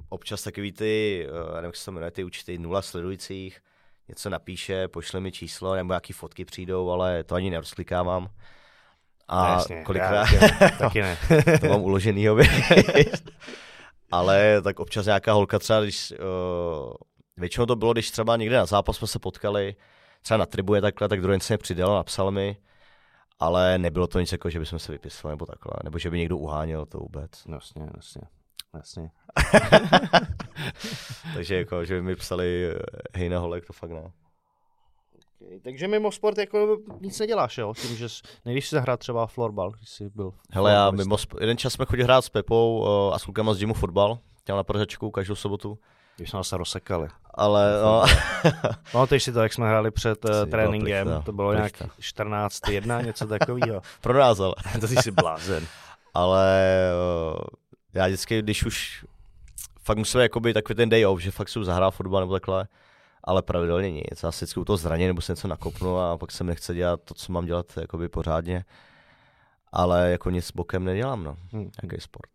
občas 0.10 0.44
takový 0.44 0.72
ty, 0.72 1.26
eh, 1.30 1.54
nevím, 1.56 1.66
jak 1.66 1.76
se 1.76 1.86
to 1.86 1.92
jmenuje, 1.92 2.12
ty 2.12 2.24
účty 2.24 2.58
nula 2.58 2.82
sledujících, 2.82 3.60
něco 4.08 4.30
napíše, 4.30 4.88
pošle 4.88 5.20
mi 5.20 5.32
číslo, 5.32 5.76
nebo 5.76 5.94
nějaký 5.94 6.14
fotky 6.14 6.46
přijdou, 6.46 6.90
ale 6.92 7.24
to 7.24 7.36
ani 7.36 7.50
nerozklikávám. 7.50 8.30
A 9.28 9.54
Jasně, 9.54 9.84
kolikrát, 9.84 10.32
já 10.32 10.40
taky, 10.40 10.78
taky 10.78 11.02
ne. 11.02 11.18
to 11.62 11.68
mám 11.68 11.82
uložený, 11.82 12.30
aby. 12.30 12.44
Ale 14.12 14.62
tak 14.62 14.80
občas 14.80 15.06
nějaká 15.06 15.34
holka 15.34 15.60
třeba, 15.60 15.82
když, 15.82 16.12
uh, 16.12 16.94
většinou 17.38 17.66
to 17.66 17.76
bylo, 17.76 17.94
když 17.94 18.12
třeba 18.12 18.38
někde 18.38 18.58
na 18.58 18.66
zápas 18.66 18.98
jsme 18.98 19.08
se 19.08 19.20
potkali, 19.20 19.76
třeba 20.22 20.38
na 20.38 20.46
tribuje 20.46 20.82
takhle, 20.82 21.10
tak 21.10 21.22
druhý 21.22 21.40
se 21.40 21.54
mě 21.54 21.58
přidal, 21.58 21.96
napsal 21.96 22.32
mi, 22.32 22.58
ale 23.40 23.78
nebylo 23.78 24.08
to 24.08 24.20
nic 24.20 24.32
jako, 24.32 24.50
že 24.50 24.60
bychom 24.60 24.80
se 24.80 24.92
vypisovali 24.92 25.34
nebo 25.34 25.46
takhle, 25.46 25.74
nebo 25.84 26.00
že 26.00 26.10
by 26.10 26.18
někdo 26.18 26.38
uháněl 26.38 26.86
to 26.86 26.98
vůbec. 26.98 27.32
Jasně, 27.50 27.90
jasně. 27.96 28.22
Jasně. 28.76 29.12
Takže 31.34 31.56
jako, 31.56 31.86
že 31.86 31.94
by 31.94 32.02
mi 32.02 32.16
psali 32.16 32.72
eh, 32.72 32.80
hej 33.16 33.30
na 33.30 33.40
holek, 33.40 33.66
to 33.66 33.74
fakt 33.74 33.92
ne. 33.92 34.12
Okay, 35.42 35.60
takže 35.60 35.88
mimo 35.88 36.12
sport 36.12 36.38
jako 36.38 36.78
nic 37.02 37.20
neděláš, 37.20 37.58
jo? 37.58 37.74
Tím, 37.82 37.96
že 37.96 38.10
jsi, 38.10 38.22
nejdeš 38.46 38.68
si 38.70 38.76
zahrát 38.76 39.00
třeba 39.00 39.28
florbal, 39.28 39.72
když 39.72 39.90
jsi 39.90 40.10
byl 40.16 40.34
Hele, 40.52 40.72
já 40.74 40.92
mimo, 40.92 41.16
sp- 41.16 41.38
jeden 41.42 41.58
čas 41.58 41.74
jsme 41.74 41.86
chodili 41.86 42.04
hrát 42.04 42.22
s 42.26 42.30
Pepou 42.30 42.80
uh, 42.80 43.14
a 43.16 43.20
s 43.20 43.24
klukama 43.24 43.54
z 43.54 43.58
gymu 43.60 43.74
fotbal, 43.74 44.18
těm 44.44 44.56
na 44.56 44.64
pořačku 44.64 45.12
každou 45.12 45.36
sobotu, 45.36 45.80
Když 46.16 46.30
jsme 46.30 46.44
se 46.44 46.58
rozsekali. 46.58 47.08
ale 47.34 47.82
no, 47.82 48.04
Pamatuješ 48.92 49.24
si 49.24 49.32
to, 49.32 49.40
jak 49.40 49.54
jsme 49.54 49.68
hráli 49.68 49.92
před 49.92 50.26
uh, 50.26 50.32
tréninkem, 50.52 51.08
plichta, 51.08 51.22
to 51.22 51.32
bylo 51.32 51.54
nějak 51.54 51.78
plichta. 51.78 51.96
14-1, 52.24 53.06
něco 53.06 53.28
takového. 53.28 53.82
pro 54.02 54.14
nás 54.20 54.40
ale. 54.40 54.54
to 54.80 54.88
jsi 54.88 54.96
si 54.96 55.12
blázen. 55.12 55.68
ale 56.14 56.72
uh, 57.36 57.40
já 57.94 58.06
vždycky, 58.08 58.42
když 58.42 58.66
už 58.66 59.06
fakt 59.84 59.98
musím 59.98 60.20
jakoby 60.22 60.54
takový 60.54 60.76
ten 60.76 60.90
day 60.90 61.06
off, 61.06 61.22
že 61.22 61.32
fakt 61.32 61.50
si 61.50 61.64
zahrál 61.64 61.92
fotbal 61.92 62.20
nebo 62.22 62.34
takhle, 62.34 62.68
ale 63.26 63.42
pravidelně 63.42 63.92
nic. 63.92 64.24
Já 64.24 64.32
si 64.32 64.46
vždycky 64.46 64.60
u 64.60 64.66
toho 64.66 64.78
zraně 64.78 65.08
nebo 65.08 65.22
se 65.22 65.32
něco 65.32 65.48
nakopnu 65.48 65.98
a 66.00 66.18
pak 66.18 66.32
se 66.32 66.44
mi 66.44 66.48
nechce 66.50 66.74
dělat 66.74 67.02
to, 67.04 67.14
co 67.14 67.32
mám 67.32 67.46
dělat 67.46 67.78
jakoby 67.78 68.10
pořádně. 68.10 68.66
Ale 69.72 70.12
jako 70.12 70.30
nic 70.30 70.52
bokem 70.52 70.84
nedělám, 70.86 71.24
no. 71.24 71.38
Hmm. 71.52 71.72
Jaký 71.84 72.02
sport. 72.02 72.30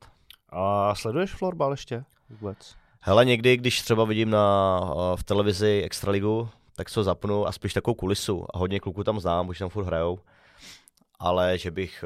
A 0.49 0.95
sleduješ 0.95 1.34
florbal 1.34 1.70
ještě 1.70 2.05
vůbec? 2.30 2.76
Hele, 3.01 3.24
někdy, 3.24 3.57
když 3.57 3.82
třeba 3.82 4.05
vidím 4.05 4.30
na, 4.30 4.80
v 5.16 5.24
televizi 5.24 5.82
Extraligu, 5.84 6.49
tak 6.76 6.88
se 6.88 7.01
ho 7.01 7.05
zapnu 7.05 7.47
a 7.47 7.53
spíš 7.53 7.74
takovou 7.74 7.95
kulisu. 7.95 8.47
A 8.55 8.59
hodně 8.59 8.80
kluků 8.80 9.05
tam 9.05 9.20
znám, 9.20 9.49
už 9.49 9.59
tam 9.59 9.68
furt 9.68 9.84
hrajou. 9.84 10.18
ale 11.18 11.59
že 11.59 11.70
bych 11.70 12.05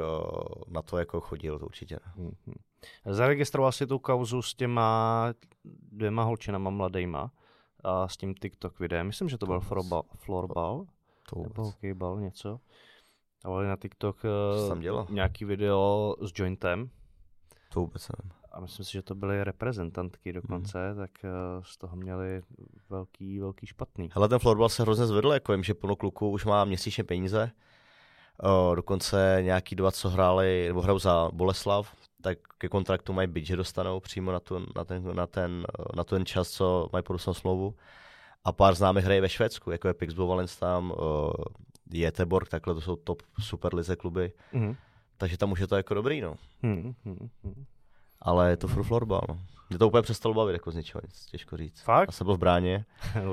na 0.69 0.83
to 0.83 0.99
jako 0.99 1.21
chodil, 1.21 1.59
to 1.59 1.67
určitě 1.67 1.95
ne. 1.95 2.13
Mhm. 2.17 2.35
Zaregistroval 3.07 3.73
si 3.73 3.87
tu 3.87 3.99
kauzu 3.99 4.43
s 4.43 4.55
těma 4.55 5.33
dvěma 5.93 6.23
holčinama 6.23 6.71
mladejma 6.71 7.31
a 7.85 8.09
s 8.09 8.17
tím 8.17 8.35
TikTok 8.35 8.79
videem. 8.81 9.07
Myslím, 9.07 9.29
že 9.29 9.39
to 9.39 9.47
byl 9.47 9.61
florbal, 10.17 10.87
To 11.31 11.39
nebo 11.39 11.49
vůbec. 11.63 11.75
hokejbal, 11.75 12.21
něco. 12.21 12.61
Dávali 13.45 13.67
na 13.69 13.77
TikTok 13.77 14.17
eh, 14.25 15.11
nějaký 15.11 15.45
video 15.45 16.15
s 16.21 16.33
jointem 16.35 16.91
To 17.69 17.81
vůbec 17.81 18.09
nevím. 18.09 18.33
a 18.53 18.61
myslím 18.61 18.85
si, 18.87 18.93
že 18.93 19.03
to 19.03 19.15
byly 19.15 19.45
reprezentantky 19.45 20.33
Mhm. 20.33 20.43
dokonce, 20.43 20.95
tak 20.97 21.11
eh, 21.25 21.29
z 21.63 21.77
toho 21.77 21.97
měli 21.97 22.43
velký, 22.91 23.41
velký 23.41 23.67
špatný. 23.67 24.09
Hele, 24.13 24.29
ten 24.29 24.39
florbal 24.39 24.69
se 24.69 24.83
hrozně 24.83 25.07
zvedl, 25.07 25.33
jako 25.33 25.53
jim, 25.53 25.63
že 25.63 25.75
plno 25.75 25.97
kluků 25.97 26.31
už 26.31 26.45
má 26.45 26.65
měsíčně 26.65 27.05
peníze. 27.05 27.51
O, 28.43 28.75
dokonce 28.75 29.39
nějaký 29.41 29.75
dva, 29.77 29.93
co 29.93 30.09
hráli, 30.11 30.65
nebo 30.69 30.83
hrajou 30.83 30.99
za 30.99 31.31
Boleslav, 31.33 31.95
tak 32.25 32.39
ke 32.59 32.69
kontraktu 32.69 33.13
mají 33.13 33.29
byt, 33.29 33.47
že 33.47 33.57
dostanou 33.57 34.01
přímo 34.01 34.33
na, 34.33 34.41
tu, 34.41 34.67
na, 34.77 34.85
ten, 34.85 35.17
na, 35.17 35.27
ten, 35.27 35.67
na 35.97 36.05
ten 36.05 36.27
čas, 36.27 36.51
co 36.51 36.89
mají 36.93 37.03
podepsanou 37.03 37.35
smlouvu. 37.35 37.75
A 38.45 38.53
pár 38.53 38.75
známých 38.75 39.05
hraje 39.05 39.21
ve 39.21 39.29
Švédsku, 39.29 39.71
jako 39.71 39.89
je 39.89 39.95
Pixbo 39.95 40.27
Valens 40.27 40.57
tam, 40.57 40.93
o, 40.97 41.33
Jeteborg, 41.93 42.49
takhle 42.49 42.75
to 42.75 42.81
jsou 42.81 42.97
top 42.97 43.23
superlize 43.41 43.97
kluby. 43.97 44.33
Mhm. 44.53 44.77
Takže 45.17 45.39
tam 45.39 45.53
už 45.53 45.61
je 45.61 45.67
to 45.67 45.77
jako 45.77 45.95
dobrý, 45.95 46.21
no. 46.21 46.35
Mhm, 46.63 46.95
mhm, 47.05 47.29
mhm. 47.43 47.65
Ale 48.21 48.51
je 48.51 48.57
to 48.57 48.69
furt 48.69 48.85
florbal, 48.85 49.23
no. 49.29 49.39
Mě 49.71 49.79
to 49.79 49.89
úplně 49.89 50.03
přestalo 50.03 50.35
bavit, 50.35 50.53
jako 50.53 50.71
z 50.71 50.75
ničeho 50.75 51.01
nic, 51.05 51.27
těžko 51.27 51.57
říct. 51.57 51.81
Fakt? 51.81 52.09
Já 52.09 52.13
jsem 52.13 52.25
byl 52.25 52.35
v 52.35 52.39
bráně, 52.39 52.85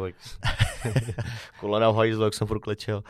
kolena 1.60 1.90
v 1.92 1.96
hajzlu, 1.96 2.24
jak 2.24 2.34
jsem 2.34 2.48
furt 2.48 2.60
klečel. 2.60 3.04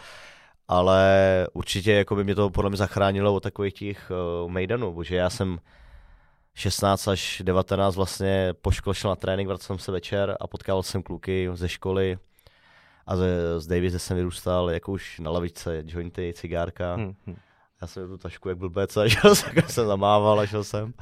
Ale 0.68 1.48
určitě 1.54 1.94
jako 1.94 2.16
by 2.16 2.24
mě 2.24 2.36
to 2.36 2.50
podle 2.50 2.70
mě 2.70 2.78
zachránilo 2.78 3.34
od 3.34 3.44
takových 3.44 3.74
těch 3.74 4.12
uh, 4.44 4.52
mejdanů, 4.52 4.94
protože 4.94 5.16
já 5.16 5.30
jsem 5.30 5.60
16 6.54 7.08
až 7.08 7.42
19 7.46 7.96
vlastně 7.96 8.54
po 8.62 8.72
škole 8.72 8.96
šel 8.96 9.10
na 9.10 9.16
trénink, 9.16 9.48
vracel 9.48 9.66
jsem 9.66 9.80
se 9.80 9.92
večer 9.92 10.38
a 10.40 10.48
potkal 10.48 10.84
jsem 10.84 11.04
kluky 11.04 11.50
ze 11.54 11.70
školy 11.70 12.18
a 13.08 13.16
ze, 13.16 13.60
z 13.60 13.68
Davise 13.68 14.00
jsem 14.00 14.18
vyrůstal 14.18 14.70
jako 14.70 14.92
už 14.92 15.20
na 15.20 15.32
lavičce, 15.32 15.84
jointy, 15.86 16.34
cigárka. 16.36 16.96
hm, 16.96 17.14
hm. 17.28 17.36
Já 17.82 17.88
jsem 17.88 18.08
tu 18.08 18.18
tašku 18.18 18.50
jak 18.50 18.58
blbec 18.58 18.98
a 18.98 19.10
šel 19.10 19.36
jsem, 19.36 19.54
jsem 19.68 19.88
zamával 19.88 20.40
a 20.40 20.46
šel 20.46 20.64
jsem. 20.64 20.94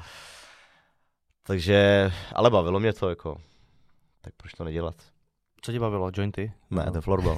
Takže, 1.43 2.11
ale 2.35 2.49
bavilo 2.49 2.79
mě 2.79 2.93
to 2.93 3.09
jako. 3.09 3.37
Tak 4.21 4.33
proč 4.37 4.53
to 4.53 4.63
nedělat? 4.63 4.95
Co 5.61 5.71
tě 5.71 5.79
bavilo, 5.79 6.11
jointy? 6.13 6.51
Ne, 6.69 6.83
No. 6.85 6.91
ten 6.91 7.01
florbal. 7.01 7.37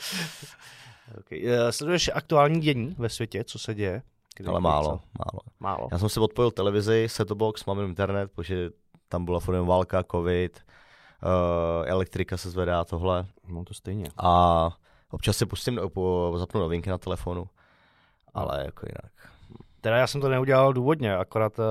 Okay. 1.18 1.42
Eh, 1.48 1.72
Sleduješ 1.72 2.10
aktuální 2.14 2.60
dění 2.60 2.94
ve 2.98 3.08
světě, 3.08 3.44
co 3.44 3.58
se 3.58 3.74
děje? 3.74 4.02
Kdy- 4.36 4.48
ale 4.48 4.60
málo, 4.60 4.88
málo. 5.18 5.40
Málo. 5.60 5.88
Já 5.92 5.98
jsem 5.98 6.08
si 6.08 6.20
odpojil 6.20 6.50
televizi, 6.50 7.06
set 7.10 7.32
box, 7.32 7.64
mám 7.64 7.80
internet, 7.80 8.30
protože 8.34 8.70
tam 9.08 9.24
byla 9.24 9.40
furt 9.40 9.60
válka, 9.60 10.04
covid, 10.10 10.60
uh, 11.22 11.88
elektrika 11.88 12.36
se 12.36 12.50
zvedá 12.50 12.84
tohle. 12.84 13.26
Mám 13.46 13.64
to 13.64 13.74
stejně. 13.74 14.08
A 14.16 14.70
občas 15.10 15.36
si 15.36 15.46
pustím, 15.46 15.74
no- 15.74 15.88
po, 15.88 16.32
zapnu 16.36 16.60
novinky 16.60 16.90
na 16.90 16.98
telefonu, 16.98 17.48
ale 18.34 18.62
jako 18.64 18.86
jinak. 18.86 19.29
Teda 19.80 19.96
já 19.96 20.06
jsem 20.06 20.20
to 20.20 20.28
neudělal 20.28 20.72
důvodně, 20.72 21.16
akorát 21.16 21.58
uh, 21.58 21.64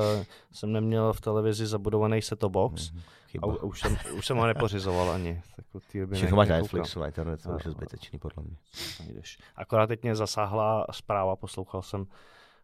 jsem 0.52 0.72
neměl 0.72 1.14
v 1.14 1.22
televizi 1.22 1.68
zabudovaný 1.68 2.22
set 2.22 2.44
box 2.44 2.92
Mhm, 2.92 3.02
a 3.02 3.32
Chyba. 3.32 3.48
už 3.64 3.80
jsem, 3.82 3.98
už 4.18 4.26
jsem 4.26 4.38
ho 4.38 4.48
nepořizoval 4.48 5.10
ani. 5.12 5.42
Tak 5.56 5.66
Všechno 6.14 6.38
máš 6.38 6.50
na. 6.50 6.56
Netflixu, 6.58 7.00
na 7.00 7.06
internetu, 7.06 7.44
to 7.50 7.56
už 7.56 7.66
je 7.66 7.70
A- 7.70 7.72
zbytečný 7.72 8.20
podle 8.20 8.44
mě. 8.44 8.58
Najdeš. 9.00 9.38
Akorát 9.56 9.88
teď 9.88 10.04
mě 10.04 10.16
zasáhla 10.16 10.86
zpráva, 10.92 11.36
poslouchal 11.36 11.82
jsem, 11.82 12.06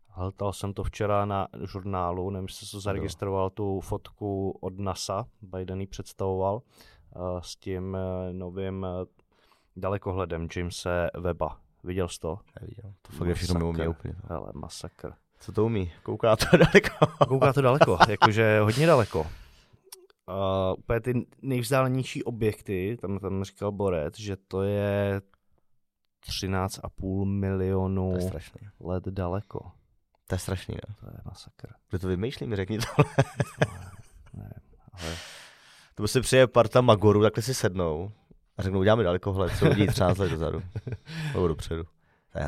hltal 0.08 0.54
jsem 0.54 0.74
to 0.74 0.84
včera 0.84 1.26
na 1.26 1.48
žurnálu, 1.64 2.30
nevím, 2.30 2.46
jestli 2.50 2.68
to 2.68 2.80
zaregistroval, 2.80 3.50
tu 3.50 3.80
fotku 3.80 4.52
od 4.62 4.80
NASA, 4.80 5.26
Biden 5.42 5.82
ji 5.82 5.88
představoval 5.88 6.56
uh, 6.56 7.40
s 7.42 7.56
tím 7.56 7.94
uh, 7.94 8.34
novým 8.34 8.86
dalekohledem 9.76 10.48
Jamese 10.56 11.10
Weba. 11.18 11.60
Viděl 11.84 12.08
jsi 12.10 12.20
to? 12.20 12.40
Neviděl. 12.62 12.94
To 13.02 13.12
fakt 13.12 13.28
je 13.28 13.34
všechno 13.34 13.60
mimo 13.60 13.74
mě 13.74 13.88
úplně. 13.88 14.14
Hele, 14.30 14.52
masakr. 14.54 15.14
Co 15.46 15.52
to 15.52 15.66
umí? 15.66 15.92
Kouká 16.04 16.36
to 16.36 16.46
daleko. 16.58 17.26
Kouká 17.28 17.54
to 17.54 17.62
daleko, 17.62 17.98
jakože 18.10 18.60
hodně 18.60 18.88
daleko. 18.88 19.20
Uh, 19.20 19.26
úplně 20.78 21.00
ty 21.00 21.26
nejvzdálenější 21.42 22.24
objekty, 22.24 22.98
tam, 23.02 23.20
tam 23.20 23.44
říkal 23.44 23.72
Borec, 23.72 24.20
že 24.20 24.36
to 24.48 24.64
je 24.64 25.22
13,5 26.30 27.26
milionů 27.26 28.18
let 28.80 29.04
daleko. 29.08 29.72
To 30.28 30.36
je 30.36 30.40
strašný, 30.40 30.76
ne? 30.76 30.96
To 31.00 31.06
je 31.06 31.18
masakr. 31.26 31.68
Kdo 31.90 32.00
to 32.00 32.08
vymýšlí, 32.08 32.48
mi 32.48 32.56
řekni 32.56 32.78
to. 32.78 33.04
Ne, 34.34 34.54
ale 34.94 35.16
To 35.96 36.04
by 36.04 36.08
si 36.08 36.22
přijde 36.22 36.48
parta 36.48 36.82
Magoru, 36.82 37.22
takhle 37.22 37.44
si 37.44 37.54
sednou 37.54 38.12
a 38.58 38.62
řeknou, 38.62 38.80
uděláme 38.80 39.04
dalekohled, 39.04 39.58
co 39.60 39.70
vidí 39.70 39.88
13 39.88 40.18
let 40.18 40.32
dozadu. 40.32 40.62
Nebo 41.34 41.48
dopředu. 41.48 41.84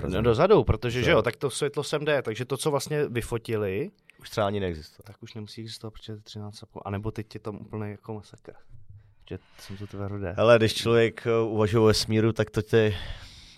To 0.02 0.08
je 0.08 0.14
no 0.14 0.22
dozadu, 0.22 0.64
protože 0.64 1.00
že 1.00 1.06
To- 1.06 1.12
jo, 1.12 1.22
tak 1.22 1.36
to 1.36 1.50
světlo 1.50 1.84
sem 1.84 2.06
jde, 2.06 2.22
takže 2.22 2.46
to, 2.46 2.58
co 2.58 2.72
vlastně 2.72 3.08
vyfotili, 3.08 3.92
Už 4.20 4.30
třeba 4.30 4.48
ani 4.48 4.60
neexistuje. 4.60 5.04
tak 5.06 5.24
už 5.24 5.34
nemusí 5.34 5.62
existovat, 5.62 5.94
protože 5.94 6.14
to 6.14 6.40
je 6.40 6.42
13,5. 6.44 6.82
A 6.86 6.90
nebo 6.90 7.12
teď 7.12 7.34
je 7.36 7.40
tam 7.40 7.56
úplně 7.56 7.92
jako 7.92 8.14
masakr. 8.14 8.52
Že 9.30 9.40
jsem 9.60 9.78
to 9.78 9.88
tvé 9.88 10.08
rudé. 10.08 10.34
Hele, 10.38 10.58
když 10.58 10.74
člověk 10.74 11.28
eh, 11.28 11.40
uvažuje 11.44 11.82
o 11.82 11.86
vesmíru, 11.86 12.34
tak 12.34 12.50
to 12.50 12.62
tě, 12.62 12.96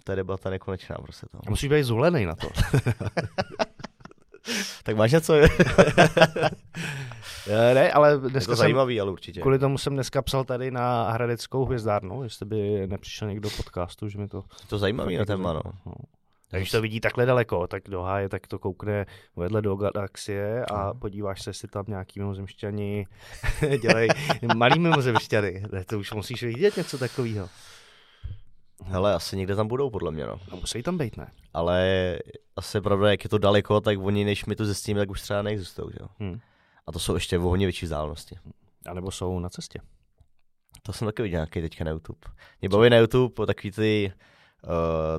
ta 0.03 0.15
debata 0.15 0.49
nekonečná 0.49 0.95
prostě 0.95 1.27
to. 1.31 1.37
A 1.47 1.49
musíš 1.49 1.69
být 1.69 1.83
zulený 1.83 2.25
na 2.25 2.35
to. 2.35 2.47
Tak 4.83 4.95
máš 4.95 5.11
něco? 5.11 5.33
Je 5.33 5.47
Eh, 7.47 7.73
ne, 7.73 7.91
ale 7.91 8.19
to 8.19 8.29
dneska 8.29 8.51
jsem, 8.51 8.59
zajímavý, 8.59 9.01
ale 9.01 9.11
určitě. 9.11 9.41
kvůli 9.41 9.59
tomu 9.59 9.77
jsem 9.77 9.93
dneska 9.93 10.21
psal 10.21 10.43
tady 10.43 10.71
na 10.71 11.11
Hradeckou 11.11 11.65
hvězdárnu, 11.65 12.23
jestli 12.23 12.45
by 12.45 12.87
nepřišel 12.87 13.27
někdo 13.27 13.49
do 13.49 13.55
podcastu, 13.55 14.09
že 14.09 14.17
mi 14.17 14.27
to... 14.27 14.37
Je 14.37 14.67
to 14.67 14.77
zajímavý 14.77 15.17
na 15.17 15.25
téma, 15.25 15.53
no. 15.53 15.61
No. 15.85 15.93
Když 16.57 16.71
to 16.71 16.81
vidí 16.81 16.99
takhle 16.99 17.25
daleko, 17.25 17.67
tak 17.67 17.83
do 17.89 18.01
háje, 18.01 18.29
tak 18.29 18.47
to 18.47 18.59
koukne 18.59 19.05
vedle 19.35 19.61
do 19.61 19.75
galaxie 19.75 20.65
a 20.65 20.93
podíváš 20.93 21.41
se, 21.43 21.49
jestli 21.49 21.67
tam 21.67 21.85
nějaký 21.87 22.19
mimozemšťani 22.19 23.07
dělají 23.81 24.09
malý 24.55 24.79
mimozemšťany. 24.79 25.63
Ne, 25.71 25.85
To 25.85 25.99
už 25.99 26.11
musíš 26.11 26.43
vidět 26.43 26.77
něco 26.77 26.97
takového. 26.97 27.49
Hele, 28.85 29.13
asi 29.13 29.37
někde 29.37 29.55
tam 29.55 29.67
budou, 29.67 29.89
podle 29.89 30.11
mě, 30.11 30.25
no. 30.27 30.39
No, 30.51 30.57
musí 30.57 30.83
tam 30.83 30.97
být, 30.97 31.17
ne? 31.17 31.31
Ale 31.53 32.19
asi 32.55 32.81
pravda, 32.81 33.11
jak 33.11 33.23
je 33.23 33.29
to 33.29 33.37
daleko, 33.37 33.81
tak 33.81 33.99
oni, 33.99 34.25
než 34.25 34.45
my 34.45 34.55
to 34.55 34.65
zjistíme, 34.65 34.99
tak 34.99 35.09
už 35.09 35.21
třeba 35.21 35.41
neexistují, 35.41 35.89
jo. 35.99 36.07
Hm. 36.19 36.39
A 36.87 36.91
to 36.91 36.99
jsou 36.99 37.13
ještě 37.13 37.37
v 37.37 37.41
hodně 37.41 37.65
větší 37.65 37.85
vzdálenosti. 37.85 38.35
A 38.85 38.93
nebo 38.93 39.11
jsou 39.11 39.39
na 39.39 39.49
cestě. 39.49 39.79
To 40.83 40.93
jsem 40.93 41.05
taky 41.07 41.21
viděl 41.21 41.37
nějaký 41.37 41.61
teďka 41.61 41.83
na 41.83 41.91
YouTube. 41.91 42.19
Mě 42.61 42.69
baví 42.69 42.89
na 42.89 42.97
YouTube 42.97 43.45
takový 43.45 43.71
ty 43.71 44.13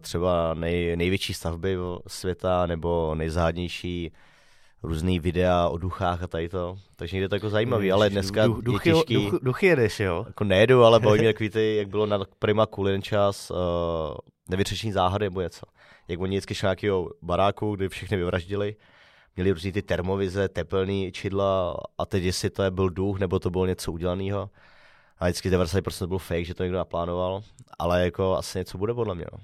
třeba 0.01 0.55
nej, 0.55 0.97
největší 0.97 1.35
stavby 1.35 1.77
světa 2.07 2.67
nebo 2.67 3.15
nejzádnější 3.15 4.13
různý 4.83 5.19
videa 5.21 5.69
o 5.69 5.79
duchách 5.79 6.23
a 6.23 6.27
tady 6.27 6.49
to. 6.49 6.77
Takže 6.97 7.17
někde 7.17 7.29
to 7.29 7.35
jako 7.35 7.51
zajímavý, 7.51 7.93
ale 7.93 8.11
dneska 8.11 8.47
duch, 8.47 8.57
je 8.57 8.63
duchy, 8.63 8.93
těžký. 8.93 9.15
duch, 9.15 9.41
duchy 9.43 9.67
jedeš, 9.67 10.01
jo? 10.01 10.25
Jako 10.27 10.45
nejedu, 10.45 10.85
ale 10.85 11.01
baví 11.01 11.19
mě 11.19 11.29
takový 11.29 11.51
ty, 11.51 11.77
jak 11.77 11.89
bylo 11.89 12.07
na 12.07 12.21
Prima 12.39 12.67
jeden 12.87 13.03
čas, 13.03 13.51
uh, 13.51 13.57
nevyřešení 14.49 14.93
záhady 14.93 15.25
nebo 15.25 15.41
něco. 15.41 15.67
Jak 16.09 16.21
oni 16.21 16.37
vždycky 16.37 16.55
šli 16.55 16.67
nějakého 16.67 17.11
baráku, 17.23 17.77
kdy 17.77 17.89
všechny 17.89 18.17
vyvraždili, 18.17 18.77
měli 19.37 19.53
různý 19.53 19.73
ty 19.73 19.83
termovize, 19.83 20.49
tepelný 20.49 21.13
čidla 21.13 21.77
a 21.99 22.07
teď 22.07 22.23
jestli 22.23 22.51
to 22.51 22.63
je 22.63 22.71
byl 22.71 22.91
duch 22.91 23.19
nebo 23.19 23.39
to 23.39 23.51
bylo 23.51 23.67
něco 23.67 23.93
udělaného. 23.93 24.51
A 25.21 25.25
vždycky 25.25 25.51
90% 25.51 26.07
byl 26.07 26.19
fake, 26.19 26.45
že 26.45 26.55
to 26.55 26.63
někdo 26.63 26.79
naplánoval, 26.79 27.43
ale 27.79 28.05
jako 28.05 28.37
asi 28.37 28.59
něco 28.59 28.79
bude 28.79 28.95
podle 28.95 29.15
mě. 29.15 29.27
No, 29.33 29.39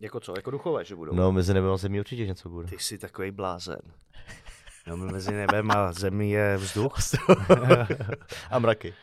Jako 0.00 0.20
co? 0.20 0.32
Jako 0.36 0.50
duchové, 0.50 0.84
že 0.84 0.96
budou? 0.96 1.14
no 1.14 1.32
mezi 1.32 1.54
nebem 1.54 1.72
a 1.72 1.76
zemí 1.76 2.00
určitě 2.00 2.26
něco 2.26 2.48
bude. 2.48 2.68
Ty 2.68 2.78
jsi 2.78 2.98
takový 2.98 3.30
blázen. 3.30 3.78
No, 4.86 4.96
mezi 4.96 5.32
nebem 5.32 5.70
a 5.70 5.92
zemí 5.92 6.30
je 6.30 6.56
vzduch. 6.56 6.94
a 8.50 8.58
mraky. 8.58 8.94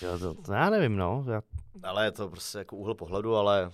to, 0.00 0.18
to, 0.18 0.34
to, 0.34 0.52
já 0.52 0.70
nevím, 0.70 0.96
no. 0.96 1.24
Já, 1.32 1.42
Ale 1.82 2.04
je 2.04 2.12
to 2.12 2.28
prostě 2.28 2.58
jako 2.58 2.76
úhel 2.76 2.94
pohledu, 2.94 3.36
ale 3.36 3.70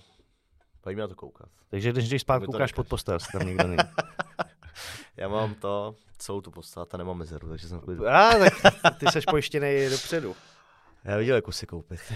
mě 0.85 1.01
na 1.01 1.07
to 1.07 1.15
koukat. 1.15 1.49
takže 1.69 1.91
když 1.91 2.09
jdeš 2.09 2.21
spát, 2.21 2.45
koukáš 2.45 2.71
pod 2.73 2.87
postel, 2.87 3.17
tam 3.31 3.47
nikdo 3.47 3.67
není. 3.67 3.77
Já 5.17 5.27
mám 5.27 5.53
to, 5.53 5.95
celou 6.17 6.41
tu 6.41 6.51
postavu 6.51 6.87
a 6.93 6.97
nemám 6.97 7.17
mezeru, 7.17 7.49
takže 7.49 7.67
jsem. 7.67 7.81
A, 8.11 8.31
tak 8.81 8.97
ty 8.99 9.05
seš 9.11 9.25
pojištěný 9.25 9.89
dopředu. 9.89 10.35
Já 11.05 11.17
viděl, 11.17 11.35
jak 11.35 11.53
si 11.53 11.65
koupit. 11.65 11.99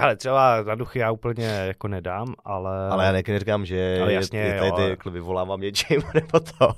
Ale 0.00 0.16
třeba 0.16 0.62
na 0.62 0.74
duchy 0.74 0.98
já 0.98 1.10
úplně 1.10 1.44
jako 1.46 1.88
nedám, 1.88 2.34
ale... 2.44 2.88
Ale 2.88 3.04
já 3.04 3.12
ne- 3.12 3.22
neříkám, 3.28 3.64
že 3.66 3.98
Ale 4.02 4.12
jasně, 4.12 4.38
je, 4.40 4.46
je 4.46 4.54
tady 4.54 4.68
jo, 4.68 4.76
ty 4.76 4.82
ale- 4.82 4.90
jako 4.90 5.10
vyvolávám 5.10 5.60
něčím, 5.60 6.02
nebo 6.14 6.40
to 6.40 6.72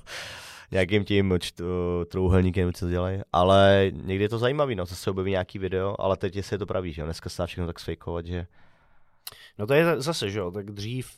nějakým 0.71 1.05
tím 1.05 1.35
čt, 1.41 1.61
trouhelníkem, 2.09 2.73
co 2.73 2.89
dělají. 2.89 3.21
Ale 3.33 3.87
někdy 3.93 4.25
je 4.25 4.29
to 4.29 4.39
zajímavý, 4.39 4.75
no, 4.75 4.87
zase 4.87 5.03
se 5.03 5.11
objeví 5.11 5.31
nějaký 5.31 5.59
video, 5.59 5.95
ale 5.99 6.17
teď 6.17 6.37
jestli 6.37 6.55
je 6.55 6.59
to 6.59 6.67
pravý, 6.67 6.93
že 6.93 7.03
jo, 7.03 7.07
dneska 7.07 7.31
se 7.31 7.43
dá 7.43 7.47
všechno 7.47 7.67
tak 7.67 7.81
sfejkovat, 7.81 8.27
že 8.27 8.47
No 9.59 9.67
to 9.67 9.75
je 9.75 10.01
zase, 10.01 10.31
že 10.31 10.39
jo, 10.39 10.51
tak 10.51 10.71
dřív 10.71 11.11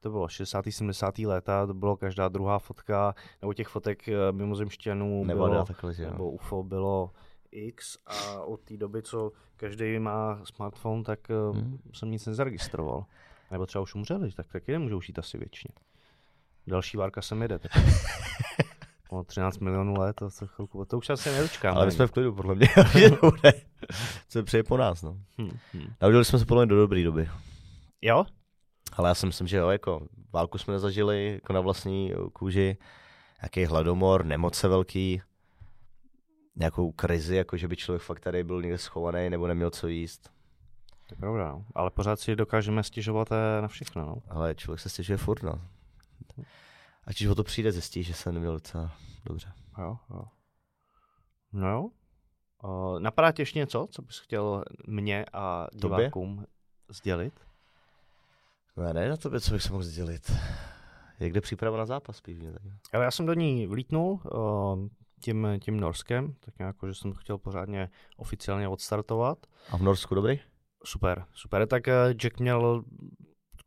to 0.00 0.10
bylo 0.10 0.28
60. 0.28 0.64
70. 0.70 1.18
léta, 1.18 1.66
to 1.66 1.74
bylo 1.74 1.96
každá 1.96 2.28
druhá 2.28 2.58
fotka, 2.58 3.14
nebo 3.42 3.54
těch 3.54 3.68
fotek 3.68 4.08
eh, 4.08 4.12
mimozemštěnů 4.32 5.24
Nebo 5.24 5.44
bylo, 5.48 5.64
takhle, 5.64 5.94
že 5.94 6.02
jo. 6.02 6.10
nebo 6.10 6.30
UFO 6.30 6.62
bylo 6.62 7.10
X 7.50 7.98
a 8.06 8.40
od 8.40 8.60
té 8.60 8.76
doby, 8.76 9.02
co 9.02 9.32
každý 9.56 9.98
má 9.98 10.40
smartphone, 10.44 11.02
tak 11.02 11.28
hmm. 11.28 11.62
Hmm. 11.62 11.78
jsem 11.92 12.10
nic 12.10 12.26
nezaregistroval. 12.26 13.04
Nebo 13.50 13.66
třeba 13.66 13.82
už 13.82 13.94
umřeli, 13.94 14.32
tak 14.32 14.46
taky 14.52 14.72
nemůžou 14.72 15.00
žít 15.00 15.18
asi 15.18 15.38
věčně. 15.38 15.70
Další 16.66 16.96
várka 16.96 17.22
sem 17.22 17.42
jede. 17.42 17.58
Tak. 17.58 17.72
o 19.10 19.24
13 19.24 19.58
milionů 19.58 19.98
let, 19.98 20.16
to, 20.16 20.30
to, 20.38 20.46
chvilku, 20.46 20.84
to 20.84 20.98
už 20.98 21.10
asi 21.10 21.30
nedočkám. 21.30 21.76
Ale 21.76 21.86
my 21.86 21.92
jsme 21.92 22.06
v 22.06 22.10
klidu, 22.10 22.34
podle 22.34 22.54
mě. 22.54 22.68
že 22.98 23.10
to 23.10 23.30
bude. 23.30 23.52
Co 24.28 24.42
přeje 24.42 24.62
po 24.62 24.76
nás, 24.76 25.02
no. 25.02 25.18
hm, 25.38 25.58
hm. 25.74 25.92
Naudělali 26.02 26.24
jsme 26.24 26.38
se 26.38 26.46
podle 26.46 26.66
mě 26.66 26.70
do 26.70 26.80
dobré 26.80 27.04
doby. 27.04 27.28
Jo? 28.02 28.24
Ale 28.92 29.08
já 29.08 29.14
si 29.14 29.26
myslím, 29.26 29.46
že 29.46 29.56
jo, 29.56 29.68
jako 29.68 30.06
válku 30.32 30.58
jsme 30.58 30.72
nezažili 30.72 31.32
jako 31.32 31.52
na 31.52 31.60
vlastní 31.60 32.12
kůži, 32.32 32.76
nějaký 33.42 33.64
hladomor, 33.64 34.24
nemoce 34.24 34.68
velký, 34.68 35.22
nějakou 36.56 36.92
krizi, 36.92 37.36
jako 37.36 37.56
že 37.56 37.68
by 37.68 37.76
člověk 37.76 38.02
fakt 38.02 38.20
tady 38.20 38.44
byl 38.44 38.62
někde 38.62 38.78
schovaný 38.78 39.30
nebo 39.30 39.46
neměl 39.46 39.70
co 39.70 39.88
jíst. 39.88 40.30
To 41.08 41.14
je 41.14 41.16
pravda, 41.16 41.48
no. 41.48 41.64
ale 41.74 41.90
pořád 41.90 42.20
si 42.20 42.36
dokážeme 42.36 42.82
stěžovat 42.82 43.28
eh, 43.32 43.62
na 43.62 43.68
všechno. 43.68 44.06
No. 44.06 44.16
Ale 44.28 44.54
člověk 44.54 44.80
se 44.80 44.88
stěžuje 44.88 45.16
furt, 45.16 45.42
no. 45.42 45.60
A 47.04 47.10
když 47.10 47.26
o 47.26 47.34
to 47.34 47.44
přijde, 47.44 47.72
zjistí, 47.72 48.02
že 48.02 48.14
se 48.14 48.32
neměl 48.32 48.52
docela 48.52 48.92
dobře. 49.24 49.52
Jo, 49.78 49.98
jo. 50.10 50.24
No 51.52 51.68
jo. 51.70 51.88
Uh, 52.64 53.00
napadá 53.00 53.32
tě 53.32 53.42
ještě 53.42 53.58
něco, 53.58 53.88
co 53.90 54.02
bys 54.02 54.18
chtěl 54.18 54.64
mě 54.86 55.24
a 55.32 55.66
Tobě? 55.80 55.98
divákům 55.98 56.46
sdělit? 56.88 57.40
No 58.76 58.84
já 58.84 58.92
ne 58.92 59.08
na 59.08 59.16
tobě, 59.16 59.40
co 59.40 59.52
bych 59.52 59.62
se 59.62 59.72
mohl 59.72 59.84
sdělit. 59.84 60.32
Je 61.20 61.30
kde 61.30 61.40
příprava 61.40 61.78
na 61.78 61.86
zápas 61.86 62.22
zajímá. 62.26 62.78
Ale 62.92 63.04
já 63.04 63.10
jsem 63.10 63.26
do 63.26 63.34
ní 63.34 63.66
vlítnul 63.66 64.20
uh, 64.24 64.88
tím, 65.20 65.48
tím 65.60 65.80
Norskem, 65.80 66.34
tak 66.40 66.58
nějak, 66.58 66.76
že 66.86 66.94
jsem 66.94 67.12
to 67.12 67.18
chtěl 67.18 67.38
pořádně 67.38 67.90
oficiálně 68.16 68.68
odstartovat. 68.68 69.38
A 69.70 69.76
v 69.76 69.82
Norsku 69.82 70.14
dobrý? 70.14 70.40
Super, 70.84 71.24
super. 71.32 71.66
Tak 71.66 71.88
eh, 71.88 72.14
Jack 72.14 72.40
měl 72.40 72.84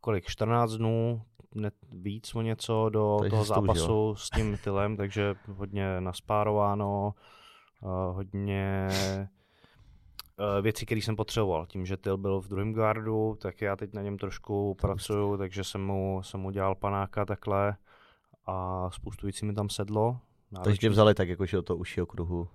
kolik, 0.00 0.24
14 0.26 0.72
dnů, 0.72 1.22
ne, 1.54 1.70
víc 1.92 2.34
o 2.34 2.42
něco 2.42 2.88
do 2.88 3.16
Takže 3.20 3.30
toho 3.30 3.42
to 3.42 3.48
zápasu 3.48 4.14
s 4.14 4.30
tím 4.30 4.58
Tylem, 4.64 4.96
takže 4.96 5.34
hodně 5.48 6.00
naspárováno, 6.00 7.14
uh, 7.82 8.16
hodně 8.16 8.88
uh, 8.88 10.62
věcí, 10.62 10.86
které 10.86 11.00
jsem 11.00 11.16
potřeboval. 11.16 11.66
Tím, 11.66 11.86
že 11.86 11.96
Tyl 11.96 12.16
byl 12.16 12.40
v 12.40 12.48
druhém 12.48 12.72
gardu, 12.72 13.36
tak 13.40 13.60
já 13.60 13.76
teď 13.76 13.94
na 13.94 14.02
něm 14.02 14.18
trošku 14.18 14.74
pracuju, 14.74 15.36
takže 15.36 15.64
jsem 15.64 15.86
mu, 15.86 16.22
jsem 16.22 16.40
mu 16.40 16.50
dělal 16.50 16.74
panáka 16.74 17.24
takhle 17.24 17.76
a 18.46 18.86
spoustu 18.90 19.26
věcí 19.26 19.46
mi 19.46 19.54
tam 19.54 19.68
sedlo. 19.68 20.20
Takže 20.54 20.78
tě 20.78 20.86
Náročný. 20.86 20.88
vzali 20.88 21.14
tak 21.14 21.28
jako, 21.28 21.46
že 21.46 21.56
do 21.56 21.62
toho 21.62 21.76
užšího 21.76 22.06
kruhu. 22.06 22.48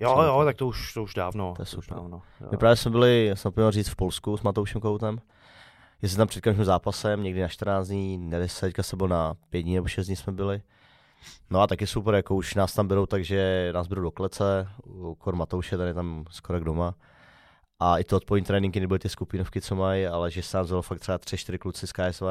Jo, 0.00 0.22
jo, 0.22 0.42
tak 0.44 0.56
to 0.56 0.66
už, 0.66 0.94
to 0.94 1.02
už 1.02 1.14
dávno. 1.14 1.52
To 1.56 1.62
je 1.62 1.66
super. 1.66 1.96
dávno. 1.96 2.22
Jo. 2.40 2.48
My 2.50 2.56
právě 2.56 2.76
jsme 2.76 2.90
byli, 2.90 3.30
jsem 3.34 3.52
měl 3.56 3.70
říct, 3.70 3.88
v 3.88 3.96
Polsku 3.96 4.36
s 4.36 4.42
Matoušem 4.42 4.80
Koutem. 4.80 5.20
Jestli 6.02 6.16
tam 6.16 6.28
před 6.28 6.40
každým 6.40 6.64
zápasem, 6.64 7.22
někdy 7.22 7.40
na 7.40 7.48
14 7.48 7.88
dní, 7.88 8.18
ne 8.18 8.38
10, 8.38 8.66
teďka 8.66 8.82
se 8.82 8.96
bylo 8.96 9.08
na 9.08 9.34
5 9.50 9.62
dní 9.62 9.74
nebo 9.74 9.88
6 9.88 10.06
dní 10.06 10.16
jsme 10.16 10.32
byli. 10.32 10.62
No 11.50 11.60
a 11.60 11.66
taky 11.66 11.86
super, 11.86 12.14
jako 12.14 12.34
už 12.34 12.54
nás 12.54 12.74
tam 12.74 12.88
berou, 12.88 13.06
takže 13.06 13.70
nás 13.74 13.86
berou 13.86 14.02
do 14.02 14.10
klece, 14.10 14.68
u 14.84 15.14
Kor 15.14 15.36
Matouše, 15.36 15.76
tady 15.76 15.90
je 15.90 15.94
tam 15.94 16.24
skoro 16.30 16.60
doma. 16.60 16.94
A 17.80 17.98
i 17.98 18.04
to 18.04 18.16
odpolední 18.16 18.46
tréninky 18.46 18.80
nebyly 18.80 18.98
ty 18.98 19.08
skupinovky, 19.08 19.60
co 19.60 19.74
mají, 19.74 20.06
ale 20.06 20.30
že 20.30 20.42
se 20.42 20.56
nám 20.56 20.66
vzalo 20.66 20.82
fakt 20.82 20.98
třeba 21.00 21.18
3-4 21.18 21.58
kluci 21.58 21.86
z 21.86 21.92
KSV 21.92 22.22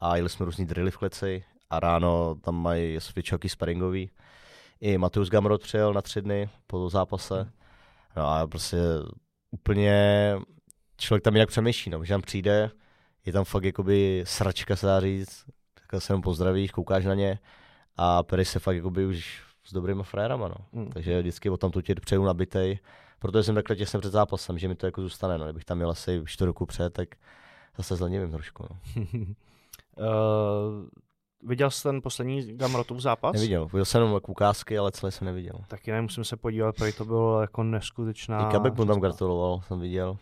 a 0.00 0.16
jeli 0.16 0.28
jsme 0.28 0.46
různý 0.46 0.66
drily 0.66 0.90
v 0.90 0.96
kleci 0.96 1.44
a 1.70 1.80
ráno 1.80 2.34
tam 2.34 2.62
mají 2.62 2.98
většinou 3.14 3.38
sparingový. 3.46 4.10
I 4.80 4.98
Mateus 4.98 5.30
Gamrot 5.30 5.62
přijel 5.62 5.92
na 5.92 6.02
tři 6.02 6.22
dny 6.22 6.48
po 6.66 6.88
zápase. 6.88 7.52
No 8.16 8.28
a 8.28 8.46
prostě 8.46 8.76
úplně 9.50 10.36
člověk 10.96 11.24
tam 11.24 11.34
jinak 11.34 11.48
přemýšlí, 11.48 11.90
no, 11.90 12.04
že 12.04 12.14
tam 12.14 12.22
přijde, 12.22 12.70
je 13.26 13.32
tam 13.32 13.44
fakt 13.44 13.64
jakoby 13.64 14.22
sračka, 14.26 14.76
se 14.76 14.86
dá 14.86 15.00
říct, 15.00 15.44
tak 15.74 16.02
se 16.02 16.12
jenom 16.12 16.22
pozdravíš, 16.22 16.70
koukáš 16.70 17.04
na 17.04 17.14
ně 17.14 17.38
a 17.96 18.22
pereš 18.22 18.48
se 18.48 18.58
fakt 18.58 18.76
jakoby 18.76 19.06
už 19.06 19.42
s 19.64 19.72
dobrýma 19.72 20.02
frérama, 20.02 20.48
no. 20.48 20.54
Mm. 20.72 20.90
Takže 20.90 21.20
vždycky 21.20 21.50
o 21.50 21.56
tam 21.56 21.70
tu 21.70 21.80
tě 21.80 21.94
přeju 21.94 22.24
nabitej, 22.24 22.78
protože 23.18 23.42
jsem 23.42 23.54
takhle 23.54 23.76
těsně 23.76 23.98
před 23.98 24.12
zápasem, 24.12 24.58
že 24.58 24.68
mi 24.68 24.74
to 24.74 24.86
jako 24.86 25.02
zůstane, 25.02 25.38
no. 25.38 25.44
Kdybych 25.44 25.64
tam 25.64 25.78
měl 25.78 25.90
asi 25.90 26.22
4 26.24 26.46
roku 26.46 26.66
před, 26.66 26.92
tak 26.92 27.08
zase 27.76 27.96
zlenivím 27.96 28.30
trošku, 28.32 28.66
no. 28.70 28.78
uh, 28.96 30.88
viděl 31.42 31.70
jsi 31.70 31.82
ten 31.82 32.02
poslední 32.02 32.56
Gamrotův 32.56 33.00
zápas? 33.00 33.34
Neviděl, 33.34 33.66
viděl 33.66 33.84
jsem 33.84 34.02
jenom 34.02 34.20
ukázky, 34.28 34.78
ale 34.78 34.92
celé 34.92 35.12
jsem 35.12 35.24
neviděl. 35.24 35.60
Taky 35.68 35.92
ne, 35.92 36.02
musím 36.02 36.24
se 36.24 36.36
podívat, 36.36 36.76
protože 36.76 36.92
to 36.92 37.04
bylo 37.04 37.40
jako 37.40 37.62
neskutečná... 37.62 38.48
I 38.48 38.52
Kabek 38.52 38.74
mu 38.74 38.84
tam 38.84 39.00
gratuloval, 39.00 39.60
jsem 39.66 39.80
viděl, 39.80 40.16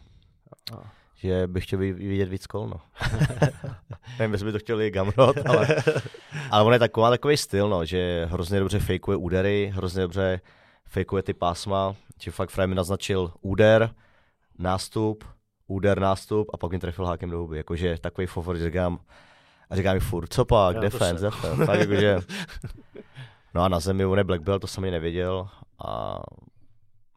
A- 0.76 0.90
že 1.14 1.46
bych 1.46 1.64
chtěl 1.64 1.78
vidět 1.78 2.28
víc 2.28 2.46
kol, 2.46 2.68
no. 2.68 2.80
Nevím, 4.18 4.32
jestli 4.32 4.46
by 4.46 4.52
to 4.52 4.58
chtěl 4.58 4.82
i 4.82 4.90
Gamrot, 4.90 5.36
ale, 5.46 5.68
ale 6.50 6.64
on 6.64 6.72
je 6.72 6.78
taková, 6.78 7.10
takový 7.10 7.36
styl, 7.36 7.68
no, 7.68 7.84
že 7.84 8.26
hrozně 8.30 8.60
dobře 8.60 8.78
fejkuje 8.78 9.16
údery, 9.16 9.72
hrozně 9.74 10.02
dobře 10.02 10.40
fejkuje 10.86 11.22
ty 11.22 11.34
pásma, 11.34 11.94
že 12.22 12.30
fakt 12.30 12.50
Frey 12.50 12.66
mi 12.66 12.74
naznačil 12.74 13.32
úder, 13.40 13.90
nástup, 14.58 15.24
úder, 15.66 16.00
nástup 16.00 16.50
a 16.54 16.56
pak 16.56 16.72
mi 16.72 16.78
trefil 16.78 17.04
hákem 17.04 17.30
do 17.30 17.38
huby, 17.38 17.56
jakože 17.56 17.98
takový 18.00 18.26
favorit 18.26 18.62
říkám, 18.62 18.98
a 19.70 19.76
říkám 19.76 19.94
mi 19.94 20.00
furt, 20.00 20.32
co 20.32 20.44
pak, 20.44 20.74
to 20.74 20.80
defense, 20.80 21.18
se- 21.18 21.24
defense, 21.24 21.66
fakt 21.66 21.80
jakože, 21.80 22.18
no 23.54 23.62
a 23.62 23.68
na 23.68 23.80
zemi 23.80 24.04
on 24.04 24.18
je 24.18 24.24
Black 24.24 24.42
Belt, 24.42 24.60
to 24.60 24.66
jsem 24.66 24.84
ani 24.84 24.90
nevěděl 24.90 25.48
a 25.86 26.18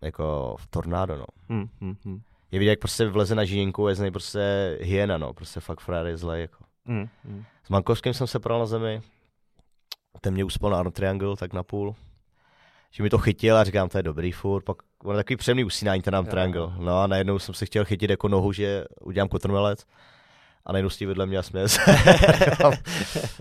jako 0.01 0.55
v 0.59 0.67
tornádo, 0.67 1.17
no. 1.17 1.25
Hm, 1.49 1.67
hm, 1.81 1.95
hm. 2.05 2.21
Je 2.51 2.59
vidět, 2.59 2.69
jak 2.69 2.79
prostě 2.79 3.07
vleze 3.07 3.35
na 3.35 3.45
žínku, 3.45 3.87
je 3.87 3.95
z 3.95 3.99
něj 3.99 4.11
prostě 4.11 4.77
hyena, 4.81 5.17
no, 5.17 5.33
prostě 5.33 5.59
fakt 5.59 5.79
frajer 5.79 6.05
je 6.07 6.17
zlej, 6.17 6.41
jako. 6.41 6.63
Hm, 6.87 7.07
hm. 7.25 7.43
S 7.63 7.69
Mankovským 7.69 8.13
jsem 8.13 8.27
se 8.27 8.39
pral 8.39 8.59
na 8.59 8.65
zemi, 8.65 9.01
ten 10.21 10.33
mě 10.33 10.43
uspal 10.43 10.71
na 10.71 10.79
arm 10.79 10.91
triangle, 10.91 11.35
tak 11.35 11.53
na 11.53 11.63
půl. 11.63 11.95
Že 12.91 13.03
mi 13.03 13.09
to 13.09 13.17
chytil 13.17 13.57
a 13.57 13.63
říkám, 13.63 13.89
to 13.89 13.97
je 13.97 14.03
dobrý 14.03 14.31
furt, 14.31 14.63
pak 14.63 14.77
on 15.03 15.15
je 15.15 15.19
takový 15.23 15.37
příjemný 15.37 15.63
usínání 15.63 16.01
ten 16.01 16.15
arm 16.15 16.25
triangle. 16.25 16.73
No 16.77 17.01
a 17.01 17.07
najednou 17.07 17.39
jsem 17.39 17.55
si 17.55 17.65
chtěl 17.65 17.85
chytit 17.85 18.09
jako 18.09 18.27
nohu, 18.27 18.51
že 18.51 18.85
udělám 19.01 19.27
kotrmelec 19.29 19.85
a 20.65 20.71
najednou 20.71 20.89
stí 20.89 21.05
vedle 21.05 21.25
mě 21.25 21.37
a 21.37 21.43
směje 21.43 21.67
se. 21.69 21.81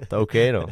to 0.09 0.15
je 0.17 0.19
OK, 0.23 0.35
no. 0.53 0.67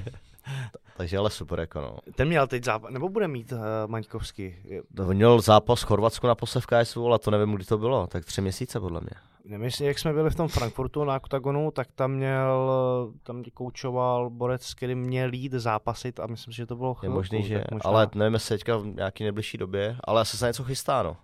Takže 0.97 1.19
ale 1.19 1.31
super, 1.31 1.61
jako 1.61 1.81
no. 1.81 1.97
Ten 2.15 2.29
měl 2.29 2.47
teď 2.47 2.65
zápas, 2.65 2.91
nebo 2.93 3.09
bude 3.09 3.29
mít 3.29 3.53
uh, 3.53 3.59
Maňkovský? 3.87 4.57
Je- 4.65 4.83
On 4.99 5.15
měl 5.17 5.41
zápas 5.41 5.83
v 5.83 5.87
Chorvatsku 5.87 6.27
na 6.27 6.35
v 6.61 6.67
KSU, 6.67 7.07
ale 7.07 7.19
to 7.19 7.31
nevím, 7.31 7.53
kdy 7.55 7.65
to 7.65 7.79
bylo, 7.79 8.07
tak 8.07 8.25
tři 8.25 8.41
měsíce 8.41 8.81
podle 8.81 9.01
mě. 9.01 9.11
Nevím, 9.45 9.71
jak 9.81 9.99
jsme 9.99 10.13
byli 10.13 10.31
v 10.31 10.35
tom 10.35 10.49
Frankfurtu 10.49 11.05
na 11.05 11.17
Octagonu, 11.17 11.71
tak 11.71 11.89
tam 11.95 12.13
měl, 12.13 12.71
eh, 13.15 13.19
tam 13.23 13.43
koučoval 13.55 14.31
borec, 14.31 14.63
s 14.67 14.75
kterým 14.75 14.99
měl 14.99 15.33
jít 15.33 15.53
zápasit 15.53 16.21
a 16.21 16.27
myslím 16.27 16.53
si, 16.53 16.57
že 16.57 16.67
to 16.67 16.77
bylo 16.77 16.91
Je 16.91 16.95
chvilku, 16.95 17.15
možný, 17.17 17.43
že, 17.43 17.65
možná- 17.73 17.91
ale 17.91 18.09
nevím, 18.15 18.35
jestli 18.35 18.55
teďka 18.59 18.77
v 18.77 18.87
nějaký 18.87 19.25
nejbližší 19.25 19.59
době, 19.59 19.97
ale 20.05 20.21
asi 20.21 20.37
se 20.37 20.47
něco 20.47 20.65
chystá, 20.65 21.03
no. 21.03 21.17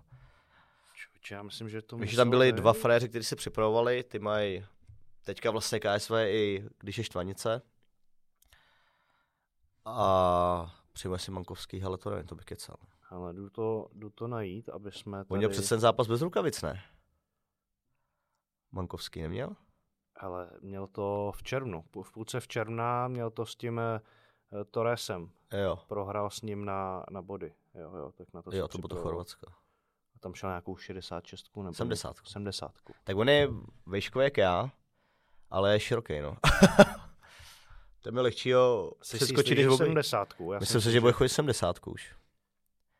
Čověče, 0.93 1.33
já 1.35 1.43
myslím, 1.43 1.69
že 1.69 1.81
to 1.81 1.97
Víš, 1.97 2.15
tam 2.15 2.29
byli 2.29 2.51
dva 2.53 2.73
fréři, 2.73 3.09
kteří 3.09 3.25
se 3.25 3.35
připravovali, 3.35 4.03
ty 4.03 4.19
mají 4.19 4.63
teďka 5.25 5.51
vlastně 5.51 5.79
KSV 5.79 6.11
i 6.11 6.65
když 6.79 6.97
je 6.97 7.03
Štvanice. 7.03 7.61
A 9.85 10.75
přijme 10.93 11.19
si 11.19 11.31
Mankovský, 11.31 11.83
ale 11.83 11.97
to 11.97 12.09
nevím, 12.09 12.27
to 12.27 12.35
bych 12.35 12.45
kecal. 12.45 12.77
Ale 13.09 13.33
jdu 13.33 13.49
to, 13.49 13.87
jdu 13.93 14.09
to 14.09 14.27
najít, 14.27 14.69
aby 14.69 14.91
jsme 14.91 15.25
On 15.27 15.37
měl 15.37 15.49
tady... 15.49 15.57
přece 15.57 15.69
ten 15.69 15.79
zápas 15.79 16.07
bez 16.07 16.21
rukavic, 16.21 16.61
ne? 16.61 16.83
Mankovský 18.71 19.21
neměl? 19.21 19.55
Ale 20.19 20.49
měl 20.61 20.87
to 20.87 21.31
v 21.35 21.43
červnu, 21.43 21.85
v 22.03 22.11
půlce 22.11 22.39
v 22.39 22.47
června 22.47 23.07
měl 23.07 23.31
to 23.31 23.45
s 23.45 23.55
tím 23.55 23.79
eh, 23.79 24.01
Torresem. 24.71 25.31
Jo, 25.53 25.79
Prohrál 25.87 26.29
s 26.29 26.41
ním 26.41 26.65
na, 26.65 27.05
na 27.11 27.21
body. 27.21 27.53
Jo, 27.73 27.95
jo, 27.95 28.11
tak 28.11 28.33
na 28.33 28.41
to 28.41 28.55
jo, 28.55 28.67
to 28.67 28.77
bylo 28.77 28.87
to. 28.87 28.95
Chorvatsko. 28.95 29.45
A 30.15 30.19
tam 30.19 30.33
šel 30.33 30.49
nějakou 30.49 30.77
66 30.77 31.55
nebo 31.55 31.73
70. 31.73 32.17
70. 32.23 32.71
Tak 33.03 33.17
on 33.17 33.29
je 33.29 33.49
vejškový 33.85 34.23
jak 34.23 34.37
já, 34.37 34.71
ale 35.49 35.73
je 35.73 35.79
široký, 35.79 36.19
no. 36.21 36.37
to 38.01 38.07
je 38.09 38.11
mi 38.11 38.21
lehčího 38.21 38.91
Jsi 39.01 39.09
si 39.11 39.25
přeskočit, 39.25 39.37
jistý, 39.37 39.53
když 39.53 39.63
že 39.63 39.69
bude. 39.69 39.77
70. 39.77 40.33
Já 40.53 40.59
Myslím 40.59 40.81
si, 40.81 40.91
že 40.91 41.01
bude 41.01 41.13
chodit 41.13 41.29
70 41.29 41.87
už. 41.87 42.15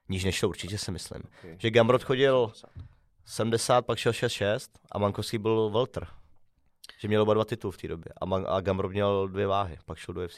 Níž 0.09 0.23
než 0.23 0.39
to 0.39 0.49
určitě 0.49 0.77
si 0.77 0.91
myslím. 0.91 1.21
Okay. 1.39 1.55
Že 1.59 1.71
Gamrot 1.71 2.03
chodil 2.03 2.51
70, 3.25 3.85
pak 3.85 3.97
šel 3.97 4.11
6-6 4.11 4.69
a 4.91 4.99
Mankovský 4.99 5.37
byl 5.37 5.69
Welter. 5.69 6.07
Že 6.99 7.07
měl 7.07 7.21
oba 7.21 7.33
dva 7.33 7.45
titul 7.45 7.71
v 7.71 7.77
té 7.77 7.87
době. 7.87 8.13
A, 8.21 8.25
Man- 8.25 8.45
a 8.49 8.61
Gamrot 8.61 8.91
měl 8.91 9.27
dvě 9.27 9.47
váhy, 9.47 9.77
pak 9.85 9.97
šel 9.97 10.13
do 10.13 10.25
UFC. 10.25 10.37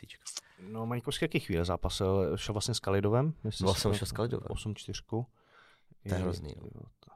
No, 0.60 0.86
Maňkovský 0.86 1.24
jaký 1.26 1.40
chvíle 1.40 1.66
zápasil? 1.66 2.38
Šel 2.38 2.54
vlastně 2.54 2.74
s 2.74 2.80
Kalidovem? 2.80 3.34
Byl 3.44 3.52
jsem 3.52 3.92
to- 3.92 3.98
šel 3.98 4.08
s 4.08 4.12
Kalidovem. 4.12 4.48
8 4.50 4.76
4 4.76 5.02
To 5.10 5.26
je 6.06 6.14
hrozný, 6.14 6.54
no. 6.76 6.82
To- 7.00 7.12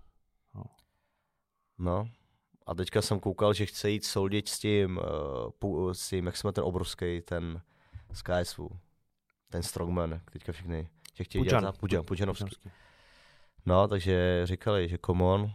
No. 1.80 2.10
A 2.66 2.74
teďka 2.76 3.02
jsem 3.02 3.20
koukal, 3.20 3.54
že 3.54 3.66
chce 3.66 3.90
jít 3.90 4.06
soudit 4.06 4.48
s 4.48 4.60
tím, 4.60 5.00
uh, 5.64 5.92
s 5.92 6.10
tím 6.10 6.26
jak 6.26 6.38
jsme 6.38 6.52
ten 6.52 6.64
obrovský, 6.64 7.22
ten 7.22 7.62
Skyswu, 8.14 8.70
ten 9.50 9.64
Strongman, 9.64 10.22
teďka 10.32 10.52
všichni, 10.52 10.88
že 11.16 11.24
chtějí 11.24 11.44
Pujan. 11.44 11.62
dělat 11.62 11.78
Pujan, 11.78 12.04
Pujanovský. 12.06 12.56
No, 13.66 13.88
takže 13.88 14.42
říkali, 14.44 14.90
že 14.90 14.98
come 15.06 15.24
on, 15.24 15.52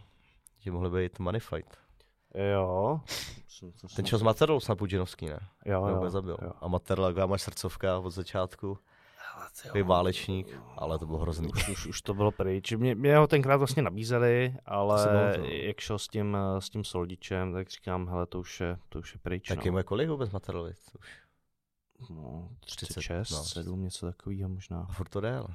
že 0.59 0.71
mohli 0.71 0.89
být 0.89 1.19
money 1.19 1.39
fight. 1.41 1.77
Jo. 2.51 3.01
Ten 3.95 4.05
čas 4.05 4.21
Materl 4.21 4.59
snad 4.59 4.77
Pujanovský, 4.77 5.25
ne? 5.25 5.39
Jo, 5.65 5.85
Nebo 5.85 6.03
jo, 6.03 6.09
zabil. 6.09 6.37
jo. 6.41 6.51
A 6.61 6.67
Materl, 6.67 7.05
jak 7.05 7.29
máš 7.29 7.41
srdcovka 7.41 7.97
od 7.97 8.09
začátku, 8.09 8.79
takový 9.63 9.83
válečník, 9.83 10.59
ale 10.77 10.99
to 10.99 11.05
bylo 11.05 11.17
hrozný. 11.19 11.47
Už, 11.47 11.69
už, 11.69 11.85
už 11.87 12.01
to 12.01 12.13
bylo 12.13 12.31
pryč. 12.31 12.71
Mě, 12.71 12.95
mě 12.95 13.17
ho 13.17 13.27
tenkrát 13.27 13.57
vlastně 13.57 13.83
nabízeli, 13.83 14.53
To 14.65 14.71
ale 14.73 15.07
pamatuju. 15.07 15.45
jak 15.67 15.79
šel 15.79 15.99
s 15.99 16.07
tím, 16.07 16.37
s 16.59 16.69
tím 16.69 16.83
soldičem, 16.83 17.53
tak 17.53 17.69
říkám, 17.69 18.07
hele, 18.07 18.25
to 18.25 18.39
už 18.39 18.61
je, 18.61 18.77
to 18.89 18.99
už 18.99 19.13
je 19.13 19.19
pryč. 19.23 19.47
Tak 19.47 19.65
no. 19.65 19.77
je 19.77 19.83
kolik 19.83 20.09
vůbec 20.09 20.31
Materlovi? 20.31 20.71
Už. 20.99 21.23
No, 22.09 22.49
30, 22.59 22.85
36, 22.85 23.29
no. 23.31 23.43
7, 23.43 23.83
něco 23.83 24.05
takového 24.05 24.49
možná. 24.49 24.85
A 24.89 24.93
furt 24.93 25.09
to 25.09 25.21
jde, 25.21 25.35
ale. 25.37 25.47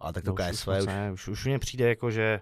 Ale 0.00 0.12
tak 0.12 0.24
to 0.24 0.30
No, 0.30 0.36
KSV 0.36 0.68
už, 0.68 0.74
už, 0.76 0.78
už, 0.80 0.86
ne, 0.86 1.12
už, 1.12 1.28
už 1.28 1.46
mně 1.46 1.58
přijde 1.58 1.88
jako, 1.88 2.10
že 2.10 2.40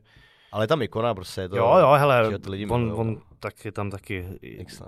Ale 0.52 0.64
je 0.64 0.68
tam 0.68 0.82
ikona 0.82 1.14
prostě, 1.14 1.40
je 1.40 1.48
to... 1.48 1.56
jo, 1.56 1.76
jo, 1.78 1.92
hele, 1.92 2.30
že 2.30 2.38
ty 2.38 2.50
lidi 2.50 2.66
on, 2.66 2.92
on 2.96 3.20
tak 3.40 3.64
je 3.64 3.72
tam 3.72 3.90
taky 3.90 4.38
X, 4.42 4.80
ne? 4.80 4.86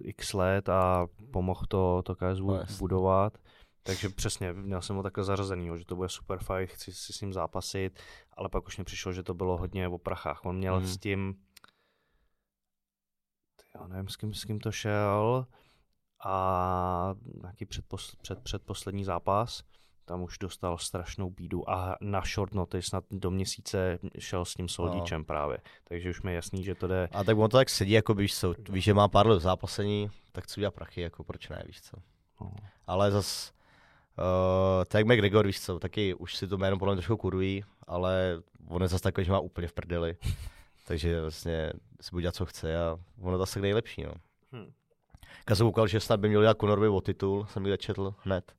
x 0.00 0.32
let 0.32 0.68
a 0.68 1.06
pomohl 1.30 1.60
to, 1.68 2.02
to 2.04 2.14
KSV 2.14 2.40
No, 2.40 2.60
budovat. 2.78 3.38
Takže 3.86 4.08
přesně, 4.08 4.52
měl 4.52 4.82
jsem 4.82 4.96
ho 4.96 5.02
takhle 5.02 5.24
zařazenýho, 5.24 5.76
že 5.78 5.84
to 5.84 5.96
bude 5.96 6.08
super 6.08 6.38
fight, 6.38 6.74
chci 6.74 6.92
si 6.92 7.12
s 7.12 7.20
ním 7.20 7.32
zápasit, 7.32 7.98
ale 8.32 8.48
pak 8.48 8.66
už 8.66 8.78
mi 8.78 8.84
přišlo, 8.84 9.12
že 9.12 9.22
to 9.22 9.34
bylo 9.34 9.56
hodně 9.56 9.88
o 9.88 9.98
prachách. 9.98 10.44
On 10.44 10.56
měl 10.56 10.76
Mhm. 10.80 10.86
s 10.86 10.98
tím, 10.98 11.34
já 13.80 13.86
nevím, 13.86 14.08
s 14.08 14.16
kým, 14.16 14.34
s 14.34 14.44
kým 14.44 14.60
to 14.60 14.72
šel, 14.72 15.46
a 16.24 17.14
nějaký 17.42 17.64
předpos, 17.66 18.14
před, 18.22 18.42
předposlední 18.42 19.04
zápas, 19.04 19.62
tam 20.04 20.22
už 20.22 20.38
dostal 20.38 20.78
strašnou 20.78 21.30
bídu 21.30 21.70
a 21.70 21.96
na 22.00 22.22
short 22.34 22.54
notice 22.54 22.88
snad 22.88 23.04
do 23.10 23.30
měsíce 23.30 23.98
šel 24.18 24.44
s 24.44 24.54
tím 24.54 24.68
soldičem 24.68 25.20
no. 25.20 25.24
právě. 25.24 25.58
Takže 25.84 26.10
už 26.10 26.22
mi 26.22 26.30
je 26.30 26.36
jasný, 26.36 26.64
že 26.64 26.74
to 26.74 26.86
jde. 26.86 27.08
A 27.12 27.24
tak 27.24 27.38
on 27.38 27.50
to 27.50 27.56
tak 27.56 27.68
sedí, 27.70 27.90
jako 27.92 28.14
víš 28.14 28.38
co, 28.38 28.54
víš, 28.70 28.84
že 28.84 28.94
má 28.94 29.08
pár 29.08 29.26
let 29.26 29.40
zápasení, 29.40 30.10
tak 30.32 30.44
chci 30.44 30.60
udělat 30.60 30.74
prachy, 30.74 31.00
jako 31.00 31.24
proč 31.24 31.48
ne, 31.48 31.62
víš 31.66 31.80
co. 31.82 31.96
No. 32.40 32.52
Ale 32.86 33.10
zas, 33.10 33.52
uh, 34.18 34.84
tak 34.84 35.06
McGregor, 35.06 35.46
víš 35.46 35.60
co, 35.60 35.78
taky 35.78 36.14
už 36.14 36.36
si 36.36 36.46
to 36.46 36.58
jméno 36.58 36.78
podle 36.78 36.94
mě 36.94 37.02
trošku 37.02 37.16
kurují, 37.16 37.64
ale 37.86 38.42
on 38.68 38.82
je 38.82 38.88
zase 38.88 39.02
takový, 39.02 39.24
že 39.24 39.32
má 39.32 39.38
úplně 39.38 39.68
v 39.68 39.72
prdeli. 39.72 40.16
Takže 40.86 41.20
vlastně 41.20 41.72
si 42.00 42.10
bude 42.10 42.22
dělat, 42.22 42.34
co 42.34 42.46
chce 42.46 42.78
a 42.78 42.98
ono 43.20 43.32
je 43.32 43.38
zase 43.38 43.60
nejlepší, 43.60 44.02
no. 44.02 44.12
Hm. 44.52 44.72
Já 45.50 45.56
jsem 45.56 45.66
koukal, 45.66 45.86
že 45.86 46.00
snad 46.00 46.20
by 46.20 46.28
měl 46.28 46.40
dělat 46.40 46.60
Conorovi 46.60 46.88
o 46.88 47.00
titul, 47.00 47.46
jsem 47.50 47.62
někde 47.62 47.78
četl 47.78 48.14
hned, 48.18 48.52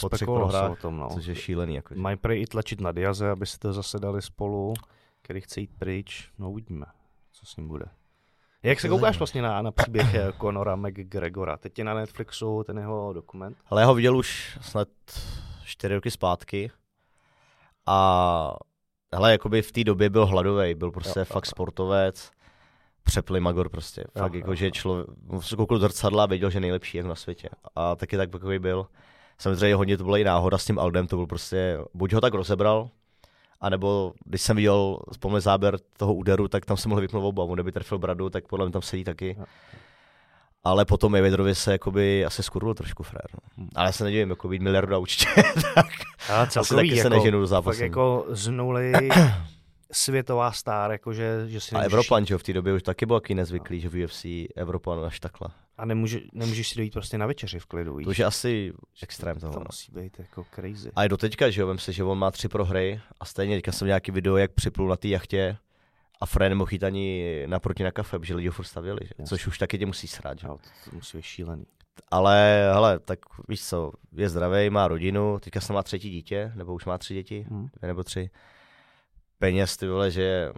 po 0.00 0.08
třech 0.08 0.26
se 0.26 0.32
o 0.32 0.36
prohrách, 0.36 0.80
tom, 0.80 0.96
no. 0.96 1.08
což 1.14 1.26
je 1.26 1.34
šílený. 1.34 1.74
Jako. 1.74 1.94
Mají 1.94 2.16
prej 2.16 2.42
i 2.42 2.46
tlačit 2.46 2.80
na 2.80 2.92
Diaze, 2.92 3.30
aby 3.30 3.46
si 3.46 3.58
to 3.58 3.72
zase 3.72 3.98
dali 3.98 4.22
spolu, 4.22 4.74
který 5.22 5.40
chce 5.40 5.60
jít 5.60 5.70
pryč. 5.78 6.30
No 6.38 6.50
uvidíme, 6.50 6.86
co 7.32 7.46
s 7.46 7.56
ním 7.56 7.68
bude. 7.68 7.84
Jak 8.64 8.80
se 8.80 8.88
koukáš 8.88 9.18
vlastně 9.18 9.42
na, 9.42 9.62
na 9.62 9.72
příběh 9.72 10.14
eh, 10.14 10.32
Conora 10.40 10.76
McGregora? 10.76 11.56
Teď 11.56 11.78
je 11.78 11.84
na 11.84 11.94
Netflixu 11.94 12.62
ten 12.66 12.78
jeho 12.78 13.12
dokument. 13.12 13.56
Ale 13.66 13.80
já 13.82 13.86
ho 13.86 13.94
viděl 13.94 14.16
už 14.16 14.58
snad 14.60 14.88
čtyři 15.64 15.94
roky 15.94 16.10
zpátky 16.10 16.70
a 17.86 18.56
hele, 19.14 19.32
jakoby 19.32 19.62
v 19.62 19.72
té 19.72 19.84
době 19.84 20.10
byl 20.10 20.26
hladový, 20.26 20.74
byl 20.74 20.90
prostě 20.90 21.18
Jo, 21.18 21.24
fakt 21.24 21.46
jo. 21.46 21.50
sportovec, 21.50 22.30
přeplý 23.02 23.40
magor 23.40 23.68
prostě, 23.68 24.00
Jo, 24.00 24.22
fakt 24.22 24.34
jo, 24.34 24.38
jako, 24.40 24.54
že 24.54 24.64
jo. 24.64 24.70
člověk, 24.70 25.06
on 25.28 25.42
se 25.42 25.56
koukal 25.56 25.78
do 25.78 25.82
zrcadla 25.88 26.22
a 26.22 26.26
věděl, 26.26 26.50
že 26.50 26.56
je 26.56 26.60
nejlepší 26.60 26.96
jak 26.96 27.06
na 27.06 27.14
světě 27.14 27.48
a 27.74 27.96
taky 27.96 28.16
tak 28.16 28.30
takový 28.30 28.58
byl. 28.58 28.86
Samozřejmě 29.38 29.74
hodně 29.74 29.96
to 29.96 30.04
byla 30.04 30.18
i 30.18 30.24
náhoda 30.24 30.58
s 30.58 30.64
tím 30.64 30.78
Aldem, 30.78 31.06
to 31.06 31.16
byl 31.16 31.26
prostě, 31.26 31.78
buď 31.94 32.12
ho 32.12 32.20
tak 32.20 32.34
rozebral, 32.34 32.90
a 33.64 33.68
nebo 33.68 34.12
když 34.24 34.42
jsem 34.42 34.56
viděl 34.56 34.98
vzpomněl 35.12 35.40
záběr 35.40 35.76
toho 35.96 36.14
úderu, 36.14 36.48
tak 36.48 36.64
tam 36.64 36.76
se 36.76 36.88
mohl 36.88 37.00
vypnout 37.00 37.24
oba. 37.24 37.44
On 37.44 37.54
kdyby 37.54 37.72
trefil 37.72 37.98
bradu, 37.98 38.30
tak 38.30 38.48
podle 38.48 38.66
mě 38.66 38.72
tam 38.72 38.82
sedí 38.82 39.04
taky. 39.04 39.38
Ale 40.64 40.84
potom 40.84 41.12
Mayweatherovi 41.12 41.54
se 41.54 41.72
jakoby 41.72 42.24
asi 42.24 42.42
skurvil 42.42 42.74
trošku 42.74 43.02
frér. 43.02 43.26
No. 43.34 43.66
Ale 43.74 43.88
já 43.88 43.92
se 43.92 44.04
nedivím, 44.04 44.30
jako 44.30 44.48
být 44.48 44.62
miliarda 44.62 44.98
určitě. 44.98 45.26
tak 45.74 45.86
Ale 46.28 46.40
asi 46.42 46.50
celkový, 46.50 46.88
taky 46.88 47.00
se 47.00 47.06
jako, 47.06 47.16
neženu 47.16 47.40
do 47.40 47.46
zápasu. 47.46 47.82
jako 47.82 48.26
z 48.28 48.48
nuly 48.48 48.92
světová 49.92 50.52
star, 50.52 50.90
jakože, 50.92 51.44
že 51.46 51.60
si 51.60 51.74
a 51.74 51.80
Evropan, 51.80 52.26
že 52.26 52.38
v 52.38 52.42
té 52.42 52.52
době 52.52 52.72
už 52.72 52.82
taky 52.82 53.06
byl 53.06 53.20
taky 53.20 53.34
nezvyklý, 53.34 53.80
že 53.80 53.88
v 53.88 54.04
UFC 54.04 54.24
Evropan 54.56 55.04
až 55.04 55.20
takhle. 55.20 55.48
A 55.78 55.84
nemůže, 55.84 56.20
nemůžeš 56.32 56.68
si 56.68 56.76
dojít 56.76 56.92
prostě 56.92 57.18
na 57.18 57.26
večeři 57.26 57.58
v 57.58 57.66
klidu, 57.66 57.96
víš? 57.96 58.04
To 58.04 58.10
už 58.10 58.18
je 58.18 58.24
asi 58.24 58.72
extrém 59.02 59.40
toho. 59.40 59.52
to 59.52 59.58
no. 59.58 59.64
musí 59.68 59.92
být 59.92 60.18
jako 60.18 60.46
crazy. 60.54 60.90
A 60.96 61.04
i 61.04 61.08
do 61.08 61.16
teďka, 61.16 61.50
že 61.50 61.60
jo, 61.60 61.66
vem 61.66 61.78
si, 61.78 61.92
že 61.92 62.04
on 62.04 62.18
má 62.18 62.30
tři 62.30 62.48
prohry 62.48 63.00
a 63.20 63.24
stejně 63.24 63.56
teďka 63.56 63.72
jsem 63.72 63.86
nějaký 63.86 64.10
video, 64.10 64.36
jak 64.36 64.52
připlul 64.52 64.88
na 64.88 64.96
té 64.96 65.08
jachtě 65.08 65.56
a 66.20 66.26
Fred 66.26 66.48
nemohl 66.48 66.68
jít 66.72 66.84
ani 66.84 67.42
naproti 67.46 67.82
na 67.82 67.90
kafe, 67.90 68.18
protože 68.18 68.34
lidi 68.34 68.48
ho 68.48 68.52
furt 68.52 68.64
stavěli, 68.64 69.00
že? 69.02 69.24
Což 69.24 69.46
už 69.46 69.58
taky 69.58 69.78
tě 69.78 69.86
musí 69.86 70.08
srát, 70.08 70.38
že? 70.38 70.46
Jo, 70.46 70.58
to, 70.58 70.90
to 70.90 70.96
musí 70.96 71.16
být 71.18 71.22
šílený. 71.22 71.66
Ale 72.10 72.68
hele, 72.72 72.98
tak 72.98 73.18
víš 73.48 73.64
co, 73.64 73.92
je 74.12 74.28
zdravý, 74.28 74.70
má 74.70 74.88
rodinu, 74.88 75.38
teďka 75.38 75.60
se 75.60 75.72
má 75.72 75.82
třetí 75.82 76.10
dítě, 76.10 76.52
nebo 76.54 76.74
už 76.74 76.84
má 76.84 76.98
tři 76.98 77.14
děti, 77.14 77.46
Hm. 77.50 77.68
dvě 77.78 77.88
nebo 77.88 78.04
tři. 78.04 78.30
Peněz, 79.38 79.76
ty 79.76 79.88
vole, 79.88 80.10
že 80.10 80.52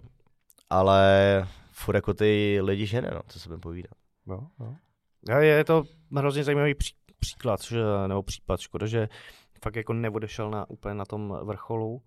ale 0.69 1.47
furt 1.71 1.95
jako 1.95 2.13
ty 2.13 2.59
lidi 2.61 2.85
žene, 2.85 3.11
no, 3.13 3.21
co 3.27 3.39
se 3.39 3.49
budeme 3.49 3.61
povídat. 3.61 3.91
Jo, 4.27 4.47
jo. 4.59 4.75
Je 5.39 5.63
to 5.63 5.83
hrozně 6.15 6.43
zajímavý 6.43 6.75
pří, 6.75 6.93
příklad, 7.19 7.61
že, 7.63 7.79
nebo 8.07 8.23
případ, 8.23 8.59
škoda, 8.59 8.87
že 8.87 9.09
fakt 9.63 9.75
jako 9.75 9.93
neodešel 9.93 10.49
na, 10.51 10.69
úplně 10.69 10.95
na 10.95 11.05
tom 11.05 11.39
vrcholu. 11.43 12.01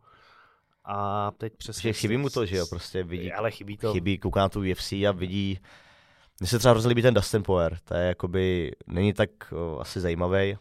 A 0.84 1.30
teď 1.38 1.52
přesně... 1.56 1.92
Že 1.92 1.98
chybí 2.00 2.16
mu 2.16 2.30
to, 2.30 2.46
že 2.46 2.56
jo, 2.56 2.66
prostě 2.70 3.04
vidí, 3.04 3.32
Ale 3.32 3.50
chybí 3.50 3.76
to. 3.76 3.92
chybí, 3.92 4.18
kouká 4.18 4.40
na 4.40 4.48
tu 4.48 4.60
UFC 4.60 4.92
a 4.92 5.12
vidí, 5.12 5.58
mně 6.40 6.46
se 6.48 6.58
třeba 6.58 6.72
hrozně 6.72 6.88
líbí 6.88 7.02
ten 7.02 7.14
Dustin 7.14 7.42
Poirier, 7.42 7.78
to 7.84 7.94
je 7.94 8.06
jakoby, 8.06 8.72
není 8.86 9.12
tak 9.12 9.30
o, 9.52 9.80
asi 9.80 10.00
zajímavý, 10.00 10.56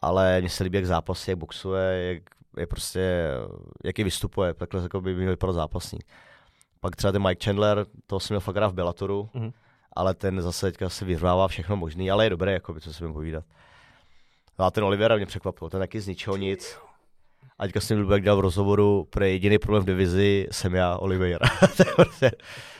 ale 0.00 0.40
mně 0.40 0.50
se 0.50 0.64
líbí, 0.64 0.76
jak 0.76 0.86
zápasí, 0.86 1.30
jak 1.30 1.38
boxuje, 1.38 2.12
jak 2.14 2.22
je 2.56 2.66
prostě, 2.66 3.28
jak 3.84 3.98
i 3.98 4.04
vystupuje, 4.04 4.54
takhle 4.54 4.82
jako 4.82 5.00
by 5.00 5.14
měl 5.14 5.30
vypadat 5.30 5.52
zápasník. 5.52 6.04
Pak 6.80 6.96
třeba 6.96 7.12
ten 7.12 7.22
Mike 7.26 7.44
Chandler, 7.44 7.86
to 8.06 8.20
jsem 8.20 8.34
měl 8.34 8.40
fakt 8.40 8.56
rád 8.56 8.68
v 8.68 8.74
Bellatoru, 8.74 9.30
Mhm. 9.34 9.52
Ale 9.98 10.14
ten 10.14 10.42
zase 10.42 10.66
teďka 10.66 10.88
se 10.88 11.04
vyhrává 11.04 11.48
všechno 11.48 11.76
možný, 11.76 12.10
ale 12.10 12.24
je 12.26 12.30
dobrý, 12.30 12.52
jakoby, 12.52 12.80
co 12.80 12.92
si 12.92 12.98
budeme 12.98 13.14
povídat. 13.14 13.44
No 14.58 14.64
a 14.64 14.70
ten 14.70 14.84
Olivera 14.84 15.16
mě 15.16 15.26
překvapil, 15.26 15.68
ten 15.70 15.80
taky 15.80 16.00
z 16.00 16.06
ničeho 16.08 16.36
nic. 16.36 16.78
A 17.58 17.62
teďka 17.64 17.80
jsem 17.80 18.04
byl, 18.06 18.12
jak 18.14 18.22
dělal 18.22 18.36
v 18.38 18.40
rozhovoru, 18.40 19.06
pro 19.10 19.24
jediný 19.24 19.58
problém 19.58 19.82
v 19.82 19.86
divizi 19.86 20.46
jsem 20.50 20.74
já, 20.74 20.96
Oliveira. 20.96 21.46
To 21.76 21.84
prostě- 21.96 22.30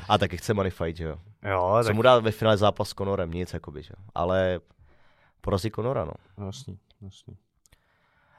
a 0.08 0.18
taky 0.18 0.36
chce 0.36 0.54
money 0.54 0.70
fight, 0.70 0.96
že 0.96 1.04
jo. 1.04 1.16
Jo, 1.50 1.76
Co 1.82 1.86
tak 1.86 1.96
mu 1.96 2.02
dá 2.02 2.18
ve 2.18 2.30
finále 2.30 2.56
zápas 2.56 2.88
s 2.88 2.94
Conorem, 2.94 3.30
nic, 3.30 3.52
jakoby, 3.52 3.82
že 3.82 3.90
jo. 3.98 4.04
Ale 4.14 4.60
porazí 5.40 5.70
Conora, 5.70 6.04
no. 6.04 6.46
jasný, 6.46 6.78
jasný. 7.00 7.36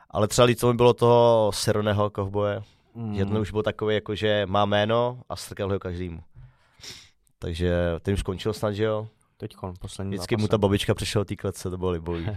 Ale 0.10 0.28
třeba 0.28 0.46
líto 0.46 0.68
mi 0.68 0.74
bylo 0.74 0.94
toho 0.94 1.52
Seroneho 1.54 2.10
kovboje, 2.10 2.62
Mm. 2.96 3.16
že 3.16 3.26
ten 3.26 3.38
už 3.38 3.52
byl 3.52 3.64
takový, 3.64 3.96
jako 3.96 4.16
že 4.16 4.46
má 4.46 4.66
jméno 4.66 5.22
a 5.30 5.36
strkal 5.36 5.70
ho 5.70 5.80
každému. 5.80 6.20
Takže 7.40 7.76
ten 8.02 8.14
už 8.14 8.20
skončil 8.20 8.54
snad, 8.54 8.72
že 8.72 8.84
jo. 8.84 9.08
Teďkon, 9.38 9.74
poslední 9.80 10.12
Vždycky 10.14 10.36
mu 10.36 10.42
zápase. 10.42 10.52
ta 10.52 10.58
babička 10.58 10.94
přišla 10.94 11.26
té 11.26 11.36
klece, 11.36 11.70
to 11.70 11.78
bylo 11.78 11.92
libový. 11.92 12.28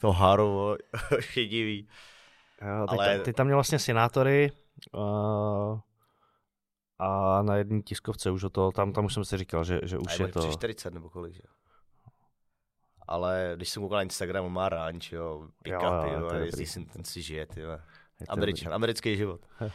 to 0.00 0.12
hárovo, 0.12 0.76
šedivý. 1.20 1.88
Jo, 2.62 2.86
teď, 2.90 2.98
ale- 2.98 3.08
ale... 3.14 3.18
teď 3.20 3.36
tam 3.36 3.46
měl 3.46 3.56
vlastně 3.56 3.78
senátory 3.78 4.52
uh, 4.94 5.78
a 6.98 7.42
na 7.42 7.56
jedné 7.56 7.82
tiskovce 7.82 8.30
už 8.30 8.44
o 8.44 8.50
to, 8.50 8.72
tam, 8.72 8.92
tam 8.92 9.04
už 9.04 9.14
jsem 9.14 9.24
si 9.24 9.38
říkal, 9.38 9.64
že, 9.64 9.80
že 9.82 9.98
už 9.98 10.20
A 10.20 10.22
je 10.22 10.28
to... 10.28 10.52
40 10.52 10.94
nebo 10.94 11.10
kolik, 11.10 11.34
že 11.34 11.40
jo. 11.44 11.52
Ale 13.08 13.52
když 13.56 13.68
jsem 13.68 13.82
koukal 13.82 13.96
na 13.96 14.02
Instagram, 14.02 14.44
on 14.44 14.52
má 14.52 14.68
ranč, 14.68 15.12
jo, 15.12 15.20
Jo, 15.22 15.48
pick-upy, 15.64 16.12
jo, 16.12 16.20
jo, 16.20 16.28
to 16.28 16.34
je 16.34 16.40
jezdí 16.44 16.50
dobrý. 16.56 16.66
si, 16.66 16.84
ten 16.84 17.04
si 17.04 17.22
žije, 17.22 17.46
ty 17.46 17.62
vole. 17.62 17.82
je 18.20 18.26
to 18.26 18.32
Američan, 18.32 18.74
americký 18.74 19.16
život. 19.16 19.40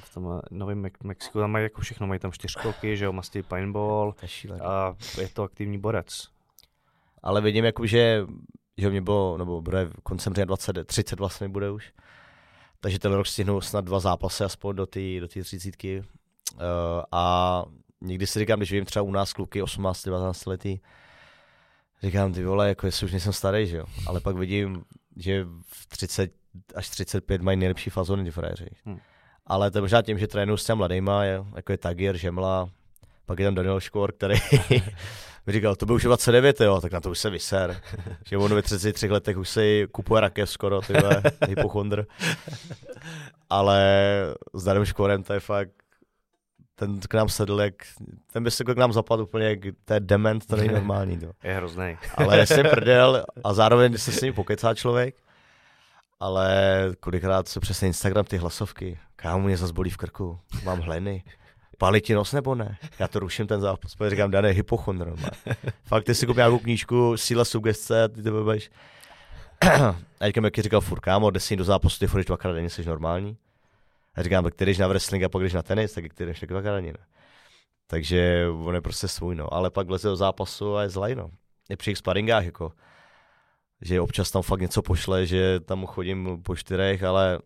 v 0.00 0.14
tom 0.14 0.28
eh, 0.38 0.40
novém 0.50 0.88
Mexiku, 1.02 1.38
tam 1.38 1.50
mají 1.50 1.62
jako 1.62 1.80
všechno, 1.80 2.06
mají 2.06 2.20
tam 2.20 2.32
čtyřkolky, 2.32 2.96
že 2.96 3.04
jo, 3.04 3.12
mastí 3.12 3.42
To 3.42 4.14
šílený. 4.24 4.60
a 4.64 4.96
je 5.20 5.28
to 5.28 5.42
aktivní 5.42 5.78
borec. 5.78 6.28
Ale 7.22 7.40
vidím, 7.40 7.64
jako, 7.64 7.86
že, 7.86 8.26
že 8.78 8.90
mě 8.90 9.00
bylo, 9.00 9.38
nebo 9.38 9.62
bude 9.62 9.90
koncem 10.02 10.34
října 10.34 10.44
20, 10.44 10.84
30 10.86 11.18
vlastně 11.18 11.48
bude 11.48 11.70
už. 11.70 11.92
Takže 12.80 12.98
ten 12.98 13.12
rok 13.12 13.26
stihnu 13.26 13.60
snad 13.60 13.84
dva 13.84 14.00
zápasy 14.00 14.44
aspoň 14.44 14.76
do 14.76 14.86
té 14.86 15.20
do 15.20 15.28
třicítky. 15.28 16.02
Uh, 16.54 16.58
a 17.12 17.64
někdy 18.00 18.26
si 18.26 18.38
říkám, 18.38 18.58
když 18.58 18.72
vidím 18.72 18.84
třeba 18.84 19.02
u 19.02 19.10
nás 19.10 19.32
kluky 19.32 19.62
18, 19.62 20.04
19 20.04 20.46
letý, 20.46 20.80
říkám, 22.02 22.32
ty 22.32 22.44
vole, 22.44 22.68
jako 22.68 22.86
jestli 22.86 23.04
už 23.04 23.12
nejsem 23.12 23.32
starý, 23.32 23.66
že 23.66 23.76
jo. 23.76 23.86
Ale 24.06 24.20
pak 24.20 24.36
vidím, 24.36 24.84
že 25.16 25.46
v 25.66 25.86
30 25.86 26.32
až 26.74 26.88
35 26.88 27.42
mají 27.42 27.56
nejlepší 27.56 27.90
fazony 27.90 28.24
ty 28.24 28.30
frajeři. 28.30 28.66
Hmm. 28.84 28.98
Ale 29.52 29.70
to 29.70 29.78
je 29.78 29.82
možná 29.82 30.02
tím, 30.02 30.18
že 30.18 30.26
trénuju 30.26 30.56
s 30.56 30.64
těmi 30.64 30.78
mladýma, 30.78 31.24
je, 31.24 31.44
jako 31.56 31.72
je 31.72 31.78
Tagir, 31.78 32.16
Žemla, 32.16 32.68
Pak 33.26 33.38
je 33.38 33.46
tam 33.46 33.54
Daniel 33.54 33.80
Škor, 33.80 34.12
který 34.12 34.34
mi 35.46 35.52
říkal, 35.52 35.76
to 35.76 35.86
by 35.86 35.92
už 35.92 36.02
29, 36.02 36.60
jo, 36.60 36.80
tak 36.80 36.92
na 36.92 37.00
to 37.00 37.10
už 37.10 37.18
se 37.18 37.30
vyser. 37.30 37.80
že 38.26 38.38
on 38.38 38.54
ve 38.54 38.62
33 38.62 39.08
letech 39.08 39.36
už 39.36 39.48
si 39.48 39.86
kupuje 39.92 40.20
rakev 40.20 40.50
skoro, 40.50 40.80
ty 40.80 40.92
vole, 40.92 41.22
hypochondr. 41.48 42.06
Ale 43.50 43.84
s 44.54 44.64
Danielem 44.64 44.86
Škorem 44.86 45.22
to 45.22 45.32
je 45.32 45.40
fakt, 45.40 45.72
ten 46.74 47.00
k 47.00 47.14
nám 47.14 47.28
sedl, 47.28 47.60
jak, 47.60 47.74
ten 48.32 48.44
by 48.44 48.50
se 48.50 48.64
k 48.64 48.76
nám 48.76 48.92
zapadl 48.92 49.22
úplně, 49.22 49.46
jak 49.46 49.58
to 49.84 49.94
je 49.94 50.00
dement, 50.00 50.46
to 50.46 50.56
není 50.56 50.74
normální. 50.74 51.18
To. 51.18 51.30
Je 51.44 51.54
hrozný. 51.54 51.98
Ale 52.14 52.46
jsem 52.46 52.66
prdel 52.70 53.24
a 53.44 53.54
zároveň 53.54 53.98
se 53.98 54.12
s 54.12 54.20
ním 54.20 54.34
pokecá 54.34 54.74
člověk. 54.74 55.21
Ale 56.22 56.92
kolikrát 57.00 57.48
se 57.48 57.60
přes 57.60 57.82
Instagram 57.82 58.24
ty 58.24 58.36
hlasovky, 58.36 58.98
kámo 59.16 59.46
mě 59.46 59.56
zase 59.56 59.72
bolí 59.72 59.90
v 59.90 59.96
krku, 59.96 60.38
mám 60.64 60.80
hleny. 60.80 61.24
Pálí 61.78 62.00
ti 62.00 62.14
nos 62.14 62.32
nebo 62.32 62.54
ne? 62.54 62.78
Já 62.98 63.08
to 63.08 63.18
ruším 63.18 63.46
ten 63.46 63.60
zápas, 63.60 63.94
protože 63.94 64.10
říkám, 64.10 64.30
dané 64.30 64.48
hypochondr. 64.48 65.14
Fakt, 65.84 66.04
ty 66.04 66.14
si 66.14 66.26
koupil 66.26 66.40
nějakou 66.40 66.58
knížku, 66.58 67.16
síla 67.16 67.44
sugestce, 67.44 68.08
ty 68.08 68.22
to 68.22 68.42
budeš. 68.42 68.70
a 70.20 70.26
říkám, 70.26 70.44
jak 70.44 70.58
říkal 70.58 70.80
furt, 70.80 71.00
kámo, 71.00 71.30
jde 71.30 71.56
do 71.56 71.64
zápasu, 71.64 71.98
ty 71.98 72.06
furt 72.06 72.26
dvakrát 72.26 72.52
denně, 72.52 72.70
jsi 72.70 72.84
normální. 72.84 73.36
A 74.14 74.22
říkám, 74.22 74.50
ty 74.56 74.66
jdeš 74.66 74.78
na 74.78 74.86
wrestling 74.86 75.24
a 75.24 75.28
pak 75.28 75.42
jdeš 75.42 75.52
na 75.52 75.62
tenis, 75.62 75.92
tak 75.92 76.14
ty 76.14 76.26
jdeš 76.26 76.40
tak 76.40 76.48
dvakrát 76.48 76.74
denně. 76.74 76.94
Takže 77.86 78.46
on 78.64 78.74
je 78.74 78.80
prostě 78.80 79.08
svůj, 79.08 79.34
no. 79.34 79.54
Ale 79.54 79.70
pak 79.70 79.90
leze 79.90 80.08
do 80.08 80.16
zápasu 80.16 80.76
a 80.76 80.82
je 80.82 80.88
zlej, 80.88 81.14
no. 81.14 81.30
Je 81.68 81.76
při 81.76 81.96
sparingách, 81.96 82.44
jako. 82.44 82.72
Že 83.82 84.00
občas 84.00 84.30
tam 84.30 84.42
fakt 84.42 84.60
něco 84.60 84.82
pošle, 84.82 85.26
že 85.26 85.60
tam 85.60 85.86
chodím 85.86 86.42
po 86.42 86.56
čtyřech, 86.56 87.02
ale 87.02 87.38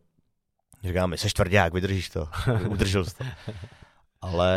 říkám, 0.84 1.12
jsi 1.12 1.28
tvrdák, 1.28 1.74
vydržíš 1.74 2.10
to. 2.10 2.28
Udržel 2.68 3.04
jsi 3.04 3.14
to 3.14 3.24
ale 4.26 4.52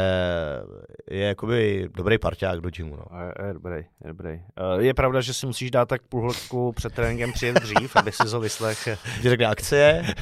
je 1.11 1.27
jakoby 1.27 1.89
dobrý 1.93 2.17
parťák 2.17 2.61
do 2.61 2.69
gymu. 2.69 2.95
No. 2.95 3.19
Je, 3.19 3.47
je 3.47 3.53
dobrý, 3.53 3.75
je 3.75 4.07
dobrý. 4.07 4.29
Eh, 4.29 4.83
je 4.83 4.93
pravda, 4.93 5.21
že 5.21 5.33
si 5.33 5.45
musíš 5.45 5.71
dát 5.71 5.89
tak 5.89 6.01
půl 6.01 6.21
hodku 6.21 6.71
před 6.71 6.93
tréninkem 6.93 7.33
přijet 7.33 7.55
dřív, 7.55 7.95
aby 7.95 8.11
si 8.11 8.23
to 8.31 8.39
vyslech. 8.39 8.87
Když 9.19 9.29
řekne 9.29 9.45
akcie, 9.45 10.15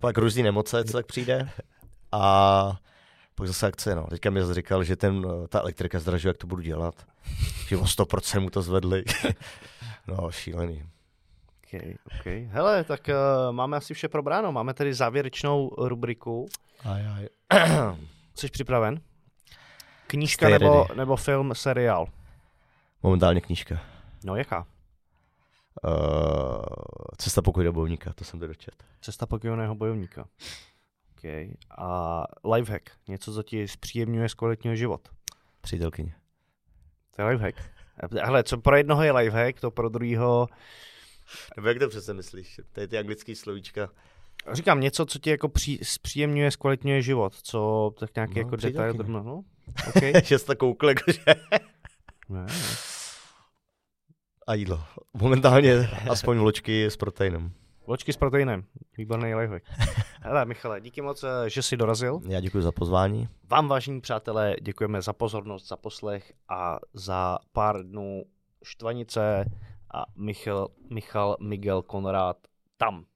pak 0.00 0.18
různý 0.18 0.42
nemoce, 0.42 0.84
co 0.84 0.92
tak 0.92 1.06
přijde 1.06 1.48
a 2.12 2.76
pak 3.34 3.46
zase 3.46 3.66
akce, 3.66 3.94
no. 3.94 4.06
Teďka 4.06 4.30
mi 4.30 4.40
říkal, 4.52 4.84
že 4.84 4.96
ten, 4.96 5.26
ta 5.48 5.60
elektrika 5.60 5.98
zdražuje, 5.98 6.30
jak 6.30 6.36
to 6.36 6.46
budu 6.46 6.62
dělat. 6.62 6.94
Že 7.68 7.76
o 7.76 7.84
100% 7.84 8.40
mu 8.40 8.50
to 8.50 8.62
zvedli. 8.62 9.04
no, 10.06 10.30
šílený. 10.30 10.82
Okay. 12.20 12.48
Hele, 12.50 12.84
tak 12.84 13.08
uh, 13.08 13.52
máme 13.52 13.76
asi 13.76 13.94
vše 13.94 14.08
probráno. 14.08 14.52
Máme 14.52 14.74
tady 14.74 14.94
závěrečnou 14.94 15.70
rubriku. 15.78 16.46
Aj, 16.84 17.06
aj. 17.06 17.28
Jsi 18.34 18.48
připraven? 18.48 19.00
Knížka 20.06 20.48
nebo, 20.48 20.86
nebo 20.94 21.16
film, 21.16 21.54
seriál? 21.54 22.06
Momentálně 23.02 23.40
knížka. 23.40 23.80
No 24.24 24.36
jaká? 24.36 24.66
Uh, 25.84 26.62
cesta 27.16 27.42
pokojného 27.42 27.72
bojovníka, 27.72 28.12
to 28.12 28.24
jsem 28.24 28.40
dočet. 28.40 28.74
Cesta 29.00 29.26
pokojného 29.26 29.74
bojovníka. 29.74 30.24
Okay. 31.18 31.50
A 31.78 32.24
lifehack, 32.52 32.90
něco, 33.08 33.34
co 33.34 33.42
ti 33.42 33.68
zpříjemňuje 33.68 34.28
z 34.28 34.34
kvalitního 34.34 34.76
život. 34.76 35.08
Přítelkyně. 35.60 36.14
To 37.16 37.22
je 37.22 37.28
lifehack. 37.28 37.56
Hele, 38.22 38.44
co 38.44 38.58
pro 38.58 38.76
jednoho 38.76 39.02
je 39.02 39.12
lifehack, 39.12 39.60
to 39.60 39.70
pro 39.70 39.88
druhého... 39.88 40.48
Nebo 41.56 41.68
jak 41.68 41.78
to 41.78 41.88
přece 41.88 42.14
myslíš? 42.14 42.60
To 42.72 42.80
je 42.80 42.88
ty 42.88 42.98
anglický 42.98 43.34
slovíčka. 43.34 43.88
Říkám 44.52 44.80
něco, 44.80 45.06
co 45.06 45.18
ti 45.18 45.30
jako 45.30 45.48
pří, 45.48 45.80
zpříjemňuje, 45.82 46.50
zkvalitňuje 46.50 47.02
život, 47.02 47.34
co 47.42 47.90
tak 47.98 48.14
nějaký 48.14 48.34
no, 48.34 48.40
jako 48.40 48.56
detail. 48.56 48.94
No, 49.06 49.22
no, 49.22 49.44
okay. 49.88 50.12
že 50.24 50.38
jsi 50.38 50.46
to 50.46 50.56
koukl, 50.56 50.88
jakože... 50.88 51.20
ne, 51.26 51.66
ne. 52.28 52.46
A 54.46 54.54
jídlo. 54.54 54.84
Momentálně 55.14 55.90
aspoň 56.10 56.38
vločky 56.38 56.84
s 56.84 56.96
proteinem. 56.96 57.52
Vločky 57.86 58.12
s 58.12 58.16
proteinem. 58.16 58.64
Výborný 58.98 59.34
lifehack. 59.34 59.64
Hele, 60.22 60.44
Michale, 60.44 60.80
díky 60.80 61.02
moc, 61.02 61.24
eh, 61.24 61.50
že 61.50 61.62
jsi 61.62 61.76
dorazil. 61.76 62.20
Já 62.28 62.40
děkuji 62.40 62.62
za 62.62 62.72
pozvání. 62.72 63.28
Vám, 63.50 63.68
vážení 63.68 64.00
přátelé, 64.00 64.56
děkujeme 64.62 65.02
za 65.02 65.12
pozornost, 65.12 65.68
za 65.68 65.76
poslech 65.76 66.32
a 66.48 66.78
za 66.94 67.38
pár 67.52 67.82
dnů 67.82 68.24
štvanice 68.64 69.44
a 69.94 70.04
Michal, 70.16 70.68
Michal 70.90 71.36
Miguel 71.40 71.82
Konrád 71.82 72.36
tam. 72.76 73.06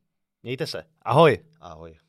Mějte 0.43 0.67
se. 0.67 0.85
Ahoj. 1.03 1.39
Ahoj. 1.61 2.08